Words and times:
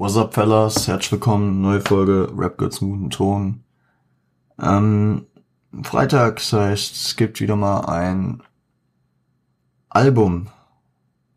What's 0.00 0.16
up, 0.16 0.32
fellas? 0.32 0.86
Herzlich 0.86 1.10
willkommen, 1.10 1.60
neue 1.60 1.80
Folge 1.80 2.32
Rap 2.36 2.56
Girls 2.56 2.78
guten 2.78 3.10
Ton. 3.10 3.64
Ähm, 4.56 5.26
Freitags 5.82 6.52
heißt, 6.52 6.94
es 6.94 7.16
gibt 7.16 7.40
wieder 7.40 7.56
mal 7.56 7.80
ein 7.80 8.40
Album. 9.88 10.50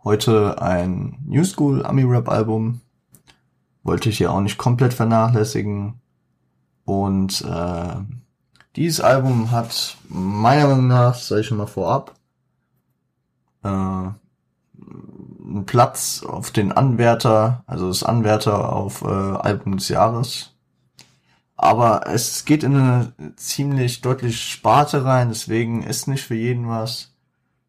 Heute 0.03 0.61
ein 0.61 1.17
New 1.25 1.43
School 1.43 1.83
Ami 1.83 2.03
Rap 2.03 2.29
Album. 2.29 2.81
Wollte 3.81 4.09
ich 4.09 4.19
ja 4.19 4.29
auch 4.29 4.41
nicht 4.41 4.59
komplett 4.59 4.93
vernachlässigen. 4.93 5.99
Und 6.85 7.41
äh, 7.41 7.95
dieses 8.75 9.01
Album 9.01 9.49
hat 9.49 9.97
meiner 10.07 10.67
Meinung 10.67 10.85
nach, 10.87 11.15
sage 11.15 11.41
ich 11.41 11.47
schon 11.47 11.57
mal 11.57 11.65
vorab, 11.65 12.13
äh, 13.63 14.09
einen 15.51 15.65
Platz 15.65 16.23
auf 16.23 16.51
den 16.51 16.71
Anwärter, 16.71 17.63
also 17.67 17.87
das 17.87 18.03
Anwärter 18.03 18.73
auf 18.73 19.01
äh, 19.01 19.07
Album 19.07 19.77
des 19.77 19.89
Jahres. 19.89 20.51
Aber 21.55 22.07
es 22.07 22.45
geht 22.45 22.63
in 22.63 22.75
eine 22.75 23.13
ziemlich 23.35 24.01
deutliche 24.01 24.37
Sparte 24.37 25.05
rein, 25.05 25.29
deswegen 25.29 25.83
ist 25.83 26.07
nicht 26.07 26.23
für 26.23 26.35
jeden 26.35 26.67
was. 26.67 27.13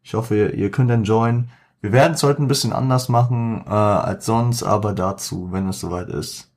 Ich 0.01 0.13
hoffe, 0.15 0.35
ihr, 0.35 0.53
ihr 0.53 0.71
könnt 0.71 0.89
enjoyen. 0.89 1.49
Wir 1.81 1.91
werden 1.91 2.13
es 2.13 2.23
heute 2.23 2.41
ein 2.41 2.47
bisschen 2.47 2.73
anders 2.73 3.09
machen 3.09 3.63
äh, 3.67 3.69
als 3.69 4.25
sonst, 4.25 4.63
aber 4.63 4.93
dazu, 4.93 5.49
wenn 5.51 5.69
es 5.69 5.79
soweit 5.79 6.09
ist. 6.09 6.49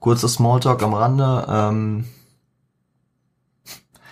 Kurzer 0.00 0.28
Smalltalk 0.28 0.82
am 0.82 0.94
Rande. 0.94 1.46
Ähm, 1.48 2.04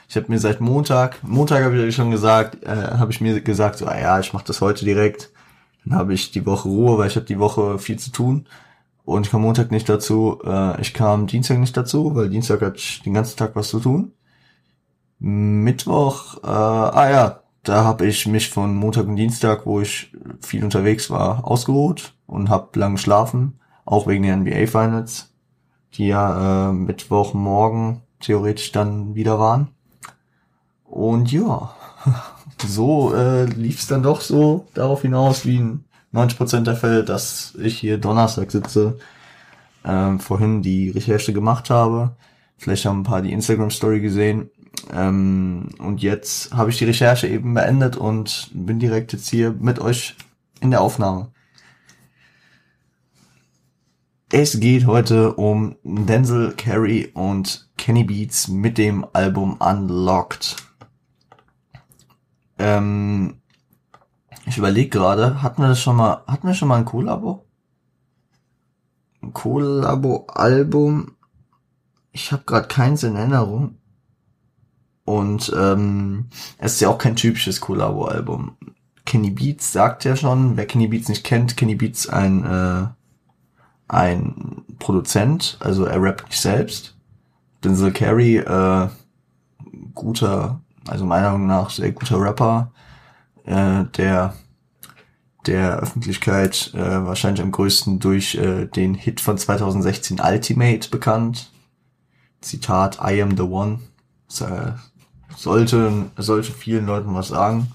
ich 0.09 0.17
habe 0.17 0.27
mir 0.29 0.39
seit 0.39 0.61
Montag, 0.61 1.23
Montag 1.23 1.65
habe 1.65 1.87
ich 1.87 1.95
schon 1.95 2.11
gesagt, 2.11 2.63
äh, 2.65 2.69
habe 2.99 3.13
ich 3.13 3.21
mir 3.21 3.41
gesagt, 3.43 3.79
so, 3.79 3.87
ah 3.87 3.99
ja, 3.99 4.21
ich 4.21 4.33
mache 4.33 4.45
das 4.47 4.61
heute 4.61 4.85
direkt. 4.85 5.31
Dann 5.85 5.99
habe 5.99 6.15
ich 6.15 6.31
die 6.31 6.47
Woche 6.47 6.69
Ruhe, 6.69 6.99
weil 6.99 7.09
ich 7.09 7.17
habe 7.17 7.27
die 7.27 7.39
Woche 7.39 7.79
viel 7.79 7.99
zu 7.99 8.11
tun. 8.13 8.47
Und 9.05 9.27
ich 9.27 9.33
kam 9.33 9.43
Montag 9.43 9.71
nicht 9.71 9.89
dazu. 9.89 10.41
Äh, 10.45 10.81
ich 10.81 10.95
kam 10.95 11.27
Dienstag 11.27 11.59
nicht 11.59 11.77
dazu, 11.77 12.15
weil 12.15 12.29
Dienstag 12.29 12.61
hat 12.63 12.77
ich 12.77 13.03
den 13.03 13.15
ganzen 13.15 13.37
Tag 13.37 13.57
was 13.57 13.69
zu 13.69 13.81
tun. 13.81 14.13
Mittwoch, 15.19 16.39
äh, 16.43 16.47
ah 16.47 17.11
ja, 17.11 17.41
da 17.63 17.85
habe 17.85 18.07
ich 18.07 18.27
mich 18.27 18.49
von 18.49 18.75
Montag 18.75 19.07
und 19.07 19.17
Dienstag, 19.17 19.67
wo 19.67 19.81
ich 19.81 20.13
viel 20.41 20.65
unterwegs 20.65 21.11
war, 21.11 21.47
ausgeruht 21.47 22.15
und 22.27 22.49
habe 22.49 22.79
lang 22.79 22.95
geschlafen, 22.95 23.59
auch 23.85 24.07
wegen 24.07 24.23
den 24.23 24.41
NBA 24.41 24.67
Finals, 24.67 25.35
die 25.95 26.07
ja 26.07 26.71
äh, 26.71 26.73
Mittwochmorgen 26.73 28.01
theoretisch 28.21 28.73
dann 28.73 29.15
wieder 29.15 29.39
waren. 29.39 29.69
Und 30.85 31.31
ja, 31.33 31.75
so 32.67 33.15
äh, 33.15 33.45
lief 33.45 33.81
es 33.81 33.87
dann 33.87 34.03
doch 34.03 34.21
so 34.21 34.67
darauf 34.75 35.03
hinaus, 35.03 35.47
wie 35.47 35.57
in 35.57 35.85
90% 36.13 36.63
der 36.63 36.77
Fälle, 36.77 37.05
dass 37.05 37.55
ich 37.61 37.79
hier 37.79 37.99
Donnerstag 37.99 38.51
sitze, 38.51 38.99
ähm, 39.85 40.21
vorhin 40.21 40.63
die 40.63 40.91
Recherche 40.91 41.33
gemacht 41.33 41.71
habe. 41.71 42.17
Vielleicht 42.59 42.85
haben 42.85 43.01
ein 43.01 43.05
paar 43.05 43.23
die 43.23 43.33
Instagram-Story 43.33 44.01
gesehen. 44.01 44.51
Ähm, 44.93 45.69
und 45.79 46.03
jetzt 46.03 46.53
habe 46.53 46.71
ich 46.71 46.79
die 46.79 46.85
Recherche 46.85 47.27
eben 47.27 47.55
beendet 47.55 47.97
und 47.97 48.51
bin 48.53 48.79
direkt 48.79 49.13
jetzt 49.13 49.29
hier 49.29 49.53
mit 49.59 49.79
euch 49.79 50.17
in 50.61 50.71
der 50.71 50.81
Aufnahme. 50.81 51.33
Es 54.33 54.61
geht 54.61 54.87
heute 54.87 55.35
um 55.35 55.77
Denzel 55.83 56.53
Carey 56.57 57.11
und 57.15 57.69
Kenny 57.77 58.05
Beats 58.05 58.47
mit 58.47 58.79
dem 58.79 59.05
Album 59.13 59.57
Unlocked. 59.59 60.70
Ähm, 62.61 63.41
ich 64.47 64.59
überlege 64.59 64.91
gerade, 64.91 65.43
hatten 65.43 65.63
wir 65.63 65.69
das 65.69 65.81
schon 65.81 65.97
mal, 65.97 66.23
hatten 66.27 66.47
wir 66.47 66.55
schon 66.55 66.69
mal 66.69 66.77
ein 66.77 66.85
Kollabo? 66.85 67.47
Ein 69.23 69.33
Kollabo-Album? 69.33 71.13
Ich 72.13 72.33
habe 72.33 72.43
gerade 72.45 72.69
keins 72.69 73.03
in 73.03 73.17
Erinnerung. 73.17 73.79
Und 75.05 75.53
ähm, 75.57 76.27
es 76.59 76.75
ist 76.75 76.81
ja 76.81 76.89
auch 76.89 76.99
kein 76.99 77.17
typisches 77.17 77.61
Kollabo-Album. 77.61 78.57
Kenny 79.05 79.31
Beats 79.31 79.73
sagt 79.73 80.05
ja 80.05 80.15
schon, 80.15 80.57
wer 80.57 80.67
Kenny 80.67 80.87
Beats 80.87 81.09
nicht 81.09 81.25
kennt, 81.25 81.57
Kenny 81.57 81.75
Beats 81.75 82.09
ein 82.09 82.45
äh, 82.45 82.87
ein 83.91 84.65
Produzent, 84.79 85.59
also 85.61 85.85
er 85.85 86.01
rappt 86.01 86.27
nicht 86.27 86.41
selbst. 86.41 86.97
Denzel 87.65 87.93
Carey, 87.93 88.37
äh, 88.37 88.89
guter 89.95 90.61
also 90.91 91.05
meiner 91.05 91.31
Meinung 91.33 91.47
nach 91.47 91.71
sehr 91.71 91.93
guter 91.93 92.21
Rapper, 92.21 92.73
äh, 93.45 93.85
der 93.97 94.35
der 95.47 95.79
Öffentlichkeit 95.79 96.73
äh, 96.75 97.07
wahrscheinlich 97.07 97.43
am 97.43 97.53
größten 97.53 97.99
durch 97.99 98.35
äh, 98.35 98.67
den 98.67 98.95
Hit 98.95 99.21
von 99.21 99.39
2016 99.39 100.21
Ultimate 100.21 100.91
bekannt. 100.91 101.51
Zitat 102.43 102.99
I 103.03 103.23
am 103.23 103.37
the 103.37 103.43
one. 103.43 103.81
Das, 104.29 104.43
äh, 104.43 104.73
sollte, 105.37 106.11
sollte 106.17 106.53
vielen 106.53 106.87
Leuten 106.87 107.15
was 107.15 107.29
sagen. 107.29 107.69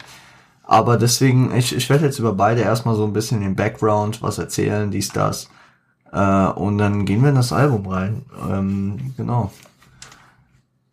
Aber 0.64 0.98
deswegen, 0.98 1.56
ich, 1.56 1.75
ich 1.75 1.90
werde 1.90 2.06
jetzt 2.06 2.20
über 2.20 2.34
beide 2.34 2.62
erstmal 2.62 2.96
so 2.96 3.04
ein 3.04 3.14
bisschen 3.14 3.42
den 3.42 3.56
Background 3.56 4.22
was 4.22 4.38
erzählen, 4.38 4.92
dies, 4.92 5.09
das. 5.09 5.50
Äh, 6.12 6.48
und 6.48 6.78
dann 6.78 7.06
gehen 7.06 7.22
wir 7.22 7.30
in 7.30 7.36
das 7.36 7.54
Album 7.54 7.88
rein. 7.88 8.25
Ähm, 8.50 9.14
genau. 9.18 9.52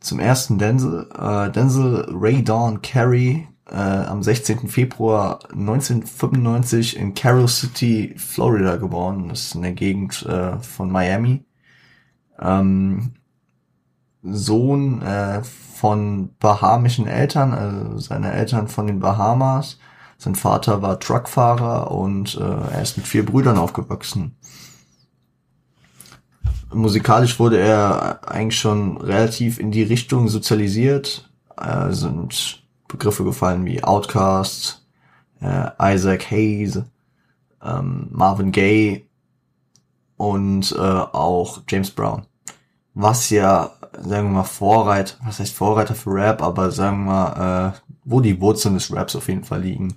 Zum 0.02 0.18
ersten 0.18 0.58
Denzel, 0.58 1.08
äh, 1.16 1.50
Denzel 1.50 2.06
Ray 2.10 2.42
Dawn 2.42 2.82
Carey 2.82 3.46
äh, 3.70 3.76
am 3.76 4.22
16. 4.22 4.68
Februar 4.68 5.38
1995 5.52 6.96
in 6.96 7.14
Carroll 7.14 7.46
City, 7.46 8.14
Florida 8.16 8.76
geboren. 8.76 9.28
Das 9.28 9.44
ist 9.44 9.54
in 9.54 9.62
der 9.62 9.72
Gegend 9.72 10.26
äh, 10.26 10.58
von 10.58 10.90
Miami. 10.90 11.44
Ähm, 12.40 13.12
Sohn 14.24 15.02
äh, 15.02 15.42
von 15.44 16.34
bahamischen 16.38 17.06
Eltern, 17.06 17.52
also 17.52 17.98
seine 17.98 18.32
Eltern 18.32 18.66
von 18.68 18.88
den 18.88 18.98
Bahamas. 18.98 19.78
Sein 20.18 20.34
Vater 20.34 20.82
war 20.82 21.00
Truckfahrer 21.00 21.90
und 21.92 22.36
äh, 22.36 22.74
er 22.74 22.82
ist 22.82 22.96
mit 22.96 23.06
vier 23.06 23.24
Brüdern 23.24 23.58
aufgewachsen 23.58 24.36
musikalisch 26.74 27.38
wurde 27.38 27.58
er 27.58 28.20
eigentlich 28.28 28.60
schon 28.60 28.96
relativ 28.98 29.58
in 29.58 29.70
die 29.70 29.82
Richtung 29.82 30.28
sozialisiert. 30.28 31.30
Äh, 31.56 31.92
sind 31.92 32.62
Begriffe 32.88 33.24
gefallen 33.24 33.64
wie 33.64 33.82
Outcast, 33.82 34.86
äh, 35.40 35.70
Isaac 35.94 36.30
Hayes, 36.30 36.82
ähm, 37.62 38.08
Marvin 38.10 38.52
Gaye 38.52 39.06
und 40.16 40.72
äh, 40.72 40.78
auch 40.78 41.62
James 41.68 41.90
Brown. 41.90 42.22
Was 42.94 43.30
ja, 43.30 43.70
sagen 43.98 44.28
wir 44.28 44.34
mal, 44.34 44.44
Vorreiter, 44.44 45.16
was 45.24 45.40
heißt 45.40 45.54
Vorreiter 45.54 45.94
für 45.94 46.12
Rap, 46.14 46.42
aber 46.42 46.70
sagen 46.70 47.04
wir 47.04 47.12
mal, 47.12 47.72
äh, 47.74 47.92
wo 48.04 48.20
die 48.20 48.40
Wurzeln 48.40 48.74
des 48.74 48.94
Raps 48.94 49.16
auf 49.16 49.28
jeden 49.28 49.44
Fall 49.44 49.62
liegen. 49.62 49.94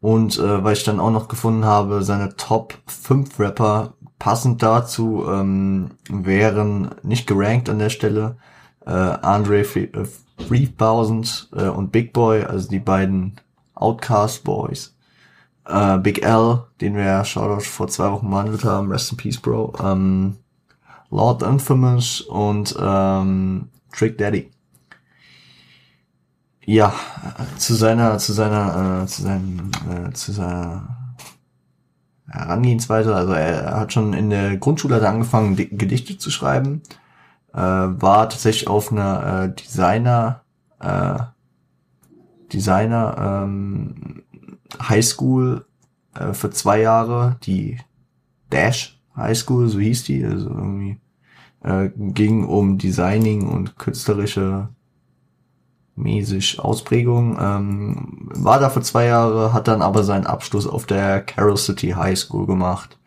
Und 0.00 0.38
äh, 0.38 0.64
weil 0.64 0.72
ich 0.72 0.84
dann 0.84 1.00
auch 1.00 1.10
noch 1.10 1.28
gefunden 1.28 1.64
habe, 1.64 2.02
seine 2.02 2.36
Top 2.36 2.74
5 2.86 3.38
Rapper 3.38 3.94
Passend 4.20 4.62
dazu 4.62 5.24
ähm, 5.26 5.92
wären 6.10 6.90
nicht 7.02 7.26
gerankt 7.26 7.70
an 7.70 7.78
der 7.78 7.88
Stelle 7.88 8.36
äh, 8.84 8.90
Andre 8.90 9.64
3000 10.46 11.48
äh, 11.56 11.68
und 11.68 11.90
Big 11.90 12.12
Boy, 12.12 12.44
also 12.44 12.68
die 12.68 12.80
beiden 12.80 13.36
Outcast 13.74 14.44
Boys. 14.44 14.94
Äh, 15.66 15.96
Big 15.98 16.22
L, 16.22 16.64
den 16.82 16.96
wir 16.96 17.04
ja 17.04 17.24
Shoutout 17.24 17.62
vor 17.62 17.88
zwei 17.88 18.12
Wochen 18.12 18.28
behandelt 18.28 18.64
haben, 18.64 18.92
Rest 18.92 19.12
in 19.12 19.16
Peace 19.16 19.38
Bro. 19.38 19.72
Ähm, 19.82 20.36
Lord 21.10 21.42
Infamous 21.42 22.20
und 22.20 22.76
ähm, 22.78 23.68
Trick 23.90 24.18
Daddy. 24.18 24.50
Ja, 26.66 26.94
zu 27.56 27.74
seiner, 27.74 28.18
zu 28.18 28.32
seiner, 28.32 29.02
äh, 29.02 29.06
zu 29.06 29.22
seinem, 29.22 29.70
äh, 29.90 30.12
zu 30.12 30.32
seiner 30.32 31.14
Herangehensweise. 32.26 33.14
Also 33.14 33.32
er 33.32 33.80
hat 33.80 33.92
schon 33.92 34.12
in 34.12 34.30
der 34.30 34.56
Grundschule 34.56 35.06
angefangen, 35.06 35.56
Gedichte 35.56 36.18
zu 36.18 36.30
schreiben. 36.30 36.82
Äh, 37.52 37.58
war 37.58 38.28
tatsächlich 38.28 38.68
auf 38.68 38.92
einer 38.92 39.44
äh, 39.44 39.54
Designer 39.54 40.42
äh, 40.80 41.18
Designer 42.52 43.42
ähm, 43.44 44.22
Highschool 44.80 45.66
äh, 46.14 46.32
für 46.32 46.50
zwei 46.50 46.80
Jahre, 46.80 47.36
die 47.44 47.78
Dash 48.50 49.00
High 49.16 49.36
School, 49.36 49.68
so 49.68 49.78
hieß 49.78 50.04
die, 50.04 50.24
also 50.24 50.48
irgendwie 50.48 51.00
äh, 51.62 51.90
ging 51.94 52.44
um 52.44 52.78
Designing 52.78 53.48
und 53.48 53.76
künstlerische 53.76 54.68
mäßig 56.02 56.60
Ausprägung. 56.60 57.38
Ähm, 57.40 58.28
war 58.34 58.58
da 58.58 58.70
für 58.70 58.82
zwei 58.82 59.06
Jahre, 59.06 59.52
hat 59.52 59.68
dann 59.68 59.82
aber 59.82 60.04
seinen 60.04 60.26
Abschluss 60.26 60.66
auf 60.66 60.86
der 60.86 61.20
Carroll 61.20 61.56
City 61.56 61.90
High 61.90 62.18
School 62.18 62.46
gemacht. 62.46 62.98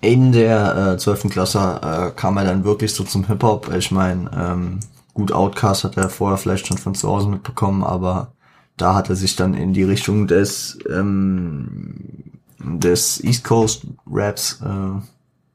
In 0.00 0.32
der 0.32 0.94
äh, 0.94 0.98
12. 0.98 1.30
Klasse 1.30 1.80
äh, 1.82 2.10
kam 2.18 2.36
er 2.36 2.44
dann 2.44 2.64
wirklich 2.64 2.94
so 2.94 3.04
zum 3.04 3.26
Hip-Hop. 3.26 3.72
Ich 3.74 3.90
meine, 3.90 4.30
ähm, 4.36 4.80
gut 5.14 5.32
Outcast 5.32 5.84
hat 5.84 5.96
er 5.96 6.10
vorher 6.10 6.38
vielleicht 6.38 6.66
schon 6.66 6.78
von 6.78 6.94
zu 6.94 7.08
Hause 7.08 7.28
mitbekommen, 7.28 7.82
aber 7.82 8.32
da 8.76 8.94
hat 8.94 9.08
er 9.08 9.16
sich 9.16 9.36
dann 9.36 9.54
in 9.54 9.72
die 9.72 9.84
Richtung 9.84 10.26
des 10.26 10.78
ähm, 10.90 12.36
des 12.58 13.22
East 13.22 13.44
Coast 13.44 13.86
Raps 14.06 14.60
äh, 14.62 15.00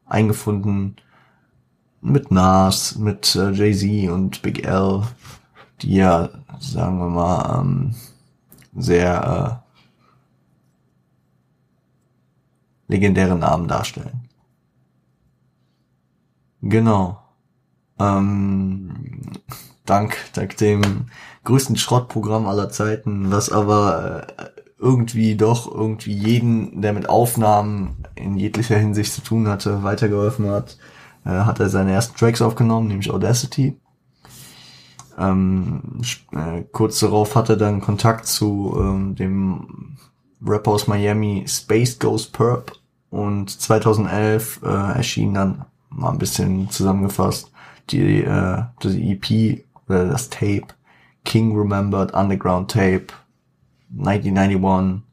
eingefunden 0.05 0.95
mit 2.01 2.31
Nas, 2.31 2.97
mit 2.97 3.35
äh, 3.35 3.51
Jay-Z 3.51 4.11
und 4.11 4.41
Big 4.41 4.65
L, 4.65 5.03
die 5.81 5.95
ja, 5.95 6.29
sagen 6.59 6.97
wir 6.99 7.09
mal, 7.09 7.59
ähm, 7.59 7.95
sehr 8.75 9.61
äh, 12.87 12.91
legendäre 12.91 13.37
Namen 13.37 13.67
darstellen. 13.67 14.27
Genau. 16.61 17.21
Ähm, 17.99 19.21
dank, 19.85 20.17
dank 20.33 20.57
dem 20.57 21.07
größten 21.43 21.75
Schrottprogramm 21.75 22.47
aller 22.47 22.69
Zeiten, 22.69 23.31
was 23.31 23.51
aber 23.51 24.27
äh, 24.37 24.45
irgendwie 24.77 25.35
doch 25.35 25.71
irgendwie 25.71 26.13
jeden, 26.13 26.81
der 26.81 26.93
mit 26.93 27.07
Aufnahmen 27.09 28.03
in 28.15 28.37
jeglicher 28.37 28.77
Hinsicht 28.77 29.13
zu 29.13 29.21
tun 29.21 29.47
hatte, 29.47 29.83
weitergeholfen 29.83 30.49
hat, 30.49 30.77
äh, 31.25 31.29
hat 31.29 31.59
er 31.59 31.69
seine 31.69 31.93
ersten 31.93 32.17
Tracks 32.17 32.41
aufgenommen, 32.41 32.87
nämlich 32.87 33.11
Audacity. 33.11 33.77
Ähm, 35.17 36.01
äh, 36.31 36.63
kurz 36.71 36.99
darauf 36.99 37.35
hat 37.35 37.49
er 37.49 37.57
dann 37.57 37.81
Kontakt 37.81 38.25
zu 38.25 38.75
ähm, 38.79 39.15
dem 39.15 39.97
Rapper 40.43 40.71
aus 40.71 40.87
Miami 40.87 41.45
Space 41.47 41.99
Ghost 41.99 42.33
Perp 42.33 42.71
und 43.09 43.49
2011 43.49 44.61
äh, 44.63 44.67
erschien 44.67 45.33
dann 45.33 45.65
mal 45.89 46.11
ein 46.11 46.17
bisschen 46.17 46.69
zusammengefasst 46.69 47.51
die, 47.89 48.23
äh, 48.23 48.63
die 48.83 49.11
EP 49.11 49.65
oder 49.87 50.07
das 50.07 50.29
Tape 50.29 50.67
King 51.25 51.55
Remembered 51.55 52.13
Underground 52.13 52.71
Tape 52.71 53.07
1991 53.97 55.03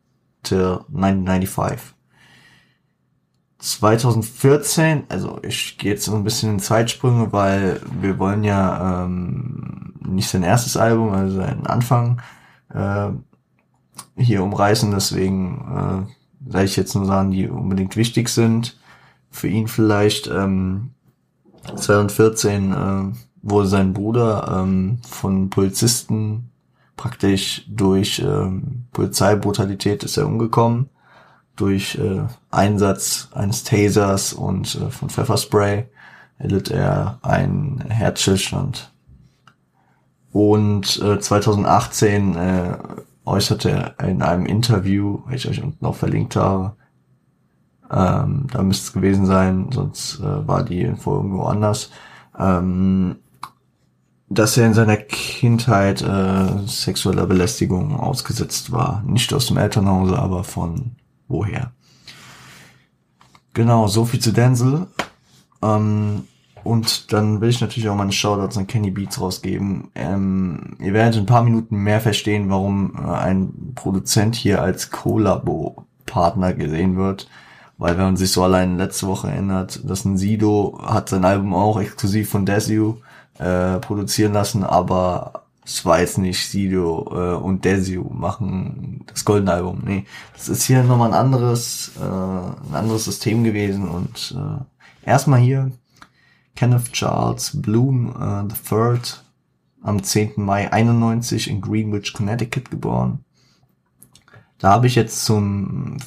till 0.42 0.84
1995. 0.94 1.94
2014, 3.58 5.04
also 5.08 5.40
ich 5.42 5.78
gehe 5.78 5.92
jetzt 5.92 6.04
so 6.04 6.14
ein 6.14 6.22
bisschen 6.22 6.50
in 6.50 6.60
Zeitsprünge, 6.60 7.32
weil 7.32 7.80
wir 8.00 8.18
wollen 8.18 8.44
ja 8.44 9.04
ähm, 9.04 9.94
nicht 10.00 10.28
sein 10.28 10.44
erstes 10.44 10.76
Album, 10.76 11.10
also 11.10 11.36
seinen 11.38 11.66
Anfang 11.66 12.22
äh, 12.72 13.08
hier 14.16 14.44
umreißen, 14.44 14.92
deswegen 14.92 16.06
äh, 16.46 16.52
sage 16.52 16.64
ich 16.64 16.76
jetzt 16.76 16.94
nur 16.94 17.06
Sachen, 17.06 17.32
die 17.32 17.48
unbedingt 17.48 17.96
wichtig 17.96 18.28
sind. 18.28 18.78
Für 19.30 19.48
ihn 19.48 19.66
vielleicht 19.66 20.28
ähm, 20.28 20.90
2014 21.64 22.72
äh, 22.72 23.12
wurde 23.42 23.68
sein 23.68 23.92
Bruder 23.92 24.56
ähm, 24.60 25.00
von 25.08 25.50
Polizisten 25.50 26.50
praktisch 26.96 27.64
durch 27.68 28.20
ähm, 28.20 28.84
Polizeibrutalität 28.92 30.04
ist 30.04 30.16
er 30.16 30.26
umgekommen 30.26 30.90
durch 31.58 31.96
äh, 31.96 32.22
Einsatz 32.50 33.28
eines 33.34 33.64
Tasers 33.64 34.32
und 34.32 34.74
äh, 34.76 34.90
von 34.90 35.10
Pfefferspray 35.10 35.86
erlitt 36.38 36.70
er 36.70 37.18
einen 37.22 37.80
Herzstillstand. 37.80 38.92
Und 40.30 41.02
äh, 41.02 41.18
2018 41.18 42.36
äh, 42.36 42.78
äußerte 43.24 43.94
er 43.98 44.08
in 44.08 44.22
einem 44.22 44.46
Interview, 44.46 45.22
welches 45.26 45.50
ich 45.50 45.58
euch 45.58 45.64
unten 45.64 45.84
auch 45.84 45.96
verlinkt 45.96 46.36
habe, 46.36 46.76
ähm, 47.90 48.46
da 48.52 48.62
müsste 48.62 48.86
es 48.86 48.92
gewesen 48.92 49.26
sein, 49.26 49.70
sonst 49.72 50.20
äh, 50.20 50.46
war 50.46 50.62
die 50.62 50.82
Info 50.82 51.16
irgendwo 51.16 51.44
anders, 51.44 51.90
ähm, 52.38 53.16
dass 54.28 54.56
er 54.58 54.66
in 54.66 54.74
seiner 54.74 54.98
Kindheit 54.98 56.02
äh, 56.02 56.66
sexueller 56.66 57.26
Belästigung 57.26 57.98
ausgesetzt 57.98 58.72
war. 58.72 59.02
Nicht 59.06 59.32
aus 59.32 59.46
dem 59.46 59.56
Elternhause, 59.56 60.18
aber 60.18 60.44
von 60.44 60.96
woher. 61.28 61.72
Genau, 63.54 63.86
so 63.86 64.04
viel 64.04 64.20
zu 64.20 64.32
Denzel. 64.32 64.86
Ähm, 65.62 66.24
und 66.64 67.12
dann 67.12 67.40
will 67.40 67.48
ich 67.48 67.60
natürlich 67.60 67.88
auch 67.88 67.96
meine 67.96 68.12
Shoutouts 68.12 68.58
an 68.58 68.66
Kenny 68.66 68.90
Beats 68.90 69.20
rausgeben. 69.20 69.90
Ähm, 69.94 70.76
ihr 70.80 70.92
werdet 70.92 71.16
in 71.16 71.22
ein 71.22 71.26
paar 71.26 71.42
Minuten 71.42 71.76
mehr 71.76 72.00
verstehen, 72.00 72.50
warum 72.50 72.94
äh, 72.96 73.08
ein 73.08 73.72
Produzent 73.74 74.34
hier 74.36 74.60
als 74.60 74.90
Kollabo-Partner 74.90 76.54
gesehen 76.54 76.96
wird. 76.96 77.28
Weil 77.78 77.96
wenn 77.96 78.04
man 78.04 78.16
sich 78.16 78.32
so 78.32 78.42
allein 78.42 78.76
letzte 78.76 79.06
Woche 79.06 79.28
erinnert, 79.28 79.88
dass 79.88 80.04
ein 80.04 80.18
Sido 80.18 80.80
hat 80.84 81.08
sein 81.08 81.24
Album 81.24 81.54
auch 81.54 81.80
exklusiv 81.80 82.28
von 82.28 82.44
Desu 82.44 82.96
äh, 83.38 83.78
produzieren 83.78 84.32
lassen, 84.32 84.64
aber 84.64 85.44
jetzt 85.68 86.18
nicht 86.18 86.48
Sido 86.48 87.06
äh, 87.12 87.36
und 87.36 87.64
Desio 87.64 88.10
machen 88.12 89.04
das 89.06 89.24
Golden 89.24 89.48
Album. 89.48 89.82
Nee, 89.84 90.04
das 90.32 90.48
ist 90.48 90.64
hier 90.64 90.82
nochmal 90.82 91.12
ein 91.12 91.18
anderes, 91.18 91.92
äh, 92.00 92.02
ein 92.02 92.74
anderes 92.74 93.04
System 93.04 93.44
gewesen 93.44 93.88
und 93.88 94.34
äh, 94.36 95.08
erstmal 95.08 95.40
hier 95.40 95.70
Kenneth 96.56 96.92
Charles 96.92 97.60
Bloom 97.60 98.14
äh, 98.18 98.54
Third 98.68 99.24
am 99.82 100.02
10. 100.02 100.32
Mai 100.36 100.72
91 100.72 101.48
in 101.48 101.60
Greenwich, 101.60 102.12
Connecticut 102.12 102.70
geboren. 102.70 103.24
Da 104.58 104.70
habe 104.70 104.88
ich 104.88 104.96
jetzt 104.96 105.24
zum 105.24 105.98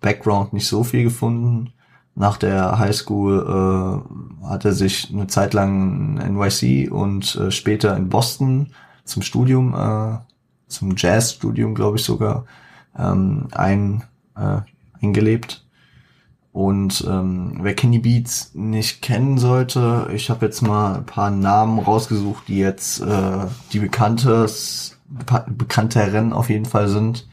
Background 0.00 0.52
nicht 0.52 0.66
so 0.66 0.82
viel 0.82 1.04
gefunden. 1.04 1.72
Nach 2.14 2.36
der 2.36 2.78
Highschool 2.78 4.02
äh, 4.42 4.46
hat 4.46 4.64
er 4.64 4.72
sich 4.72 5.10
eine 5.12 5.28
Zeit 5.28 5.54
lang 5.54 6.18
in 6.18 6.34
NYC 6.34 6.90
und 6.90 7.36
äh, 7.36 7.50
später 7.50 7.96
in 7.96 8.08
Boston 8.08 8.72
zum 9.04 9.22
Studium, 9.22 9.74
äh, 9.74 10.18
zum 10.68 10.94
Jazzstudium, 10.96 11.74
glaube 11.74 11.98
ich 11.98 12.04
sogar, 12.04 12.44
ähm, 12.98 13.48
ein, 13.52 14.04
äh, 14.36 14.60
eingelebt. 15.02 15.66
Und 16.52 17.04
ähm, 17.08 17.58
wer 17.60 17.74
Kenny 17.74 18.00
Beats 18.00 18.52
nicht 18.54 19.02
kennen 19.02 19.38
sollte, 19.38 20.08
ich 20.12 20.30
habe 20.30 20.46
jetzt 20.46 20.62
mal 20.62 20.96
ein 20.96 21.06
paar 21.06 21.30
Namen 21.30 21.78
rausgesucht, 21.78 22.48
die 22.48 22.58
jetzt 22.58 23.00
äh, 23.00 23.46
die 23.72 23.78
bekanntes, 23.78 24.98
bekannteren 25.46 26.32
auf 26.32 26.50
jeden 26.50 26.64
Fall 26.64 26.88
sind 26.88 27.28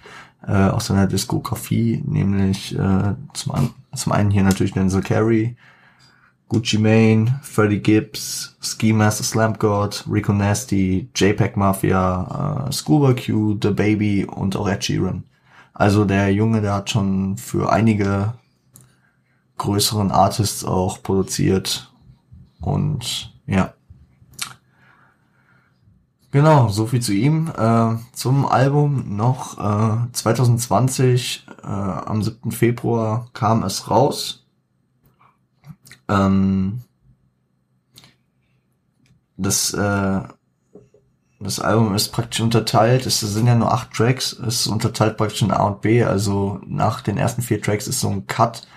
äh, 0.45 0.51
aus 0.51 0.87
seiner 0.87 1.07
Diskografie, 1.07 2.03
nämlich 2.05 2.77
äh, 2.77 3.15
zum, 3.33 3.73
zum 3.95 4.11
einen 4.11 4.29
hier 4.29 4.43
natürlich 4.43 4.73
Denzel 4.73 5.01
Carey, 5.01 5.55
Gucci 6.49 6.77
Mane, 6.77 7.39
Freddie 7.43 7.81
Gibbs, 7.81 8.55
Ski 8.61 8.93
Master 8.93 9.23
Slam 9.23 9.57
God, 9.57 10.05
Rico 10.09 10.31
Nasty, 10.31 11.09
JPEG 11.13 11.57
Mafia, 11.57 12.67
äh, 12.67 12.71
Schoolboy 12.71 13.15
Q, 13.15 13.57
The 13.61 13.71
Baby 13.71 14.23
und 14.25 14.55
auch 14.55 14.69
Ed 14.69 14.85
Sheeran. 14.85 15.23
Also 15.73 16.05
der 16.05 16.31
Junge, 16.33 16.61
der 16.61 16.73
hat 16.75 16.89
schon 16.89 17.37
für 17.37 17.71
einige 17.71 18.33
größeren 19.57 20.11
Artists 20.11 20.63
auch 20.63 21.03
produziert 21.03 21.91
und 22.61 23.33
ja. 23.45 23.73
Genau, 26.31 26.69
so 26.69 26.87
viel 26.87 27.01
zu 27.01 27.13
ihm. 27.13 27.51
Äh, 27.57 27.95
zum 28.13 28.45
Album 28.45 29.15
noch 29.17 29.57
äh, 29.57 30.11
2020 30.13 31.45
äh, 31.61 31.67
am 31.67 32.23
7. 32.23 32.51
Februar 32.51 33.27
kam 33.33 33.63
es 33.63 33.89
raus 33.89 34.46
ähm, 36.09 36.81
das, 39.37 39.73
äh, 39.73 40.21
das 41.39 41.59
Album 41.59 41.93
ist 41.95 42.09
praktisch 42.09 42.41
unterteilt, 42.41 43.05
es 43.05 43.19
sind 43.19 43.47
ja 43.47 43.55
nur 43.55 43.71
acht 43.71 43.91
Tracks, 43.91 44.33
es 44.33 44.61
ist 44.61 44.67
unterteilt 44.67 45.17
praktisch 45.17 45.43
in 45.43 45.51
A 45.51 45.63
und 45.65 45.81
B, 45.81 46.03
also 46.03 46.59
nach 46.65 47.01
den 47.01 47.17
ersten 47.17 47.41
vier 47.41 47.61
Tracks 47.61 47.87
ist 47.87 47.99
so 47.99 48.09
ein 48.09 48.25
Cut, 48.27 48.67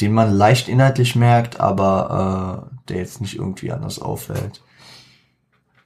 den 0.00 0.12
man 0.12 0.32
leicht 0.32 0.68
inhaltlich 0.68 1.14
merkt, 1.14 1.60
aber 1.60 2.68
äh, 2.72 2.88
der 2.88 2.98
jetzt 2.98 3.20
nicht 3.20 3.36
irgendwie 3.36 3.70
anders 3.70 3.98
auffällt. 4.00 4.62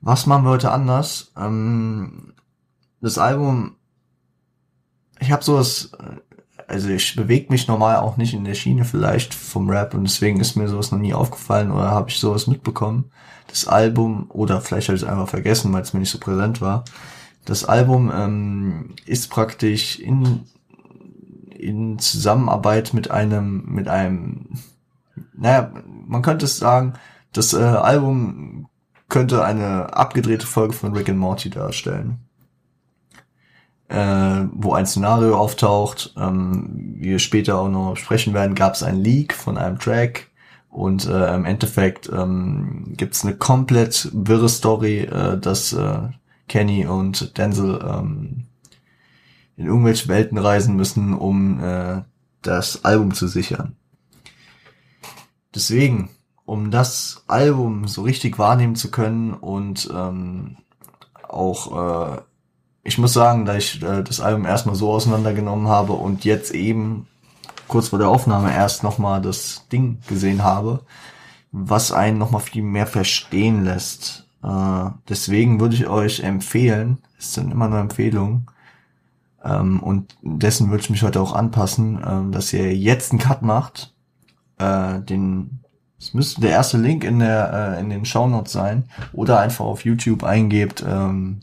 Was 0.00 0.26
machen 0.26 0.44
wir 0.44 0.50
heute 0.50 0.70
anders? 0.70 1.32
Ähm, 1.36 2.34
das 3.00 3.18
Album, 3.18 3.76
ich 5.18 5.30
habe 5.30 5.44
sowas 5.44 5.92
also 6.68 6.88
ich 6.88 7.16
bewege 7.16 7.52
mich 7.52 7.68
normal 7.68 7.96
auch 7.96 8.16
nicht 8.16 8.34
in 8.34 8.44
der 8.44 8.54
Schiene 8.54 8.84
vielleicht 8.84 9.34
vom 9.34 9.68
Rap 9.68 9.94
und 9.94 10.04
deswegen 10.04 10.40
ist 10.40 10.56
mir 10.56 10.68
sowas 10.68 10.92
noch 10.92 10.98
nie 10.98 11.14
aufgefallen 11.14 11.70
oder 11.70 11.90
habe 11.90 12.10
ich 12.10 12.18
sowas 12.18 12.46
mitbekommen. 12.46 13.10
Das 13.48 13.68
Album, 13.68 14.26
oder 14.30 14.60
vielleicht 14.60 14.88
habe 14.88 14.96
ich 14.96 15.02
es 15.02 15.08
einfach 15.08 15.28
vergessen, 15.28 15.72
weil 15.72 15.82
es 15.82 15.92
mir 15.92 16.00
nicht 16.00 16.10
so 16.10 16.18
präsent 16.18 16.60
war. 16.60 16.84
Das 17.44 17.64
Album 17.64 18.10
ähm, 18.14 18.94
ist 19.04 19.30
praktisch 19.30 19.98
in, 19.98 20.44
in 21.50 21.98
Zusammenarbeit 21.98 22.94
mit 22.94 23.10
einem, 23.10 23.64
mit 23.66 23.88
einem, 23.88 24.48
naja, 25.36 25.70
man 26.06 26.22
könnte 26.22 26.46
es 26.46 26.58
sagen, 26.58 26.94
das 27.32 27.52
äh, 27.52 27.58
Album 27.58 28.68
könnte 29.08 29.44
eine 29.44 29.94
abgedrehte 29.94 30.46
Folge 30.46 30.72
von 30.72 30.94
Rick 30.94 31.10
and 31.10 31.18
Morty 31.18 31.50
darstellen 31.50 32.24
äh, 33.88 34.44
wo 34.52 34.74
ein 34.74 34.86
Szenario 34.86 35.36
auftaucht. 35.36 36.14
Ähm, 36.16 36.70
wie 36.98 37.10
wir 37.10 37.18
später 37.18 37.58
auch 37.58 37.68
noch 37.68 37.96
sprechen 37.96 38.34
werden, 38.34 38.54
gab 38.54 38.74
es 38.74 38.82
ein 38.82 38.96
Leak 38.96 39.34
von 39.34 39.58
einem 39.58 39.78
Track 39.78 40.30
und 40.74 41.06
äh, 41.06 41.34
im 41.34 41.44
Endeffekt 41.44 42.10
ähm, 42.12 42.94
gibt 42.96 43.14
es 43.14 43.24
eine 43.24 43.36
komplett 43.36 44.10
wirre 44.12 44.48
Story, 44.48 45.02
äh, 45.02 45.38
dass 45.38 45.72
äh, 45.72 46.08
Kenny 46.48 46.86
und 46.86 47.38
Denzel 47.38 47.80
ähm, 47.88 48.44
in 49.56 49.66
irgendwelche 49.66 50.08
Welten 50.08 50.36
reisen 50.36 50.74
müssen, 50.74 51.14
um 51.14 51.62
äh, 51.62 52.02
das 52.42 52.84
Album 52.84 53.14
zu 53.14 53.28
sichern. 53.28 53.76
Deswegen, 55.54 56.10
um 56.44 56.72
das 56.72 57.22
Album 57.28 57.86
so 57.86 58.02
richtig 58.02 58.38
wahrnehmen 58.40 58.74
zu 58.74 58.90
können 58.90 59.32
und 59.32 59.88
ähm, 59.94 60.56
auch, 61.28 62.16
äh, 62.16 62.20
ich 62.84 62.98
muss 62.98 63.12
sagen, 63.12 63.46
da 63.46 63.56
ich 63.56 63.82
äh, 63.82 64.02
das 64.02 64.20
Album 64.20 64.44
erstmal 64.44 64.76
so 64.76 64.90
auseinandergenommen 64.92 65.68
habe 65.68 65.94
und 65.94 66.24
jetzt 66.24 66.54
eben 66.54 67.06
kurz 67.66 67.88
vor 67.88 67.98
der 67.98 68.08
Aufnahme 68.08 68.54
erst 68.54 68.82
nochmal 68.82 69.22
das 69.22 69.66
Ding 69.72 69.98
gesehen 70.06 70.44
habe, 70.44 70.80
was 71.50 71.92
einen 71.92 72.18
nochmal 72.18 72.42
viel 72.42 72.62
mehr 72.62 72.86
verstehen 72.86 73.64
lässt. 73.64 74.28
Äh, 74.42 74.90
deswegen 75.08 75.60
würde 75.60 75.74
ich 75.74 75.88
euch 75.88 76.20
empfehlen, 76.20 76.98
es 77.18 77.34
sind 77.34 77.50
immer 77.50 77.68
nur 77.68 77.78
Empfehlungen, 77.78 78.46
ähm, 79.44 79.80
und 79.80 80.16
dessen 80.22 80.70
würde 80.70 80.82
ich 80.82 80.90
mich 80.90 81.02
heute 81.02 81.20
auch 81.20 81.34
anpassen, 81.34 82.02
ähm, 82.06 82.32
dass 82.32 82.52
ihr 82.52 82.74
jetzt 82.74 83.12
einen 83.12 83.20
Cut 83.20 83.42
macht, 83.42 83.92
äh, 84.58 85.00
den 85.00 85.60
es 85.98 86.12
müsste 86.12 86.40
der 86.40 86.50
erste 86.50 86.76
Link 86.76 87.04
in 87.04 87.20
der 87.20 87.76
äh, 87.76 87.80
in 87.80 87.88
den 87.88 88.04
Shownotes 88.04 88.52
sein 88.52 88.84
oder 89.12 89.40
einfach 89.40 89.64
auf 89.64 89.84
YouTube 89.84 90.24
eingebt 90.24 90.84
ähm, 90.86 91.40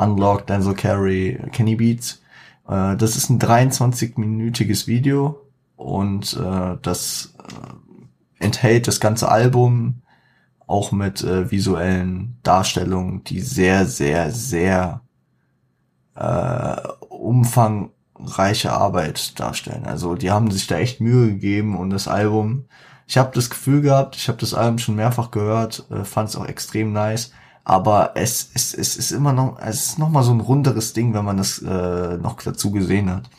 Unlock 0.00 0.46
Denzel 0.46 0.74
Carey 0.74 1.38
Kenny 1.52 1.76
Beats. 1.76 2.22
Äh, 2.68 2.96
das 2.96 3.16
ist 3.16 3.30
ein 3.30 3.38
23-minütiges 3.38 4.86
Video 4.86 5.40
und 5.76 6.36
äh, 6.36 6.76
das 6.82 7.34
äh, 7.38 8.44
enthält 8.44 8.88
das 8.88 9.00
ganze 9.00 9.28
Album 9.28 10.02
auch 10.66 10.92
mit 10.92 11.22
äh, 11.22 11.50
visuellen 11.50 12.38
Darstellungen, 12.42 13.24
die 13.24 13.40
sehr, 13.40 13.86
sehr, 13.86 14.30
sehr 14.30 15.02
äh, 16.14 16.76
umfangreiche 17.08 18.72
Arbeit 18.72 19.38
darstellen. 19.40 19.84
Also 19.84 20.14
die 20.14 20.30
haben 20.30 20.50
sich 20.50 20.66
da 20.68 20.78
echt 20.78 21.00
Mühe 21.00 21.28
gegeben 21.28 21.76
und 21.76 21.90
das 21.90 22.06
Album, 22.06 22.66
ich 23.06 23.18
habe 23.18 23.32
das 23.34 23.50
Gefühl 23.50 23.82
gehabt, 23.82 24.14
ich 24.16 24.28
habe 24.28 24.38
das 24.38 24.54
Album 24.54 24.78
schon 24.78 24.94
mehrfach 24.94 25.32
gehört, 25.32 25.86
äh, 25.90 26.04
fand 26.04 26.28
es 26.28 26.36
auch 26.36 26.46
extrem 26.46 26.92
nice, 26.92 27.32
aber 27.64 28.12
es, 28.14 28.50
es, 28.54 28.74
es 28.74 28.96
ist 28.96 29.12
immer 29.12 29.32
noch, 29.32 29.58
es 29.60 29.90
ist 29.90 29.98
noch 29.98 30.08
mal 30.08 30.22
so 30.22 30.32
ein 30.32 30.40
runderes 30.40 30.92
Ding, 30.92 31.14
wenn 31.14 31.24
man 31.24 31.36
das 31.36 31.60
äh, 31.60 32.16
noch 32.16 32.40
dazu 32.42 32.70
gesehen 32.70 33.10
hat. 33.10 33.30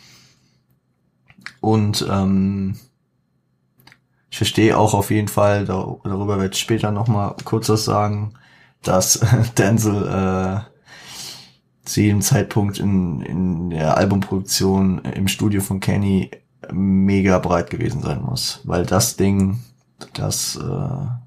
Und 1.59 2.05
ähm, 2.09 2.75
ich 4.29 4.37
verstehe 4.37 4.77
auch 4.77 4.93
auf 4.93 5.11
jeden 5.11 5.27
Fall, 5.27 5.65
darüber 5.65 6.39
werde 6.39 6.53
ich 6.53 6.59
später 6.59 6.91
noch 6.91 7.07
mal 7.07 7.35
kurz 7.43 7.69
was 7.69 7.85
sagen, 7.85 8.33
dass 8.81 9.19
Denzel 9.57 10.07
äh, 10.07 10.71
zu 11.83 12.01
jedem 12.01 12.21
Zeitpunkt 12.21 12.79
in, 12.79 13.21
in 13.21 13.69
der 13.71 13.97
Albumproduktion 13.97 14.99
im 14.99 15.27
Studio 15.27 15.61
von 15.61 15.79
Kenny 15.79 16.31
mega 16.71 17.39
breit 17.39 17.69
gewesen 17.69 18.01
sein 18.01 18.21
muss, 18.21 18.61
weil 18.63 18.85
das 18.85 19.17
Ding, 19.17 19.59
das 20.13 20.55
äh, 20.55 21.20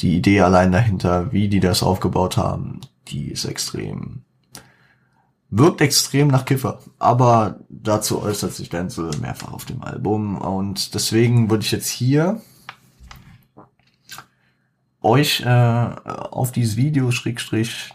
die 0.00 0.16
Idee 0.16 0.40
allein 0.40 0.72
dahinter, 0.72 1.32
wie 1.32 1.48
die 1.48 1.60
das 1.60 1.82
aufgebaut 1.82 2.36
haben, 2.36 2.80
die 3.08 3.30
ist 3.30 3.44
extrem. 3.44 4.22
Wirkt 5.50 5.80
extrem 5.80 6.28
nach 6.28 6.44
Kiffer, 6.44 6.80
aber 6.98 7.60
dazu 7.68 8.20
äußert 8.20 8.52
sich 8.52 8.70
Denzel 8.70 9.10
mehrfach 9.20 9.52
auf 9.52 9.64
dem 9.64 9.82
Album. 9.82 10.38
Und 10.38 10.94
deswegen 10.94 11.48
würde 11.48 11.64
ich 11.64 11.70
jetzt 11.70 11.88
hier 11.88 12.40
euch 15.00 15.42
äh, 15.42 15.48
auf 15.48 16.50
dieses 16.50 16.76
Video 16.76 17.10
Schrägstrich 17.10 17.94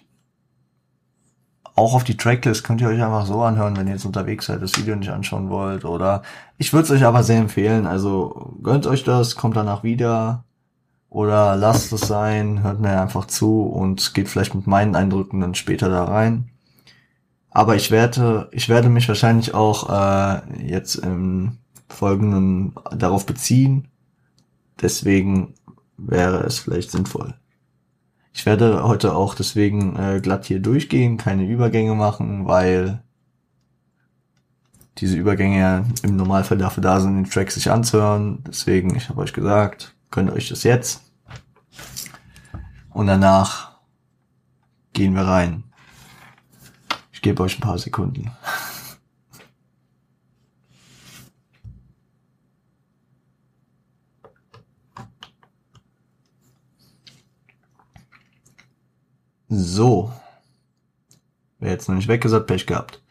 auch 1.79 1.93
auf 1.93 2.03
die 2.03 2.17
Tracklist 2.17 2.65
könnt 2.65 2.81
ihr 2.81 2.89
euch 2.89 3.01
einfach 3.01 3.25
so 3.25 3.41
anhören, 3.41 3.77
wenn 3.77 3.87
ihr 3.87 3.93
jetzt 3.93 4.05
unterwegs 4.05 4.47
seid, 4.47 4.61
das 4.61 4.77
Video 4.77 4.97
nicht 4.97 5.11
anschauen 5.11 5.49
wollt 5.49 5.85
oder? 5.85 6.23
Ich 6.57 6.73
würde 6.73 6.83
es 6.83 6.91
euch 6.91 7.05
aber 7.05 7.23
sehr 7.23 7.39
empfehlen, 7.39 7.87
also 7.87 8.53
gönnt 8.61 8.85
euch 8.85 9.05
das, 9.05 9.37
kommt 9.37 9.55
danach 9.55 9.81
wieder 9.81 10.43
oder 11.09 11.55
lasst 11.55 11.91
es 11.91 12.01
sein, 12.01 12.63
hört 12.63 12.79
mir 12.79 13.01
einfach 13.01 13.25
zu 13.25 13.63
und 13.63 14.13
geht 14.13 14.29
vielleicht 14.29 14.55
mit 14.55 14.67
meinen 14.67 14.95
Eindrücken 14.95 15.41
dann 15.41 15.55
später 15.55 15.89
da 15.89 16.05
rein. 16.05 16.49
Aber 17.49 17.75
ich 17.75 17.89
werde, 17.89 18.47
ich 18.51 18.69
werde 18.69 18.89
mich 18.89 19.07
wahrscheinlich 19.07 19.53
auch 19.53 19.89
äh, 19.89 20.67
jetzt 20.67 20.95
im 20.95 21.57
Folgenden 21.87 22.73
darauf 22.91 23.25
beziehen. 23.25 23.87
Deswegen 24.79 25.55
wäre 25.97 26.43
es 26.43 26.59
vielleicht 26.59 26.91
sinnvoll. 26.91 27.33
Ich 28.33 28.45
werde 28.45 28.83
heute 28.83 29.15
auch 29.15 29.33
deswegen 29.33 29.97
äh, 29.97 30.19
glatt 30.21 30.45
hier 30.45 30.59
durchgehen, 30.59 31.17
keine 31.17 31.45
Übergänge 31.45 31.95
machen, 31.95 32.47
weil 32.47 33.01
diese 34.99 35.17
Übergänge 35.17 35.59
ja 35.59 35.85
im 36.03 36.15
Normalfall 36.15 36.57
dafür 36.57 36.83
da 36.83 36.99
sind, 36.99 37.15
den 37.15 37.29
Track 37.29 37.51
sich 37.51 37.71
anzuhören. 37.71 38.43
Deswegen, 38.47 38.95
ich 38.95 39.09
habe 39.09 39.21
euch 39.21 39.33
gesagt, 39.33 39.95
könnt 40.11 40.29
ihr 40.29 40.33
euch 40.33 40.49
das 40.49 40.63
jetzt. 40.63 41.11
Und 42.89 43.07
danach 43.07 43.79
gehen 44.93 45.15
wir 45.15 45.27
rein. 45.27 45.63
Ich 47.11 47.21
gebe 47.21 47.43
euch 47.43 47.57
ein 47.57 47.61
paar 47.61 47.77
Sekunden. 47.77 48.31
So. 59.49 60.13
Wer 61.57 61.71
jetzt 61.71 61.89
noch 61.89 61.95
nicht 61.95 62.07
weggesagt, 62.07 62.47
Pech 62.47 62.65
gehabt. 62.67 63.01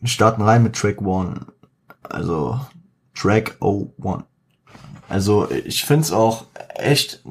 Wir 0.00 0.08
starten 0.08 0.42
rein 0.42 0.62
mit 0.62 0.76
Track 0.76 1.00
1. 1.00 1.40
Also 2.02 2.60
Track 3.14 3.56
01. 3.60 4.24
Also 5.12 5.50
ich 5.50 5.84
find's 5.84 6.10
auch 6.10 6.46
echt, 6.74 7.22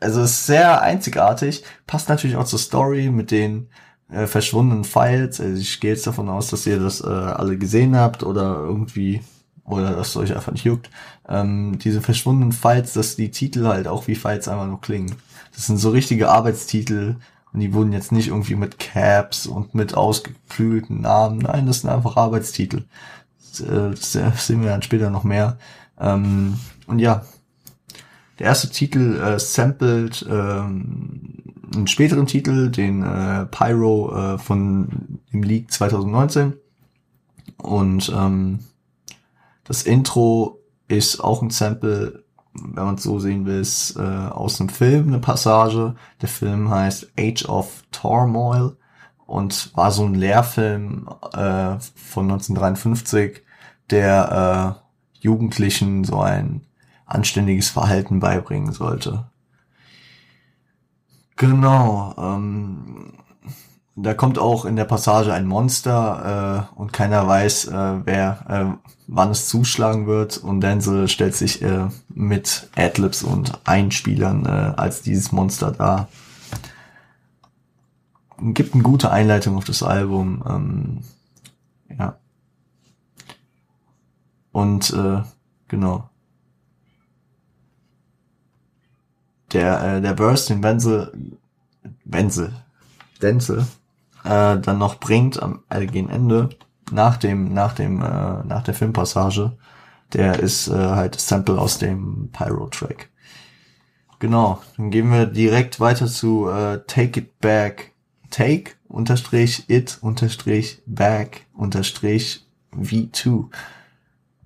also 0.00 0.20
es 0.20 0.32
ist 0.32 0.46
sehr 0.46 0.82
einzigartig, 0.82 1.64
passt 1.86 2.10
natürlich 2.10 2.36
auch 2.36 2.44
zur 2.44 2.58
Story 2.58 3.08
mit 3.08 3.30
den 3.30 3.70
äh, 4.10 4.26
verschwundenen 4.26 4.84
Files. 4.84 5.40
Also 5.40 5.58
ich 5.58 5.80
gehe 5.80 5.92
jetzt 5.92 6.06
davon 6.06 6.28
aus, 6.28 6.48
dass 6.48 6.66
ihr 6.66 6.78
das 6.78 7.00
äh, 7.00 7.06
alle 7.06 7.56
gesehen 7.56 7.96
habt 7.96 8.22
oder 8.22 8.56
irgendwie 8.56 9.22
oder 9.64 9.92
dass 9.92 10.08
es 10.08 10.16
euch 10.18 10.34
einfach 10.34 10.52
nicht 10.52 10.66
juckt. 10.66 10.90
Ähm, 11.26 11.78
diese 11.78 12.02
verschwundenen 12.02 12.52
Files, 12.52 12.92
dass 12.92 13.16
die 13.16 13.30
Titel 13.30 13.64
halt 13.64 13.88
auch 13.88 14.06
wie 14.06 14.14
Files 14.14 14.46
einfach 14.46 14.66
nur 14.66 14.82
klingen. 14.82 15.14
Das 15.54 15.68
sind 15.68 15.78
so 15.78 15.88
richtige 15.88 16.28
Arbeitstitel 16.28 17.16
und 17.54 17.60
die 17.60 17.72
wurden 17.72 17.94
jetzt 17.94 18.12
nicht 18.12 18.28
irgendwie 18.28 18.56
mit 18.56 18.78
Caps 18.78 19.46
und 19.46 19.74
mit 19.74 19.94
ausgeklügelten 19.94 21.00
Namen. 21.00 21.38
Nein, 21.38 21.64
das 21.64 21.80
sind 21.80 21.88
einfach 21.88 22.18
Arbeitstitel. 22.18 22.84
Das, 23.40 23.60
äh, 23.62 24.20
das 24.20 24.46
sehen 24.46 24.60
wir 24.60 24.68
dann 24.68 24.82
später 24.82 25.08
noch 25.08 25.24
mehr. 25.24 25.56
Ähm, 26.00 26.58
und 26.86 26.98
ja, 26.98 27.24
der 28.38 28.46
erste 28.46 28.70
Titel 28.70 29.16
äh, 29.20 29.38
sampled 29.38 30.26
ähm, 30.28 31.34
einen 31.74 31.86
späteren 31.86 32.26
Titel, 32.26 32.70
den 32.70 33.02
äh, 33.02 33.46
Pyro 33.46 34.14
äh, 34.14 34.38
von 34.38 35.20
dem 35.32 35.42
League 35.42 35.70
2019. 35.70 36.54
Und 37.58 38.12
ähm, 38.16 38.60
das 39.64 39.82
Intro 39.82 40.60
ist 40.86 41.20
auch 41.20 41.42
ein 41.42 41.50
Sample, 41.50 42.24
wenn 42.54 42.84
man 42.84 42.94
es 42.94 43.02
so 43.02 43.18
sehen 43.18 43.44
will, 43.44 43.60
ist 43.60 43.96
äh, 43.96 44.00
aus 44.00 44.60
einem 44.60 44.70
Film 44.70 45.08
eine 45.08 45.18
Passage. 45.18 45.94
Der 46.22 46.28
Film 46.28 46.70
heißt 46.70 47.12
Age 47.18 47.44
of 47.46 47.82
Turmoil 47.90 48.76
und 49.26 49.76
war 49.76 49.92
so 49.92 50.04
ein 50.04 50.14
Lehrfilm 50.14 51.08
äh, 51.34 51.76
von 51.94 52.30
1953, 52.30 53.42
der 53.90 54.78
äh, 54.80 54.87
Jugendlichen 55.20 56.04
so 56.04 56.20
ein 56.20 56.62
anständiges 57.06 57.70
Verhalten 57.70 58.20
beibringen 58.20 58.72
sollte. 58.72 59.26
Genau. 61.36 62.14
Ähm, 62.18 63.12
da 64.00 64.14
kommt 64.14 64.38
auch 64.38 64.64
in 64.64 64.76
der 64.76 64.84
Passage 64.84 65.32
ein 65.32 65.46
Monster 65.46 66.68
äh, 66.76 66.78
und 66.78 66.92
keiner 66.92 67.26
weiß, 67.26 67.66
äh, 67.66 67.94
wer, 68.04 68.44
äh, 68.48 68.88
wann 69.06 69.30
es 69.30 69.48
zuschlagen 69.48 70.06
wird. 70.06 70.36
Und 70.36 70.60
Denzel 70.60 71.08
stellt 71.08 71.34
sich 71.34 71.62
äh, 71.62 71.88
mit 72.08 72.68
Adlibs 72.76 73.22
und 73.22 73.58
Einspielern 73.64 74.46
äh, 74.46 74.74
als 74.76 75.02
dieses 75.02 75.32
Monster 75.32 75.72
dar. 75.72 76.08
Gibt 78.40 78.74
eine 78.74 78.84
gute 78.84 79.10
Einleitung 79.10 79.56
auf 79.56 79.64
das 79.64 79.82
Album. 79.82 80.44
Ähm, 80.48 81.96
ja. 81.98 82.18
Und 84.58 84.92
äh, 84.92 85.22
genau. 85.68 86.10
der, 89.52 89.98
äh, 89.98 90.00
der 90.00 90.14
Burst, 90.14 90.48
den 90.48 90.64
Wenzel, 90.64 91.12
Wenzel, 92.04 92.52
Denzel, 93.22 93.68
äh, 94.24 94.58
dann 94.58 94.78
noch 94.78 94.96
bringt 94.96 95.40
am 95.40 95.60
allgemeinen 95.68 96.10
Ende, 96.10 96.48
nach 96.90 97.18
dem, 97.18 97.54
nach 97.54 97.72
dem, 97.72 98.02
äh, 98.02 98.42
nach 98.42 98.64
der 98.64 98.74
Filmpassage, 98.74 99.56
der 100.12 100.40
ist 100.40 100.66
äh, 100.66 100.72
halt 100.72 101.14
das 101.14 101.28
Sample 101.28 101.56
aus 101.56 101.78
dem 101.78 102.30
Pyro-Track. 102.32 103.10
Genau, 104.18 104.60
dann 104.76 104.90
gehen 104.90 105.12
wir 105.12 105.26
direkt 105.26 105.78
weiter 105.78 106.08
zu 106.08 106.48
äh, 106.48 106.80
Take 106.88 107.20
It 107.20 107.38
Back, 107.38 107.92
Take 108.30 108.72
unterstrich 108.88 109.70
It 109.70 109.98
unterstrich 110.00 110.82
Back 110.84 111.46
unterstrich 111.54 112.44
V2. 112.76 113.50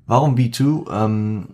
Warum 0.07 0.35
B2? 0.35 0.91
Ähm, 0.93 1.49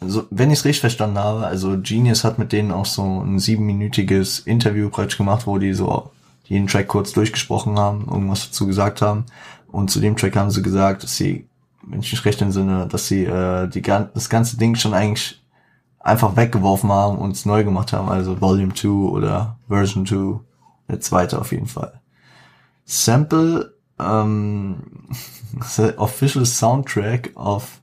also, 0.00 0.26
wenn 0.30 0.50
ich 0.50 0.58
es 0.58 0.64
richtig 0.64 0.80
verstanden 0.80 1.18
habe, 1.18 1.46
also 1.46 1.78
Genius 1.80 2.24
hat 2.24 2.38
mit 2.38 2.52
denen 2.52 2.72
auch 2.72 2.86
so 2.86 3.22
ein 3.22 3.38
siebenminütiges 3.38 4.40
Interview 4.40 4.90
praktisch 4.90 5.16
gemacht, 5.16 5.46
wo 5.46 5.58
die 5.58 5.72
so 5.72 6.10
jeden 6.44 6.66
Track 6.66 6.88
kurz 6.88 7.12
durchgesprochen 7.12 7.78
haben, 7.78 8.06
irgendwas 8.10 8.46
dazu 8.46 8.66
gesagt 8.66 9.00
haben. 9.00 9.24
Und 9.68 9.90
zu 9.90 10.00
dem 10.00 10.16
Track 10.16 10.36
haben 10.36 10.50
sie 10.50 10.62
gesagt, 10.62 11.02
dass 11.02 11.16
sie, 11.16 11.48
wenn 11.82 12.00
ich 12.00 12.12
mich 12.12 12.24
recht 12.24 12.42
entsinne, 12.42 12.86
dass 12.86 13.08
sie 13.08 13.24
äh, 13.24 13.66
die, 13.68 13.82
das 13.82 14.28
ganze 14.28 14.56
Ding 14.58 14.74
schon 14.74 14.94
eigentlich 14.94 15.42
einfach 16.00 16.36
weggeworfen 16.36 16.92
haben 16.92 17.18
und 17.18 17.32
es 17.32 17.46
neu 17.46 17.64
gemacht 17.64 17.92
haben, 17.92 18.08
also 18.08 18.40
Volume 18.40 18.74
2 18.74 18.88
oder 18.88 19.56
Version 19.68 20.04
2, 20.06 20.40
der 20.88 21.00
zweite 21.00 21.40
auf 21.40 21.50
jeden 21.50 21.66
Fall. 21.66 22.00
Sample, 22.84 23.73
ähm, 23.98 25.08
the 25.76 25.96
official 25.96 26.44
soundtrack 26.44 27.30
of 27.36 27.80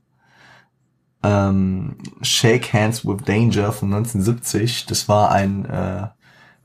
ähm, 1.24 1.98
Shake 2.22 2.74
Hands 2.74 3.06
with 3.06 3.24
Danger 3.26 3.72
von 3.72 3.94
1970. 3.94 4.88
Das 4.88 5.08
war 5.08 5.32
ein 5.32 5.66
äh, 5.66 6.08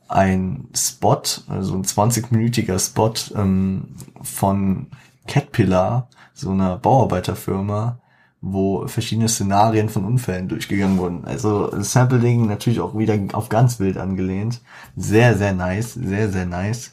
ein 0.09 0.69
Spot, 0.75 1.23
also 1.49 1.75
ein 1.75 1.85
20-minütiger 1.85 2.79
Spot 2.79 3.13
ähm, 3.35 3.89
von 4.23 4.87
Caterpillar, 5.27 6.09
so 6.33 6.51
einer 6.51 6.77
Bauarbeiterfirma, 6.79 7.99
wo 8.41 8.87
verschiedene 8.87 9.29
Szenarien 9.29 9.89
von 9.89 10.05
Unfällen 10.05 10.49
durchgegangen 10.49 10.99
wurden. 10.99 11.25
Also 11.25 11.71
Sampling 11.83 12.47
natürlich 12.47 12.81
auch 12.81 12.97
wieder 12.97 13.19
auf 13.33 13.49
ganz 13.49 13.81
wild 13.81 13.97
angelehnt. 13.97 14.61
Sehr, 14.95 15.37
sehr 15.37 15.53
nice, 15.53 15.95
sehr, 15.95 16.31
sehr 16.31 16.47
nice. 16.47 16.93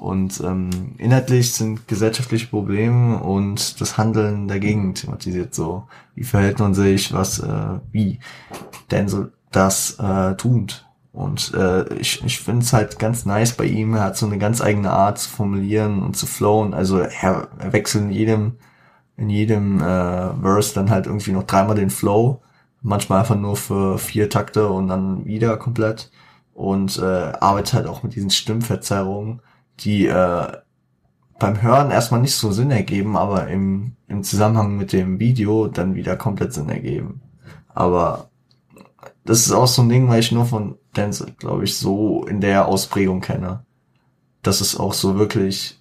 Und 0.00 0.40
ähm, 0.40 0.94
inhaltlich 0.96 1.52
sind 1.52 1.86
gesellschaftliche 1.86 2.46
Probleme 2.46 3.18
und 3.18 3.78
das 3.82 3.98
Handeln 3.98 4.48
dagegen 4.48 4.94
thematisiert 4.94 5.54
so. 5.54 5.88
Wie 6.14 6.24
verhält 6.24 6.58
man 6.58 6.72
sich, 6.72 7.12
was, 7.12 7.38
äh, 7.40 7.78
wie 7.92 8.18
denn 8.90 9.08
so 9.08 9.26
das 9.50 9.98
äh, 9.98 10.34
tut. 10.36 10.86
Und 11.12 11.52
äh, 11.52 11.92
ich, 11.96 12.24
ich 12.24 12.40
finde 12.40 12.64
es 12.64 12.72
halt 12.72 12.98
ganz 12.98 13.26
nice 13.26 13.52
bei 13.52 13.64
ihm. 13.64 13.92
Er 13.92 14.04
hat 14.04 14.16
so 14.16 14.24
eine 14.24 14.38
ganz 14.38 14.62
eigene 14.62 14.90
Art 14.90 15.18
zu 15.18 15.28
formulieren 15.28 16.02
und 16.02 16.16
zu 16.16 16.24
flowen. 16.24 16.72
Also 16.72 17.00
er, 17.00 17.48
er 17.58 17.72
wechselt 17.74 18.04
in 18.04 18.10
jedem, 18.10 18.52
in 19.18 19.28
jedem 19.28 19.82
äh, 19.82 20.34
Verse 20.40 20.72
dann 20.72 20.88
halt 20.88 21.04
irgendwie 21.04 21.32
noch 21.32 21.42
dreimal 21.42 21.76
den 21.76 21.90
Flow. 21.90 22.40
Manchmal 22.80 23.20
einfach 23.20 23.36
nur 23.36 23.56
für 23.56 23.98
vier 23.98 24.30
Takte 24.30 24.70
und 24.70 24.88
dann 24.88 25.26
wieder 25.26 25.58
komplett. 25.58 26.10
Und 26.54 26.98
äh, 26.98 27.02
arbeitet 27.40 27.74
halt 27.74 27.86
auch 27.86 28.02
mit 28.02 28.14
diesen 28.14 28.30
Stimmverzerrungen, 28.30 29.42
die 29.80 30.06
äh, 30.06 30.52
beim 31.38 31.62
Hören 31.62 31.90
erstmal 31.90 32.20
nicht 32.20 32.34
so 32.34 32.52
Sinn 32.52 32.70
ergeben, 32.70 33.16
aber 33.16 33.48
im, 33.48 33.96
im 34.08 34.22
Zusammenhang 34.22 34.76
mit 34.76 34.92
dem 34.92 35.18
Video 35.18 35.68
dann 35.68 35.94
wieder 35.94 36.16
komplett 36.16 36.52
Sinn 36.52 36.68
ergeben. 36.68 37.22
Aber 37.74 38.30
das 39.24 39.46
ist 39.46 39.52
auch 39.52 39.66
so 39.66 39.82
ein 39.82 39.88
Ding, 39.88 40.08
weil 40.08 40.20
ich 40.20 40.32
nur 40.32 40.44
von 40.44 40.76
Denzel, 40.96 41.32
glaube 41.38 41.64
ich, 41.64 41.76
so 41.76 42.24
in 42.26 42.40
der 42.40 42.66
Ausprägung 42.66 43.20
kenne. 43.20 43.64
Dass 44.42 44.60
es 44.60 44.78
auch 44.78 44.92
so 44.92 45.18
wirklich 45.18 45.78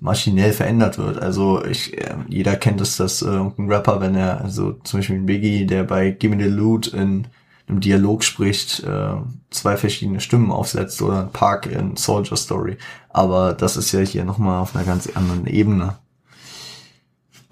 maschinell 0.00 0.52
verändert 0.52 0.98
wird. 0.98 1.18
Also 1.18 1.64
ich, 1.64 1.96
äh, 1.96 2.16
jeder 2.28 2.56
kennt 2.56 2.80
es, 2.80 2.96
dass 2.98 3.22
äh, 3.22 3.28
ein 3.28 3.70
Rapper, 3.72 4.00
wenn 4.00 4.14
er, 4.14 4.42
also 4.42 4.72
zum 4.84 4.98
Beispiel 4.98 5.16
ein 5.16 5.26
Biggie, 5.26 5.66
der 5.66 5.84
bei 5.84 6.10
Gimme 6.10 6.42
the 6.42 6.48
Loot 6.48 6.88
in 6.88 7.26
einem 7.66 7.80
Dialog 7.80 8.24
spricht, 8.24 8.82
äh, 8.84 9.14
zwei 9.50 9.76
verschiedene 9.76 10.20
Stimmen 10.20 10.50
aufsetzt 10.50 11.00
oder 11.00 11.20
ein 11.22 11.30
Park 11.30 11.66
in 11.66 11.96
Soldier 11.96 12.36
Story. 12.36 12.76
Aber 13.08 13.54
das 13.54 13.76
ist 13.76 13.92
ja 13.92 14.00
hier 14.00 14.24
nochmal 14.24 14.60
auf 14.60 14.76
einer 14.76 14.84
ganz 14.84 15.08
anderen 15.14 15.46
Ebene. 15.46 15.96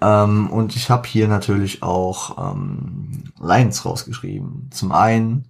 Ähm, 0.01 0.49
und 0.49 0.75
ich 0.75 0.89
habe 0.89 1.07
hier 1.07 1.27
natürlich 1.27 1.81
auch 1.81 2.53
ähm, 2.53 3.23
Lines 3.39 3.85
rausgeschrieben. 3.85 4.69
Zum 4.71 4.91
einen, 4.91 5.45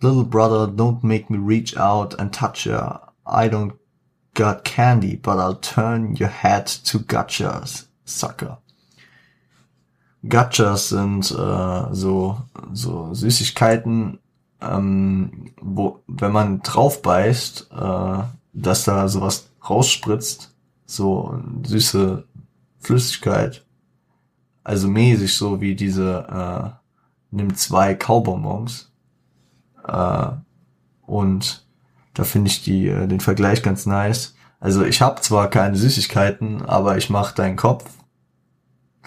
Little 0.00 0.24
brother, 0.24 0.68
don't 0.68 0.98
make 1.02 1.32
me 1.32 1.38
reach 1.38 1.76
out 1.76 2.18
and 2.18 2.34
touch 2.34 2.66
you. 2.66 2.78
I 3.26 3.48
don't 3.48 3.72
got 4.34 4.64
candy, 4.64 5.16
but 5.16 5.38
I'll 5.38 5.60
turn 5.60 6.14
your 6.14 6.28
head 6.28 6.66
to 6.84 7.00
gotchas, 7.00 7.88
sucker. 8.04 8.58
Gotchas 10.26 10.88
sind 10.88 11.30
äh, 11.30 11.94
so, 11.94 12.38
so 12.72 13.14
Süßigkeiten, 13.14 14.18
ähm, 14.60 15.52
wo, 15.60 16.00
wenn 16.06 16.32
man 16.32 16.62
drauf 16.62 17.02
beißt, 17.02 17.70
äh, 17.70 18.18
dass 18.52 18.84
da 18.84 19.08
sowas 19.08 19.50
rausspritzt, 19.68 20.54
so 20.86 21.40
süße 21.64 22.24
Flüssigkeit 22.80 23.64
also 24.68 24.86
mäßig 24.86 25.34
so 25.34 25.62
wie 25.62 25.74
diese, 25.74 26.26
äh, 26.28 26.70
nimm 27.30 27.54
zwei 27.54 27.94
Kaubonbons. 27.94 28.92
Äh, 29.86 30.26
und 31.06 31.66
da 32.12 32.24
finde 32.24 32.50
ich 32.50 32.64
die, 32.64 32.88
äh, 32.88 33.06
den 33.06 33.20
Vergleich 33.20 33.62
ganz 33.62 33.86
nice. 33.86 34.34
Also 34.60 34.84
ich 34.84 35.00
habe 35.00 35.22
zwar 35.22 35.48
keine 35.48 35.74
Süßigkeiten, 35.74 36.66
aber 36.66 36.98
ich 36.98 37.08
mache 37.08 37.34
deinen 37.34 37.56
Kopf, 37.56 37.86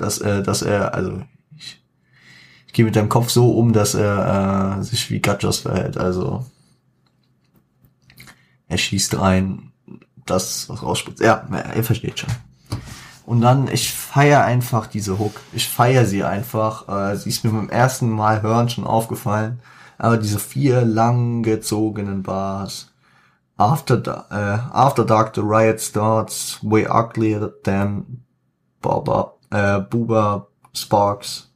dass 0.01 0.17
er, 0.17 0.41
dass 0.41 0.61
er, 0.61 0.93
also 0.93 1.21
ich, 1.55 1.81
ich 2.67 2.73
gehe 2.73 2.85
mit 2.85 2.95
deinem 2.95 3.09
Kopf 3.09 3.29
so 3.29 3.51
um, 3.51 3.73
dass 3.73 3.93
er 3.93 4.79
äh, 4.79 4.83
sich 4.83 5.09
wie 5.09 5.19
Gatchos 5.19 5.59
verhält. 5.59 5.97
Also 5.97 6.45
er 8.67 8.77
schießt 8.77 9.19
rein, 9.19 9.71
das 10.25 10.69
was 10.69 10.81
rausspritzt. 10.81 11.21
Ja, 11.21 11.45
ihr 11.75 11.83
versteht 11.83 12.19
schon. 12.19 12.29
Und 13.25 13.41
dann, 13.41 13.67
ich 13.67 13.93
feier 13.93 14.43
einfach 14.43 14.87
diese 14.87 15.19
Hook. 15.19 15.39
Ich 15.53 15.69
feier 15.69 16.05
sie 16.05 16.23
einfach. 16.23 16.89
Äh, 16.89 17.15
sie 17.17 17.29
ist 17.29 17.43
mir 17.43 17.51
beim 17.51 17.69
ersten 17.69 18.09
Mal 18.09 18.41
hören 18.41 18.69
schon 18.69 18.85
aufgefallen. 18.85 19.59
Aber 19.97 20.17
diese 20.17 20.39
vier 20.39 20.83
lang 20.83 21.43
gezogenen 21.43 22.23
Bars. 22.23 22.91
After, 23.57 24.25
uh, 24.31 24.75
after 24.75 25.05
dark, 25.05 25.35
the 25.35 25.41
riot 25.41 25.79
starts. 25.79 26.57
Way 26.63 26.87
uglier 26.89 27.53
than 27.63 28.23
Boba, 28.81 29.33
äh, 29.51 29.79
Buba 29.79 30.47
Sparks. 30.73 31.51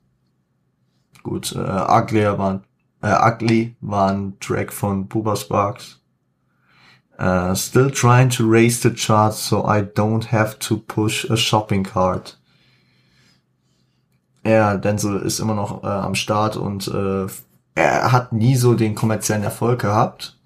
Gut, 1.24 1.54
äh, 1.54 1.60
uglier 1.60 2.38
war, 2.38 2.62
äh, 3.02 3.16
ugly 3.28 3.76
war 3.82 4.12
ein 4.12 4.38
Track 4.40 4.72
von 4.72 5.08
Buba 5.08 5.36
Sparks. 5.36 6.00
Uh, 7.18 7.56
still 7.56 7.90
trying 7.90 8.30
to 8.30 8.46
raise 8.46 8.82
the 8.82 8.94
charts 8.94 9.38
so 9.38 9.64
I 9.66 9.82
don't 9.82 10.26
have 10.26 10.60
to 10.60 10.78
push 10.78 11.24
a 11.30 11.38
shopping 11.38 11.84
cart. 11.84 12.38
Ja, 14.44 14.76
Denzel 14.76 15.22
ist 15.22 15.40
immer 15.40 15.56
noch 15.56 15.84
äh, 15.84 15.88
am 15.88 16.14
Start 16.14 16.58
und 16.58 16.90
äh, 16.90 17.28
er 17.74 18.12
hat 18.12 18.34
nie 18.34 18.56
so 18.56 18.74
den 18.74 18.96
kommerziellen 18.96 19.44
Erfolg 19.44 19.82
gehabt. 19.82 20.38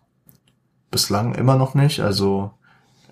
Bislang 0.91 1.33
immer 1.33 1.55
noch 1.55 1.73
nicht. 1.73 2.01
Also 2.01 2.51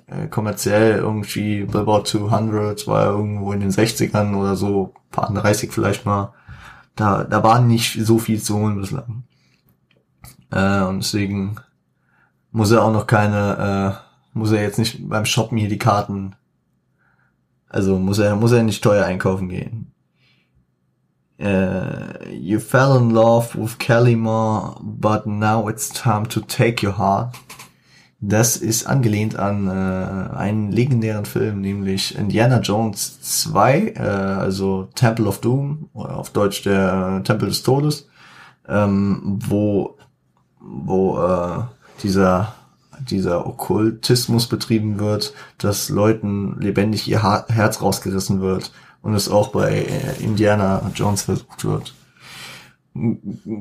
äh, 0.08 0.28
kommerziell 0.28 0.98
irgendwie 0.98 1.64
Billboard 1.66 2.08
200 2.08 2.88
war 2.88 3.06
irgendwo 3.08 3.52
in 3.54 3.60
den 3.60 3.72
60ern 3.72 4.36
oder 4.36 4.56
so, 4.56 4.94
paar 5.12 5.34
30 5.34 5.72
vielleicht 5.72 6.06
mal. 6.06 6.34
Da, 6.96 7.24
da 7.24 7.44
war 7.44 7.62
nicht 7.62 8.04
so 8.04 8.18
viel 8.18 8.42
zu 8.42 8.58
holen 8.58 8.80
bislang. 8.80 9.24
Äh, 10.52 10.82
und 10.84 11.04
deswegen 11.04 11.58
muss 12.52 12.72
er 12.72 12.84
auch 12.84 12.92
noch 12.92 13.06
keine, 13.06 14.02
äh, 14.34 14.38
muss 14.38 14.52
er 14.52 14.62
jetzt 14.62 14.80
nicht 14.80 15.08
beim 15.08 15.26
Shoppen 15.26 15.58
hier 15.58 15.70
die 15.70 15.78
Karten, 15.78 16.36
also 17.70 18.00
muss 18.00 18.20
er, 18.20 18.36
muss 18.36 18.52
er 18.54 18.64
nicht 18.64 18.84
teuer 18.84 19.06
einkaufen 19.06 19.50
gehen. 19.50 19.92
Uh, 21.40 22.18
you 22.32 22.60
fell 22.60 22.98
in 22.98 23.12
love 23.12 23.54
with 23.54 23.78
Kelly 23.78 24.16
Moore, 24.16 24.76
but 24.82 25.28
now 25.28 25.68
it's 25.68 25.88
time 25.90 26.26
to 26.26 26.42
take 26.42 26.82
your 26.82 26.98
heart. 26.98 27.38
Das 28.20 28.58
ist 28.58 28.88
angelehnt 28.88 29.38
an 29.38 29.68
äh, 29.68 30.36
einen 30.36 30.72
legendären 30.72 31.26
Film, 31.26 31.62
nämlich 31.62 32.18
Indiana 32.18 32.60
Jones 32.62 33.22
2, 33.22 33.94
äh, 33.96 34.00
also 34.00 34.90
Temple 34.96 35.28
of 35.28 35.40
Doom, 35.40 35.90
auf 35.94 36.32
Deutsch 36.32 36.64
der 36.64 37.20
äh, 37.20 37.24
Tempel 37.24 37.50
des 37.50 37.62
Todes, 37.62 38.08
ähm, 38.68 39.40
wo, 39.48 39.98
wo 40.60 41.20
äh, 41.20 41.60
dieser, 42.02 42.56
dieser 43.08 43.46
Okkultismus 43.46 44.48
betrieben 44.48 44.98
wird, 44.98 45.34
dass 45.60 45.90
Leuten 45.90 46.60
lebendig 46.60 47.08
ihr 47.08 47.22
Herz 47.22 47.84
rausgerissen 47.84 48.42
wird 48.42 48.72
und 49.04 49.14
es 49.14 49.30
auch 49.30 49.50
bei 49.50 49.84
äh, 49.84 50.24
Indiana 50.24 50.82
Jones 50.96 51.22
versucht 51.22 51.66
wird. 51.66 51.94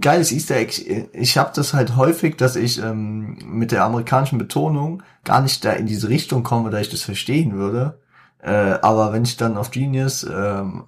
Geiles 0.00 0.32
Easter 0.32 0.56
Egg. 0.56 1.08
Ich 1.12 1.36
habe 1.36 1.52
das 1.54 1.74
halt 1.74 1.96
häufig, 1.96 2.36
dass 2.36 2.56
ich 2.56 2.78
ähm, 2.78 3.38
mit 3.44 3.72
der 3.72 3.84
amerikanischen 3.84 4.38
Betonung 4.38 5.02
gar 5.24 5.40
nicht 5.42 5.64
da 5.64 5.72
in 5.72 5.86
diese 5.86 6.08
Richtung 6.08 6.42
komme, 6.42 6.70
da 6.70 6.78
ich 6.78 6.90
das 6.90 7.02
verstehen 7.02 7.54
würde. 7.54 7.98
Äh, 8.38 8.78
aber 8.82 9.12
wenn 9.12 9.24
ich 9.24 9.36
dann 9.36 9.56
auf 9.56 9.70
Genius 9.70 10.24
ähm, 10.24 10.84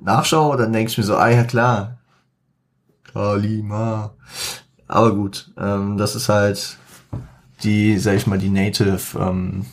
nachschaue, 0.00 0.56
dann 0.56 0.72
denke 0.72 0.90
ich 0.90 0.98
mir 0.98 1.04
so, 1.04 1.16
ah 1.16 1.28
ja 1.28 1.44
klar, 1.44 1.98
Kalima. 3.12 4.14
Aber 4.86 5.14
gut, 5.14 5.52
ähm, 5.58 5.98
das 5.98 6.14
ist 6.14 6.28
halt 6.28 6.78
die, 7.62 7.98
sag 7.98 8.14
ich 8.14 8.26
mal, 8.26 8.38
die 8.38 8.50
Native, 8.50 9.18
ähm, 9.18 9.66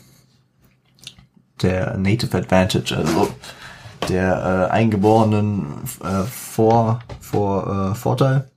der 1.62 1.98
Native 1.98 2.38
Advantage. 2.38 2.96
Also 2.96 3.30
der 4.10 4.70
äh, 4.70 4.72
eingeborenen 4.72 5.66
äh, 6.04 6.24
Vor, 6.24 7.02
Vor, 7.20 7.92
äh, 7.92 7.96
Vorteil, 7.96 8.50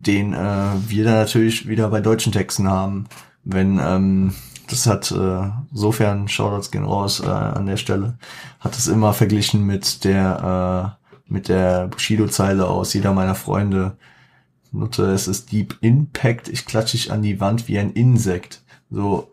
den 0.00 0.32
äh, 0.32 0.38
wir 0.86 1.04
dann 1.04 1.14
natürlich 1.14 1.68
wieder 1.68 1.88
bei 1.88 2.00
deutschen 2.00 2.32
Texten 2.32 2.68
haben, 2.68 3.06
wenn 3.44 3.78
ähm, 3.82 4.34
das 4.68 4.86
hat 4.86 5.10
äh, 5.12 5.50
sofern 5.72 6.28
Shoutouts 6.28 6.70
gehen 6.70 6.84
raus 6.84 7.20
äh, 7.20 7.26
an 7.26 7.66
der 7.66 7.76
Stelle, 7.76 8.18
hat 8.60 8.76
es 8.76 8.88
immer 8.88 9.12
verglichen 9.12 9.66
mit 9.66 10.04
der 10.04 10.96
äh, 10.98 11.02
mit 11.32 11.48
der 11.48 11.88
Bushido-Zeile 11.88 12.68
aus 12.68 12.92
jeder 12.92 13.12
meiner 13.12 13.34
Freunde. 13.34 13.96
Nutte, 14.70 15.12
es 15.12 15.28
ist 15.28 15.52
Deep 15.52 15.76
Impact, 15.80 16.48
ich 16.48 16.64
klatsche 16.66 16.96
dich 16.96 17.12
an 17.12 17.22
die 17.22 17.40
Wand 17.40 17.68
wie 17.68 17.78
ein 17.78 17.92
Insekt. 17.92 18.62
So, 18.90 19.31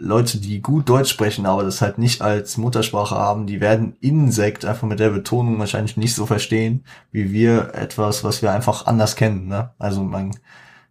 Leute, 0.00 0.38
die 0.38 0.62
gut 0.62 0.88
Deutsch 0.88 1.10
sprechen, 1.10 1.44
aber 1.44 1.62
das 1.62 1.82
halt 1.82 1.98
nicht 1.98 2.22
als 2.22 2.56
Muttersprache 2.56 3.14
haben, 3.14 3.46
die 3.46 3.60
werden 3.60 3.96
Insekt 4.00 4.64
einfach 4.64 4.88
mit 4.88 4.98
der 4.98 5.10
Betonung 5.10 5.58
wahrscheinlich 5.58 5.98
nicht 5.98 6.14
so 6.14 6.24
verstehen, 6.24 6.84
wie 7.12 7.32
wir 7.32 7.74
etwas, 7.74 8.24
was 8.24 8.40
wir 8.40 8.50
einfach 8.50 8.86
anders 8.86 9.14
kennen. 9.14 9.46
Ne? 9.46 9.70
Also 9.78 10.02
man 10.02 10.32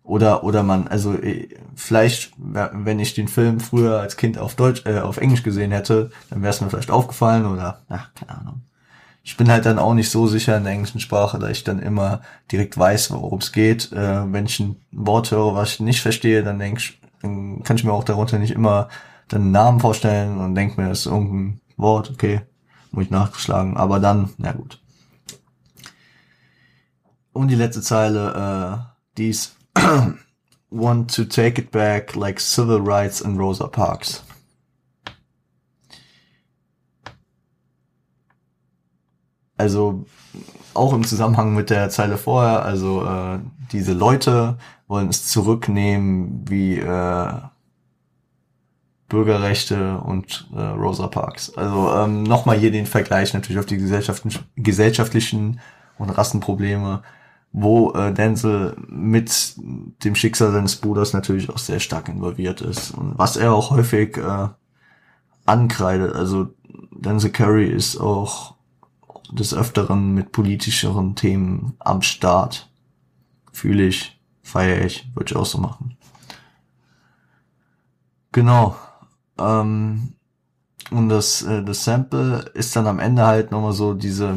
oder 0.04 0.43
oder 0.43 0.63
man, 0.63 0.88
also 0.88 1.13
äh, 1.13 1.50
vielleicht, 1.76 2.34
wenn 2.38 3.00
ich 3.00 3.15
den 3.15 3.28
Film 3.28 3.60
früher 3.60 4.00
als 4.00 4.15
Kind 4.15 4.38
auf 4.38 4.56
Deutsch, 4.56 4.86
äh, 4.86 5.00
auf 5.00 5.17
Englisch 5.17 5.43
gesehen 5.43 5.72
hätte, 5.72 6.12
dann 6.30 6.41
wäre 6.43 6.52
es 6.52 6.62
mir 6.62 6.69
vielleicht 6.69 6.91
aufgefallen 6.91 7.45
oder, 7.45 7.82
ach, 7.89 8.10
keine 8.13 8.39
Ahnung. 8.39 8.62
Ich 9.24 9.38
bin 9.38 9.52
halt 9.52 9.65
dann 9.65 9.80
auch 9.80 9.93
nicht 9.93 10.10
so 10.10 10.28
sicher 10.28 10.58
in 10.58 10.63
der 10.63 10.74
englischen 10.74 11.02
Sprache, 11.02 11.38
da 11.39 11.50
ich 11.50 11.63
dann 11.63 11.80
immer 11.80 12.22
direkt 12.52 12.78
weiß, 12.78 13.12
worum 13.12 13.39
es 13.39 13.52
geht. 13.52 13.91
Äh, 13.91 14.32
wenn 14.32 14.45
ich 14.45 14.60
ein 14.60 14.78
Wort 14.91 15.32
höre, 15.32 15.56
was 15.56 15.74
ich 15.74 15.80
nicht 15.80 16.02
verstehe, 16.02 16.43
dann 16.43 16.60
denke 16.60 16.80
ich, 16.80 16.98
dann 17.21 17.63
kann 17.63 17.75
ich 17.75 17.84
mir 17.84 17.93
auch 17.93 18.03
darunter 18.03 18.39
nicht 18.39 18.51
immer 18.51 18.89
den 19.32 19.51
Namen 19.51 19.79
vorstellen 19.79 20.38
und 20.38 20.55
denke 20.55 20.82
mir, 20.82 20.89
das 20.89 20.99
ist 20.99 21.05
irgendein 21.05 21.62
Wort, 21.77 22.10
okay, 22.10 22.41
muss 22.91 23.05
ich 23.05 23.12
nachgeschlagen. 23.12 23.77
Aber 23.77 23.99
dann, 23.99 24.34
na 24.38 24.51
gut. 24.51 24.82
Und 27.32 27.49
die 27.49 27.55
letzte 27.55 27.82
Zeile, 27.82 28.34
äh, 28.77 29.17
dies 29.17 29.55
want 30.71 31.13
to 31.15 31.25
take 31.25 31.62
it 31.62 31.71
back 31.71 32.15
like 32.15 32.39
civil 32.39 32.79
rights 32.82 33.21
in 33.21 33.38
Rosa 33.38 33.67
Parks. 33.67 34.23
Also 39.58 40.05
auch 40.73 40.93
im 40.93 41.03
Zusammenhang 41.03 41.53
mit 41.53 41.69
der 41.69 41.89
Zeile 41.89 42.17
vorher, 42.17 42.63
also 42.63 43.05
äh, 43.05 43.39
diese 43.71 43.93
Leute 43.93 44.58
wollen 44.89 45.08
es 45.08 45.28
zurücknehmen 45.28 46.49
wie 46.49 46.80
äh, 46.80 47.34
Bürgerrechte 49.08 49.99
und 49.99 50.49
äh, 50.54 50.62
Rosa 50.62 51.08
Parks. 51.08 51.56
Also 51.56 51.93
ähm, 51.93 52.23
nochmal 52.23 52.58
hier 52.58 52.71
den 52.71 52.88
Vergleich 52.88 53.34
natürlich 53.34 53.60
auf 53.60 53.65
die 53.67 53.78
gesellschaftlichen 53.78 55.62
und 55.97 56.10
Rassenprobleme, 56.10 57.04
wo 57.52 57.91
äh, 57.93 58.13
Denzel 58.13 58.75
mit 58.88 59.56
dem 60.04 60.15
Schicksal 60.15 60.52
seines 60.52 60.75
Bruders 60.75 61.13
natürlich 61.13 61.49
auch 61.49 61.60
sehr 61.60 61.80
stark 61.80 62.10
involviert 62.10 62.62
ist 62.62 62.91
und 62.91 63.17
was 63.17 63.38
er 63.38 63.54
auch 63.54 63.69
häufig 63.71 64.17
äh, 64.17 64.47
ankreidet. 65.45 66.15
Also 66.15 66.49
Denzel 66.91 67.32
Curry 67.32 67.67
ist 67.67 67.97
auch 67.97 68.56
des 69.32 69.54
Öfteren 69.54 70.15
mit 70.15 70.32
politischeren 70.32 71.15
Themen 71.15 71.73
am 71.78 72.02
Start. 72.02 72.71
Fühle 73.52 73.84
ich, 73.84 74.18
feiere 74.49 74.85
ich, 74.85 75.09
würde 75.15 75.31
ich 75.31 75.35
auch 75.35 75.45
so 75.45 75.57
machen. 75.59 75.97
Genau. 78.31 78.75
Ähm, 79.39 80.13
und 80.91 81.09
das, 81.09 81.43
äh, 81.43 81.63
das 81.63 81.83
Sample 81.83 82.45
ist 82.53 82.75
dann 82.75 82.88
am 82.88 82.99
Ende 82.99 83.25
halt 83.25 83.51
nochmal 83.51 83.73
so 83.73 83.93
diese, 83.93 84.33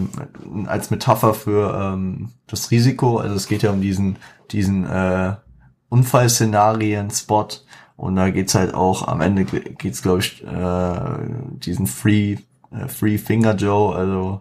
als 0.66 0.90
Metapher 0.90 1.34
für 1.34 1.74
ähm, 1.74 2.30
das 2.46 2.70
Risiko. 2.70 3.18
Also 3.18 3.34
es 3.34 3.46
geht 3.46 3.62
ja 3.62 3.70
um 3.70 3.80
diesen, 3.80 4.16
diesen 4.50 4.86
äh, 4.86 5.34
Unfallszenarien-Spot. 5.88 7.48
Und 7.96 8.16
da 8.16 8.30
geht's 8.30 8.54
halt 8.54 8.74
auch, 8.74 9.06
am 9.06 9.20
Ende 9.20 9.44
geht's, 9.44 10.02
glaube 10.02 10.20
ich, 10.20 10.42
äh, 10.44 11.00
diesen 11.58 11.86
Free, 11.86 12.38
äh, 12.70 12.88
Free 12.88 13.18
Finger 13.18 13.54
Joe, 13.54 13.94
also 13.94 14.40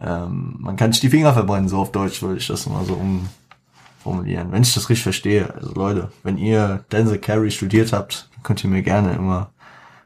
ähm, 0.00 0.56
man 0.58 0.76
kann 0.76 0.92
sich 0.92 1.00
die 1.00 1.10
Finger 1.10 1.32
verbrennen, 1.32 1.68
so 1.68 1.78
auf 1.78 1.92
Deutsch 1.92 2.22
würde 2.22 2.38
ich 2.38 2.46
das 2.46 2.66
mal 2.66 2.84
so 2.84 2.94
umformulieren. 4.04 4.52
Wenn 4.52 4.62
ich 4.62 4.74
das 4.74 4.88
richtig 4.88 5.02
verstehe. 5.02 5.54
Also 5.54 5.72
Leute, 5.74 6.10
wenn 6.22 6.38
ihr 6.38 6.84
Denzel 6.90 7.18
Carey 7.18 7.50
studiert 7.50 7.92
habt, 7.92 8.28
könnt 8.42 8.64
ihr 8.64 8.70
mir 8.70 8.82
gerne 8.82 9.12
immer 9.12 9.50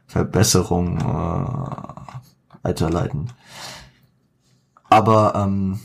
Verbesserungen 0.07 0.99
äh, 0.99 2.63
weiterleiten. 2.63 3.31
Aber 4.89 5.33
ähm, 5.35 5.79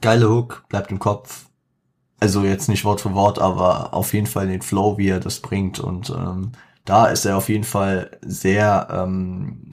geile 0.00 0.28
Hook, 0.28 0.64
bleibt 0.68 0.90
im 0.90 0.98
Kopf. 0.98 1.46
Also 2.20 2.42
jetzt 2.42 2.68
nicht 2.68 2.84
Wort 2.84 3.00
für 3.02 3.14
Wort, 3.14 3.38
aber 3.38 3.92
auf 3.92 4.14
jeden 4.14 4.26
Fall 4.26 4.46
den 4.46 4.62
Flow, 4.62 4.96
wie 4.98 5.08
er 5.08 5.20
das 5.20 5.40
bringt. 5.40 5.78
Und 5.78 6.10
ähm, 6.10 6.52
da 6.84 7.06
ist 7.06 7.24
er 7.24 7.36
auf 7.36 7.48
jeden 7.48 7.64
Fall 7.64 8.18
sehr 8.22 8.88
ähm, 8.90 9.70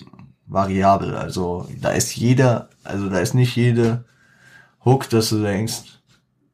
variabel. 0.48 1.16
Also 1.16 1.68
da 1.80 1.92
ist 1.92 2.16
jeder, 2.16 2.70
also 2.84 3.10
da 3.10 3.20
ist 3.20 3.34
nicht 3.34 3.56
jede 3.56 4.04
Hook, 4.84 5.10
dass 5.10 5.30
du 5.30 5.42
denkst, 5.42 6.01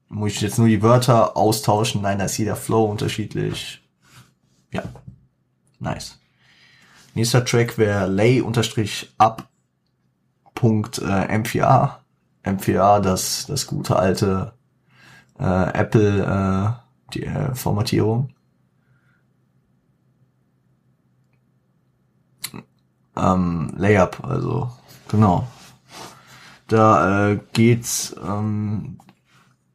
muss 0.09 0.33
ich 0.33 0.41
jetzt 0.41 0.57
nur 0.57 0.67
die 0.67 0.81
Wörter 0.81 1.35
austauschen? 1.35 2.01
Nein, 2.01 2.19
da 2.19 2.25
ist 2.25 2.37
jeder 2.37 2.55
Flow 2.55 2.85
unterschiedlich. 2.85 3.83
Ja, 4.71 4.83
nice. 5.79 6.19
Nächster 7.13 7.43
Track 7.43 7.77
wäre 7.77 8.07
lay 8.07 8.41
unterstrich 8.41 9.13
up 9.17 9.47
Punkt 10.53 10.99
äh, 10.99 11.03
M4A. 11.03 11.97
M4A, 12.43 12.99
das, 12.99 13.45
das 13.47 13.67
gute 13.67 13.95
alte 13.95 14.53
äh, 15.39 15.43
Apple 15.43 16.23
äh, 16.23 17.13
die 17.13 17.23
äh, 17.23 17.53
Formatierung. 17.53 18.33
ähm, 23.17 23.73
Layup, 23.75 24.23
also 24.23 24.71
genau. 25.07 25.47
Da 26.67 27.31
äh, 27.31 27.39
geht's 27.53 28.15
ähm, 28.23 28.99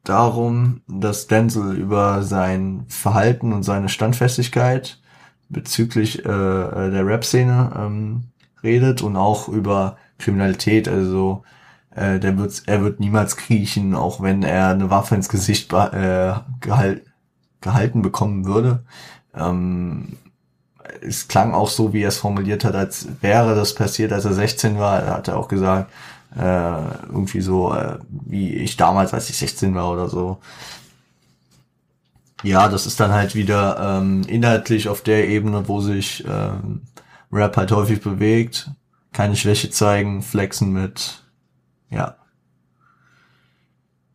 darum, 0.03 0.81
dass 0.87 1.27
Denzel 1.27 1.75
über 1.75 2.23
sein 2.23 2.85
Verhalten 2.87 3.53
und 3.53 3.63
seine 3.63 3.89
Standfestigkeit 3.89 4.99
bezüglich 5.49 6.25
äh, 6.25 6.29
äh 6.29 6.91
der 6.91 7.05
Rap-Szene 7.05 7.71
ähm, 7.77 8.23
redet 8.63 9.01
und 9.01 9.15
auch 9.15 9.47
über 9.47 9.97
Kriminalität. 10.19 10.87
Also 10.87 11.43
äh, 11.95 12.19
der 12.19 12.37
wird, 12.37 12.63
er 12.65 12.81
wird 12.81 12.99
niemals 12.99 13.37
kriechen, 13.37 13.95
auch 13.95 14.21
wenn 14.21 14.43
er 14.43 14.69
eine 14.69 14.89
Waffe 14.89 15.15
ins 15.15 15.29
Gesicht 15.29 15.71
äh, 15.73 16.33
gehalt, 16.59 17.03
gehalten 17.61 18.01
bekommen 18.01 18.45
würde. 18.45 18.83
Ähm, 19.35 20.17
es 21.01 21.27
klang 21.27 21.53
auch 21.53 21.69
so, 21.69 21.93
wie 21.93 22.03
er 22.03 22.09
es 22.09 22.17
formuliert 22.17 22.65
hat, 22.65 22.75
als 22.75 23.07
wäre 23.21 23.55
das 23.55 23.75
passiert, 23.75 24.11
als 24.11 24.25
er 24.25 24.33
16 24.33 24.77
war. 24.79 25.01
Er 25.01 25.13
hat 25.15 25.29
auch 25.29 25.47
gesagt, 25.47 25.91
äh, 26.35 27.05
irgendwie 27.07 27.41
so, 27.41 27.73
äh, 27.73 27.99
wie 28.09 28.53
ich 28.53 28.77
damals, 28.77 29.13
als 29.13 29.29
ich 29.29 29.37
16 29.37 29.75
war 29.75 29.91
oder 29.91 30.09
so. 30.09 30.39
Ja, 32.43 32.67
das 32.67 32.85
ist 32.85 32.99
dann 32.99 33.11
halt 33.11 33.35
wieder 33.35 33.99
ähm, 33.99 34.23
inhaltlich 34.27 34.89
auf 34.89 35.01
der 35.01 35.29
Ebene, 35.29 35.67
wo 35.67 35.79
sich 35.79 36.25
ähm, 36.27 36.81
Rap 37.31 37.55
halt 37.55 37.71
häufig 37.71 38.01
bewegt. 38.01 38.69
Keine 39.13 39.35
Schwäche 39.35 39.69
zeigen, 39.69 40.21
flexen 40.23 40.73
mit, 40.73 41.23
ja, 41.89 42.17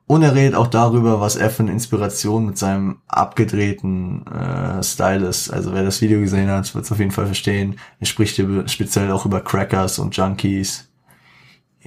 und 0.08 0.22
er 0.22 0.34
redet 0.34 0.54
auch 0.54 0.68
darüber, 0.68 1.20
was 1.20 1.36
er 1.36 1.50
für 1.50 1.62
eine 1.62 1.72
Inspiration 1.72 2.46
mit 2.46 2.56
seinem 2.56 2.96
abgedrehten 3.08 4.26
äh, 4.26 4.82
Style 4.82 5.26
ist. 5.26 5.50
Also 5.50 5.74
wer 5.74 5.84
das 5.84 6.00
Video 6.00 6.18
gesehen 6.20 6.48
hat, 6.48 6.74
wird 6.74 6.86
es 6.86 6.90
auf 6.90 6.98
jeden 6.98 7.10
Fall 7.10 7.26
verstehen. 7.26 7.78
Er 8.00 8.06
spricht 8.06 8.36
hier 8.36 8.66
speziell 8.68 9.12
auch 9.12 9.26
über 9.26 9.42
Crackers 9.42 9.98
und 9.98 10.16
Junkies. 10.16 10.87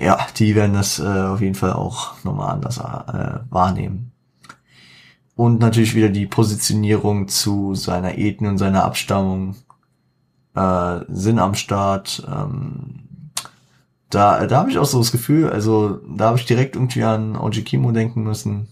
Ja, 0.01 0.17
die 0.35 0.55
werden 0.55 0.73
das 0.73 0.97
äh, 0.97 1.03
auf 1.03 1.41
jeden 1.41 1.53
Fall 1.53 1.73
auch 1.73 2.15
nochmal 2.23 2.53
anders 2.53 2.79
äh, 2.79 3.39
wahrnehmen. 3.51 4.11
Und 5.35 5.59
natürlich 5.59 5.93
wieder 5.93 6.09
die 6.09 6.25
Positionierung 6.25 7.27
zu 7.27 7.75
seiner 7.75 8.17
Ethnie 8.17 8.47
und 8.47 8.57
seiner 8.57 8.83
Abstammung 8.83 9.55
äh, 10.55 11.01
sind 11.07 11.37
am 11.37 11.53
Start. 11.53 12.27
Ähm, 12.27 13.03
da, 14.09 14.47
da 14.47 14.57
habe 14.57 14.71
ich 14.71 14.79
auch 14.79 14.85
so 14.85 14.97
das 14.97 15.11
Gefühl, 15.11 15.51
also 15.51 15.99
da 16.17 16.29
habe 16.29 16.39
ich 16.39 16.47
direkt 16.47 16.75
irgendwie 16.75 17.03
an 17.03 17.37
Oji 17.37 17.61
Kimo 17.63 17.91
denken 17.91 18.23
müssen. 18.23 18.69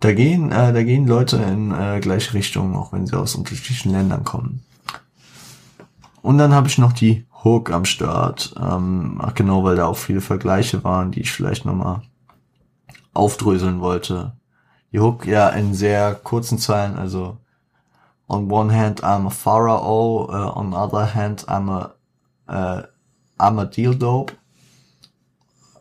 Da 0.00 0.14
gehen, 0.14 0.50
äh, 0.50 0.72
da 0.72 0.82
gehen 0.82 1.06
Leute 1.06 1.36
in 1.36 1.72
äh, 1.72 2.00
gleiche 2.00 2.32
Richtung, 2.32 2.74
auch 2.74 2.94
wenn 2.94 3.06
sie 3.06 3.18
aus 3.18 3.34
unterschiedlichen 3.34 3.92
Ländern 3.92 4.24
kommen. 4.24 4.62
Und 6.22 6.38
dann 6.38 6.54
habe 6.54 6.68
ich 6.68 6.78
noch 6.78 6.94
die 6.94 7.26
Hook 7.42 7.70
am 7.70 7.84
Start. 7.84 8.54
Ähm, 8.60 9.18
ach 9.22 9.34
genau, 9.34 9.64
weil 9.64 9.76
da 9.76 9.86
auch 9.86 9.96
viele 9.96 10.20
Vergleiche 10.20 10.84
waren, 10.84 11.10
die 11.10 11.20
ich 11.20 11.32
vielleicht 11.32 11.64
nochmal 11.64 12.02
aufdröseln 13.14 13.80
wollte. 13.80 14.32
Die 14.92 15.00
Hook 15.00 15.26
ja 15.26 15.48
in 15.50 15.74
sehr 15.74 16.14
kurzen 16.14 16.58
Zeilen, 16.58 16.98
also 16.98 17.38
on 18.28 18.50
one 18.50 18.74
hand 18.74 19.02
I'm 19.02 19.26
a 19.26 19.30
pharaoh, 19.30 20.28
uh, 20.28 20.58
on 20.58 20.70
the 20.70 20.76
other 20.76 21.14
hand 21.14 21.48
I'm 21.48 21.70
a 21.70 21.94
uh, 22.48 22.82
Armadillo 23.38 23.94
Dope. 23.94 24.34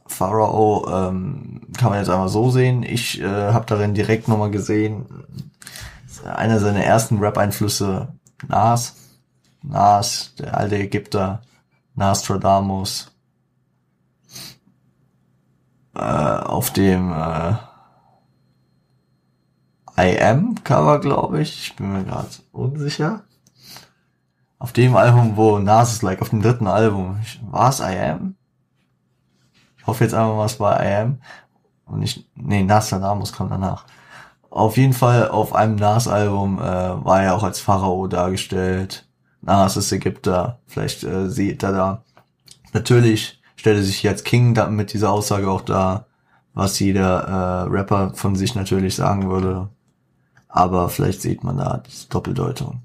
Pharaoh 0.08 0.88
ähm, 0.90 1.62
kann 1.78 1.92
man 1.92 2.00
jetzt 2.00 2.10
einmal 2.10 2.30
so 2.30 2.50
sehen. 2.50 2.84
Ich 2.84 3.22
äh, 3.22 3.54
habe 3.54 3.66
darin 3.68 3.94
direkt 3.94 4.28
nochmal 4.28 4.50
gesehen, 4.50 5.06
einer 6.26 6.60
seiner 6.60 6.84
ersten 6.84 7.20
Rap-Einflüsse, 7.20 8.08
Nas. 8.48 8.96
Nas, 9.62 10.34
der 10.40 10.58
alte 10.58 10.78
Ägypter, 10.78 11.42
Nostradamus. 11.96 13.12
Äh, 15.96 16.00
auf 16.00 16.72
dem 16.72 17.12
äh, 17.12 17.54
I 19.98 20.22
Am 20.22 20.64
Cover, 20.64 21.00
glaube 21.00 21.42
ich. 21.42 21.68
Ich 21.68 21.76
bin 21.76 21.92
mir 21.92 22.04
gerade 22.06 22.30
unsicher. 22.52 23.24
Auf 24.60 24.72
dem 24.74 24.96
Album, 24.96 25.36
wo 25.36 25.60
Nas 25.60 25.94
ist 25.94 26.02
like, 26.02 26.22
auf 26.22 26.30
dem 26.30 26.42
dritten 26.42 26.68
Album. 26.68 27.20
War 27.50 27.70
es 27.70 27.80
I 27.80 27.98
Am? 27.98 28.36
Ich 29.78 29.88
hoffe 29.88 30.04
jetzt 30.04 30.14
einfach 30.14 30.36
mal, 30.36 30.46
es 30.46 30.60
war 30.60 30.84
I 30.84 30.96
Am. 30.96 31.22
Und 31.86 32.00
nicht, 32.00 32.30
nee, 32.36 32.64
Nostradamus 32.64 33.34
kam 33.34 33.50
danach. 33.50 33.86
Auf 34.50 34.78
jeden 34.78 34.94
Fall 34.94 35.30
auf 35.30 35.54
einem 35.54 35.76
Nas-Album 35.76 36.60
äh, 36.60 36.62
war 36.62 37.22
er 37.22 37.36
auch 37.36 37.44
als 37.44 37.60
Pharao 37.60 38.08
dargestellt. 38.08 39.09
Ist 39.46 39.92
Ägypter. 39.92 40.60
Vielleicht 40.68 41.04
äh, 41.04 41.30
sieht 41.30 41.64
er 41.64 41.72
da. 41.72 42.04
Natürlich 42.74 43.42
stellt 43.56 43.78
er 43.78 43.84
sich 43.84 44.08
als 44.08 44.24
King 44.24 44.54
da 44.54 44.68
mit 44.68 44.94
dieser 44.94 45.12
Aussage 45.12 45.50
auch 45.50 45.62
da, 45.62 46.06
was 46.54 46.80
jeder 46.80 47.24
äh, 47.24 47.70
Rapper 47.70 48.14
von 48.14 48.36
sich 48.36 48.56
natürlich 48.56 48.96
sagen 48.96 49.30
würde. 49.30 49.70
Aber 50.48 50.90
vielleicht 50.90 51.22
sieht 51.22 51.44
man 51.44 51.58
da 51.58 51.84
die 51.86 52.10
Doppeldeutung. 52.10 52.82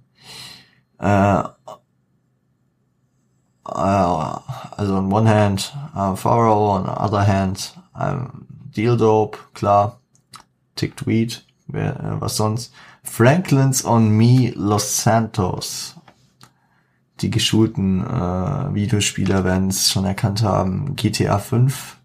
Äh, 1.00 1.38
äh, 1.38 1.44
also 3.66 4.96
on 4.96 5.12
one 5.12 5.28
hand, 5.28 5.74
I'm 5.94 6.16
Pharaoh, 6.16 6.76
on 6.76 6.84
the 6.84 6.90
other 6.90 7.26
hand, 7.26 7.74
I'm 7.94 8.46
Deal 8.74 8.96
Dope, 8.96 9.38
klar. 9.54 10.00
Tick 10.76 10.96
Tweet, 10.96 11.44
wer, 11.66 12.00
äh, 12.00 12.20
was 12.20 12.36
sonst. 12.36 12.72
Franklin's 13.02 13.84
on 13.84 14.10
Me 14.10 14.52
Los 14.56 15.02
Santos. 15.02 15.94
Die 17.20 17.30
geschulten 17.30 18.04
äh, 18.04 18.74
Videospieler 18.74 19.44
werden 19.44 19.68
es 19.68 19.90
schon 19.90 20.04
erkannt 20.04 20.42
haben. 20.42 20.96
GTA 20.96 21.38
5. 21.38 21.98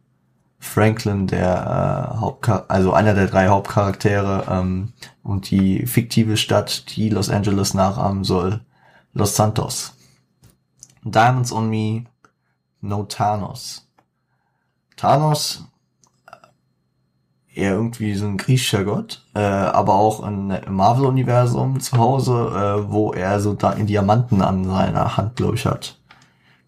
Franklin, 0.60 1.26
der 1.26 2.14
äh, 2.16 2.18
Hauptchar 2.20 2.66
also 2.68 2.94
einer 2.94 3.14
der 3.14 3.28
drei 3.28 3.48
Hauptcharaktere 3.48 4.46
ähm, 4.50 4.94
und 5.24 5.50
die 5.50 5.86
fiktive 5.86 6.38
Stadt, 6.38 6.96
die 6.96 7.10
Los 7.10 7.30
Angeles 7.30 7.74
nachahmen 7.74 8.24
soll, 8.24 8.62
Los 9.14 9.36
Santos. 9.36 9.94
Diamonds 11.04 11.52
on 11.54 11.70
Me, 11.70 12.04
No 12.82 13.04
Thanos. 13.04 13.88
Thanos 14.98 15.64
eher 17.60 17.74
irgendwie 17.74 18.16
so 18.16 18.26
ein 18.26 18.38
griechischer 18.38 18.84
Gott, 18.84 19.24
äh, 19.36 19.40
aber 19.40 19.94
auch 19.94 20.26
im 20.26 20.48
Marvel-Universum 20.68 21.80
zu 21.80 21.98
Hause, 21.98 22.34
äh, 22.34 22.92
wo 22.92 23.14
er 23.14 23.40
so 23.40 23.54
da 23.54 23.72
in 23.72 23.88
Diamanten 23.88 24.42
an 24.42 24.66
seiner 24.66 25.18
Hand, 25.18 25.36
glaube 25.36 25.56
ich, 25.56 25.66
hat. 25.66 25.98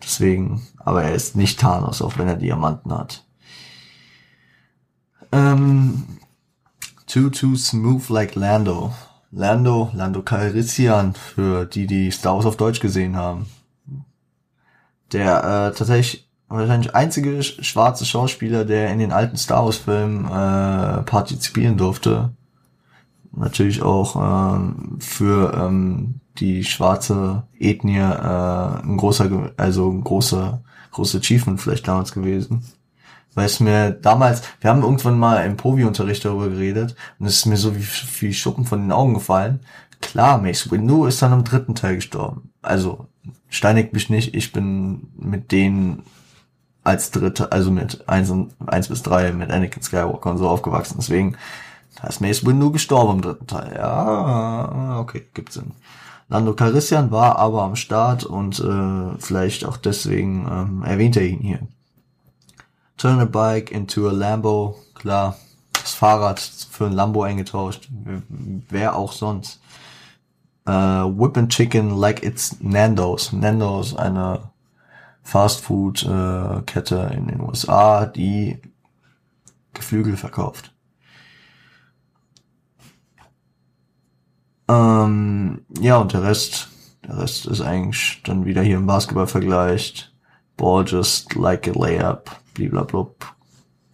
Deswegen, 0.03 0.61
aber 0.79 1.03
er 1.03 1.13
ist 1.13 1.35
nicht 1.35 1.59
Thanos, 1.59 2.01
auch 2.01 2.17
wenn 2.17 2.27
er 2.27 2.35
Diamanten 2.35 2.93
hat. 2.93 3.23
Ähm, 5.31 6.03
too 7.07 7.29
Too 7.29 7.55
Smooth 7.55 8.09
Like 8.09 8.35
Lando. 8.35 8.93
Lando, 9.31 9.89
Lando 9.93 10.21
Calrissian, 10.21 11.13
für 11.13 11.65
die, 11.65 11.87
die 11.87 12.11
Star 12.11 12.35
Wars 12.35 12.45
auf 12.45 12.57
Deutsch 12.57 12.81
gesehen 12.81 13.15
haben. 13.15 13.45
Der 15.13 15.37
äh, 15.37 15.77
tatsächlich 15.77 16.30
wahrscheinlich 16.51 16.95
einzige 16.95 17.41
schwarze 17.43 18.05
Schauspieler, 18.05 18.65
der 18.65 18.91
in 18.91 18.99
den 18.99 19.11
alten 19.11 19.37
Star 19.37 19.65
Wars 19.65 19.77
Filmen 19.77 20.25
äh, 20.25 21.03
partizipieren 21.03 21.77
durfte. 21.77 22.31
Natürlich 23.33 23.81
auch 23.81 24.15
ähm, 24.17 24.97
für 24.99 25.53
ähm, 25.53 26.15
die 26.37 26.63
schwarze 26.63 27.43
Ethnie 27.59 27.97
äh, 27.97 28.83
ein 28.83 28.97
großer, 28.97 29.51
also 29.57 29.89
ein 29.89 30.03
großer, 30.03 30.61
großer 30.91 31.19
Achievement 31.19 31.61
vielleicht 31.61 31.87
damals 31.87 32.11
gewesen. 32.11 32.63
Weil 33.33 33.45
es 33.45 33.61
mir 33.61 33.91
damals, 33.91 34.41
wir 34.59 34.69
haben 34.69 34.83
irgendwann 34.83 35.17
mal 35.17 35.45
im 35.45 35.55
Povi-Unterricht 35.55 36.25
darüber 36.25 36.49
geredet 36.49 36.95
und 37.17 37.27
es 37.27 37.37
ist 37.37 37.45
mir 37.45 37.55
so 37.55 37.75
wie, 37.75 37.85
wie 38.19 38.33
Schuppen 38.33 38.65
von 38.65 38.81
den 38.81 38.91
Augen 38.91 39.13
gefallen. 39.13 39.61
Klar, 40.01 40.41
Mace 40.41 40.69
Windu 40.69 41.05
ist 41.05 41.21
dann 41.21 41.31
im 41.31 41.45
dritten 41.45 41.75
Teil 41.75 41.95
gestorben. 41.95 42.49
Also, 42.61 43.07
steinigt 43.47 43.93
mich 43.93 44.09
nicht, 44.09 44.35
ich 44.35 44.51
bin 44.51 45.07
mit 45.17 45.53
denen 45.53 46.03
als 46.83 47.11
dritte, 47.11 47.51
also 47.51 47.71
mit 47.71 48.07
eins 48.07 48.29
und 48.29 48.53
eins 48.65 48.87
bis 48.87 49.03
drei 49.03 49.31
mit 49.31 49.51
Anakin 49.51 49.83
Skywalker 49.83 50.31
und 50.31 50.37
so 50.37 50.49
aufgewachsen. 50.49 50.95
Deswegen, 50.97 51.37
da 52.01 52.07
ist 52.07 52.21
Mace 52.21 52.45
Windu 52.45 52.71
gestorben 52.71 53.15
im 53.15 53.21
dritten 53.21 53.47
Teil. 53.47 53.73
Ja, 53.75 54.99
okay, 54.99 55.27
gibt 55.33 55.53
Sinn. 55.53 55.71
Lando 56.29 56.53
Calrissian 56.53 57.11
war 57.11 57.37
aber 57.37 57.63
am 57.63 57.75
Start 57.75 58.23
und 58.23 58.59
äh, 58.59 59.19
vielleicht 59.19 59.65
auch 59.65 59.77
deswegen 59.77 60.47
ähm, 60.49 60.83
erwähnt 60.83 61.17
er 61.17 61.23
ihn 61.23 61.41
hier. 61.41 61.59
Turn 62.97 63.19
a 63.19 63.25
bike 63.25 63.71
into 63.71 64.07
a 64.07 64.11
Lambo, 64.11 64.77
klar, 64.93 65.35
das 65.73 65.93
Fahrrad 65.93 66.39
für 66.39 66.85
ein 66.85 66.93
Lambo 66.93 67.23
eingetauscht, 67.23 67.89
wer 68.69 68.95
auch 68.95 69.11
sonst. 69.11 69.59
Uh, 70.69 71.09
whip 71.17 71.37
and 71.37 71.51
Chicken 71.51 71.97
like 71.97 72.23
it's 72.23 72.55
Nando's. 72.61 73.33
Nando's, 73.33 73.95
eine 73.95 74.50
Fastfood-Kette 75.23 77.09
äh, 77.11 77.17
in 77.17 77.27
den 77.27 77.41
USA, 77.41 78.05
die 78.05 78.59
Geflügel 79.73 80.17
verkauft. 80.17 80.73
Ähm, 84.67 85.65
ja, 85.79 85.97
und 85.97 86.13
der 86.13 86.23
Rest, 86.23 86.69
der 87.05 87.17
Rest 87.17 87.45
ist 87.45 87.61
eigentlich 87.61 88.21
dann 88.23 88.45
wieder 88.45 88.61
hier 88.61 88.77
im 88.77 88.87
Basketball 88.87 89.27
vergleicht. 89.27 90.13
Ball 90.57 90.85
just 90.85 91.33
like 91.35 91.67
a 91.67 91.71
layup, 91.71 92.29
bliblablub, 92.53 93.25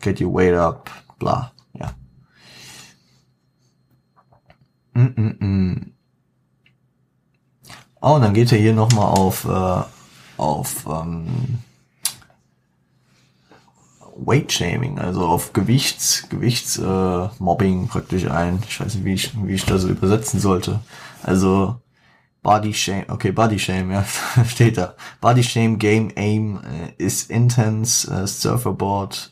get 0.02 0.22
your 0.22 0.34
weight 0.34 0.56
up, 0.56 0.90
bla, 1.18 1.52
ja. 1.74 1.94
Mm 4.94 5.13
-mm 5.16 5.38
-mm. 5.40 5.92
Oh, 8.02 8.16
und 8.16 8.22
dann 8.22 8.34
geht 8.34 8.52
er 8.52 8.58
hier 8.58 8.74
nochmal 8.74 9.08
auf 9.08 9.46
äh, 9.46 9.84
auf 10.38 10.86
ähm, 10.88 11.60
Weight 14.15 14.52
Shaming, 14.52 14.97
also 15.00 15.26
auf 15.26 15.54
Gewichts, 15.54 16.28
Gewichtsmobbing 16.30 17.86
äh, 17.86 17.88
praktisch 17.88 18.26
ein. 18.26 18.63
Ich 18.67 18.80
weiß 18.80 18.95
nicht, 18.95 19.06
wie 19.06 19.13
ich, 19.13 19.32
wie 19.45 19.54
ich 19.54 19.65
das 19.65 19.84
so 19.84 19.89
übersetzen 19.89 20.39
sollte. 20.39 20.80
Also 21.23 21.80
Body 22.41 22.73
Shame, 22.73 23.06
okay, 23.10 23.32
Body 23.32 23.60
Shame, 23.60 23.91
ja, 23.91 24.06
steht 24.47 24.78
da. 24.78 24.95
Body 25.21 25.43
Shame 25.43 25.78
Game 25.78 26.12
Aim 26.15 26.60
äh, 26.63 27.04
is 27.04 27.26
intense, 27.26 28.08
uh, 28.10 28.26
Surferboard, 28.26 29.32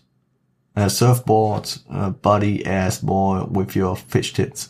uh, 0.78 0.90
Surfboard, 0.90 1.84
uh, 1.90 2.10
Body 2.10 2.66
Ass 2.66 3.00
Boy 3.00 3.46
with 3.50 3.76
your 3.76 3.96
fish 3.96 4.34
tits 4.34 4.70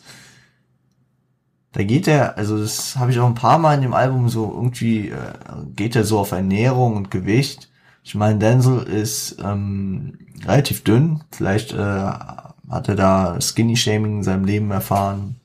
da 1.76 1.84
geht 1.84 2.08
er, 2.08 2.38
also 2.38 2.58
das 2.58 2.96
habe 2.96 3.10
ich 3.10 3.20
auch 3.20 3.26
ein 3.26 3.34
paar 3.34 3.58
Mal 3.58 3.74
in 3.74 3.82
dem 3.82 3.92
Album 3.92 4.30
so 4.30 4.50
irgendwie, 4.50 5.10
äh, 5.10 5.34
geht 5.74 5.94
er 5.94 6.04
so 6.04 6.18
auf 6.18 6.32
Ernährung 6.32 6.96
und 6.96 7.10
Gewicht. 7.10 7.70
Ich 8.02 8.14
meine, 8.14 8.38
Denzel 8.38 8.82
ist 8.84 9.36
ähm, 9.44 10.18
relativ 10.46 10.84
dünn. 10.84 11.22
Vielleicht 11.32 11.74
äh, 11.74 11.76
hat 11.76 12.88
er 12.88 12.94
da 12.94 13.38
Skinny-Shaming 13.38 14.18
in 14.18 14.22
seinem 14.22 14.46
Leben 14.46 14.70
erfahren. 14.70 15.36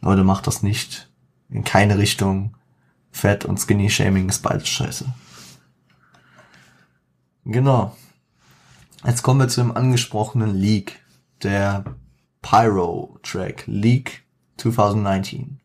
Leute, 0.00 0.24
macht 0.24 0.48
das 0.48 0.64
nicht. 0.64 1.08
In 1.48 1.62
keine 1.62 1.96
Richtung. 1.96 2.56
Fett 3.12 3.44
und 3.44 3.60
Skinny-Shaming 3.60 4.30
ist 4.30 4.42
beides 4.42 4.68
scheiße. 4.68 5.04
Genau. 7.44 7.96
Jetzt 9.04 9.22
kommen 9.22 9.38
wir 9.38 9.46
zu 9.46 9.60
dem 9.60 9.76
angesprochenen 9.76 10.56
Leak. 10.56 11.04
Der 11.44 11.84
Pyro-Track. 12.40 13.62
Leak 13.66 14.21
2019. 14.62 15.58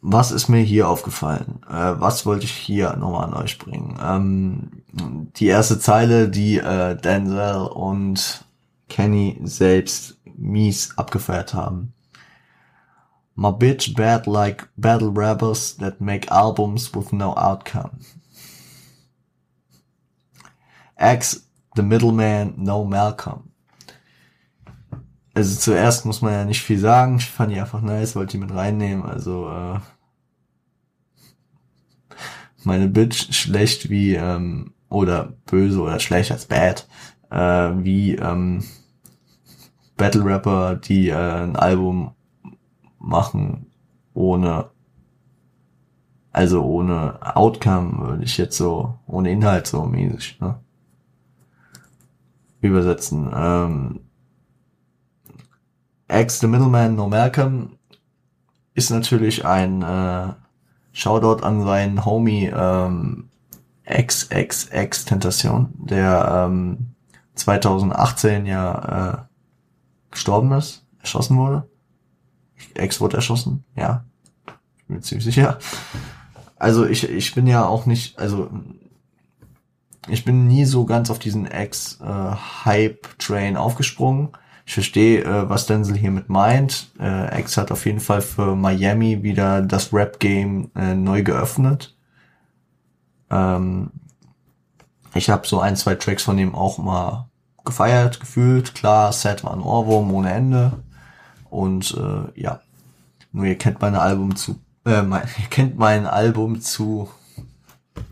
Was 0.00 0.30
ist 0.30 0.48
mir 0.48 0.62
hier 0.62 0.88
aufgefallen? 0.88 1.60
Äh, 1.68 2.00
was 2.00 2.24
wollte 2.24 2.44
ich 2.44 2.52
hier 2.52 2.96
nochmal 2.96 3.24
an 3.24 3.34
euch 3.34 3.58
bringen? 3.58 3.98
Ähm, 4.00 4.82
die 5.36 5.46
erste 5.46 5.78
Zeile, 5.78 6.28
die 6.28 6.58
äh, 6.58 6.96
Denzel 6.96 7.66
und 7.66 8.44
Kenny 8.88 9.38
selbst 9.42 10.18
mies 10.36 10.96
abgefeiert 10.96 11.54
haben. 11.54 11.92
My 13.34 13.52
bitch 13.52 13.94
bad 13.94 14.26
like 14.26 14.68
battle 14.76 15.10
rappers 15.14 15.76
that 15.76 16.00
make 16.00 16.30
albums 16.30 16.94
with 16.94 17.12
no 17.12 17.34
outcome. 17.34 17.98
X, 20.98 21.46
the 21.74 21.82
middleman, 21.82 22.54
no 22.56 22.84
Malcolm 22.84 23.45
also 25.36 25.54
zuerst 25.54 26.06
muss 26.06 26.22
man 26.22 26.32
ja 26.32 26.44
nicht 26.46 26.62
viel 26.62 26.78
sagen. 26.78 27.16
Ich 27.18 27.26
fand 27.26 27.52
die 27.52 27.60
einfach 27.60 27.82
nice, 27.82 28.16
wollte 28.16 28.38
die 28.38 28.42
mit 28.42 28.54
reinnehmen. 28.54 29.04
Also 29.04 29.50
äh, 29.50 29.78
meine 32.64 32.88
Bitch 32.88 33.34
schlecht 33.34 33.90
wie, 33.90 34.14
ähm, 34.14 34.72
oder 34.88 35.34
böse 35.44 35.82
oder 35.82 36.00
schlecht 36.00 36.32
als 36.32 36.46
bad, 36.46 36.88
äh, 37.30 37.36
wie 37.36 38.14
ähm, 38.14 38.64
Battle 39.98 40.24
Rapper, 40.24 40.76
die 40.76 41.10
äh, 41.10 41.14
ein 41.14 41.56
Album 41.56 42.12
machen 42.98 43.66
ohne, 44.14 44.70
also 46.32 46.64
ohne 46.64 47.36
Outcome, 47.36 48.08
würde 48.08 48.24
ich 48.24 48.38
jetzt 48.38 48.56
so, 48.56 48.98
ohne 49.06 49.30
Inhalt 49.30 49.66
so 49.66 49.84
mäßig, 49.84 50.40
ne? 50.40 50.58
Übersetzen. 52.62 53.30
Ähm, 53.34 54.05
Ex 56.08 56.40
the 56.40 56.46
Middleman 56.46 56.94
No 56.94 57.08
Malcolm 57.08 57.78
ist 58.74 58.90
natürlich 58.90 59.44
ein 59.44 59.82
äh, 59.82 60.28
Shoutout 60.92 61.44
an 61.44 61.62
seinen 61.62 62.04
Homie 62.04 62.52
ähm, 62.54 63.28
XXX 63.88 65.04
Tentation, 65.04 65.70
der 65.78 66.46
ähm, 66.48 66.94
2018 67.34 68.46
ja 68.46 69.12
äh, 69.12 69.16
gestorben 70.10 70.52
ist, 70.52 70.84
erschossen 71.00 71.36
wurde. 71.36 71.68
Ex 72.74 73.00
wurde 73.00 73.16
erschossen, 73.16 73.64
ja. 73.76 74.04
Ich 74.78 74.86
bin 74.86 75.02
ziemlich 75.02 75.24
sicher. 75.24 75.58
Also 76.56 76.86
ich, 76.86 77.08
ich 77.08 77.34
bin 77.34 77.46
ja 77.46 77.66
auch 77.66 77.86
nicht, 77.86 78.18
also 78.18 78.50
ich 80.08 80.24
bin 80.24 80.46
nie 80.46 80.64
so 80.64 80.84
ganz 80.84 81.10
auf 81.10 81.18
diesen 81.18 81.46
Ex-Hype-Train 81.46 83.56
äh, 83.56 83.58
aufgesprungen. 83.58 84.28
Ich 84.66 84.74
verstehe, 84.74 85.22
äh, 85.22 85.48
was 85.48 85.66
Denzel 85.66 85.96
hiermit 85.96 86.28
meint. 86.28 86.90
Äh, 86.98 87.40
X 87.40 87.56
hat 87.56 87.70
auf 87.70 87.86
jeden 87.86 88.00
Fall 88.00 88.20
für 88.20 88.56
Miami 88.56 89.22
wieder 89.22 89.62
das 89.62 89.92
Rap-Game 89.92 90.72
äh, 90.74 90.94
neu 90.94 91.22
geöffnet. 91.22 91.96
Ähm, 93.30 93.92
ich 95.14 95.30
habe 95.30 95.46
so 95.46 95.60
ein, 95.60 95.76
zwei 95.76 95.94
Tracks 95.94 96.24
von 96.24 96.36
ihm 96.36 96.56
auch 96.56 96.78
mal 96.78 97.28
gefeiert, 97.64 98.18
gefühlt. 98.18 98.74
Klar, 98.74 99.12
Set 99.12 99.44
war 99.44 99.52
ein 99.52 99.62
Ohrwurm 99.62 100.12
ohne 100.12 100.32
Ende. 100.32 100.72
Und 101.48 101.96
äh, 101.96 102.40
ja, 102.40 102.60
nur 103.30 103.46
ihr 103.46 103.58
kennt 103.58 103.80
meine 103.80 104.00
Album 104.00 104.34
zu, 104.34 104.58
äh, 104.84 105.02
mein, 105.02 105.22
ihr 105.38 105.48
kennt 105.48 105.78
mein 105.78 106.06
Album 106.06 106.60
zu, 106.60 107.08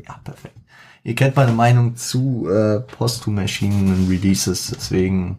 ja, 0.06 0.20
perfekt. 0.22 0.56
Ihr 1.02 1.16
kennt 1.16 1.34
meine 1.34 1.52
Meinung 1.52 1.96
zu 1.96 2.48
äh, 2.48 2.80
Posthum-Maschinen 2.80 4.06
Releases, 4.08 4.68
deswegen 4.68 5.38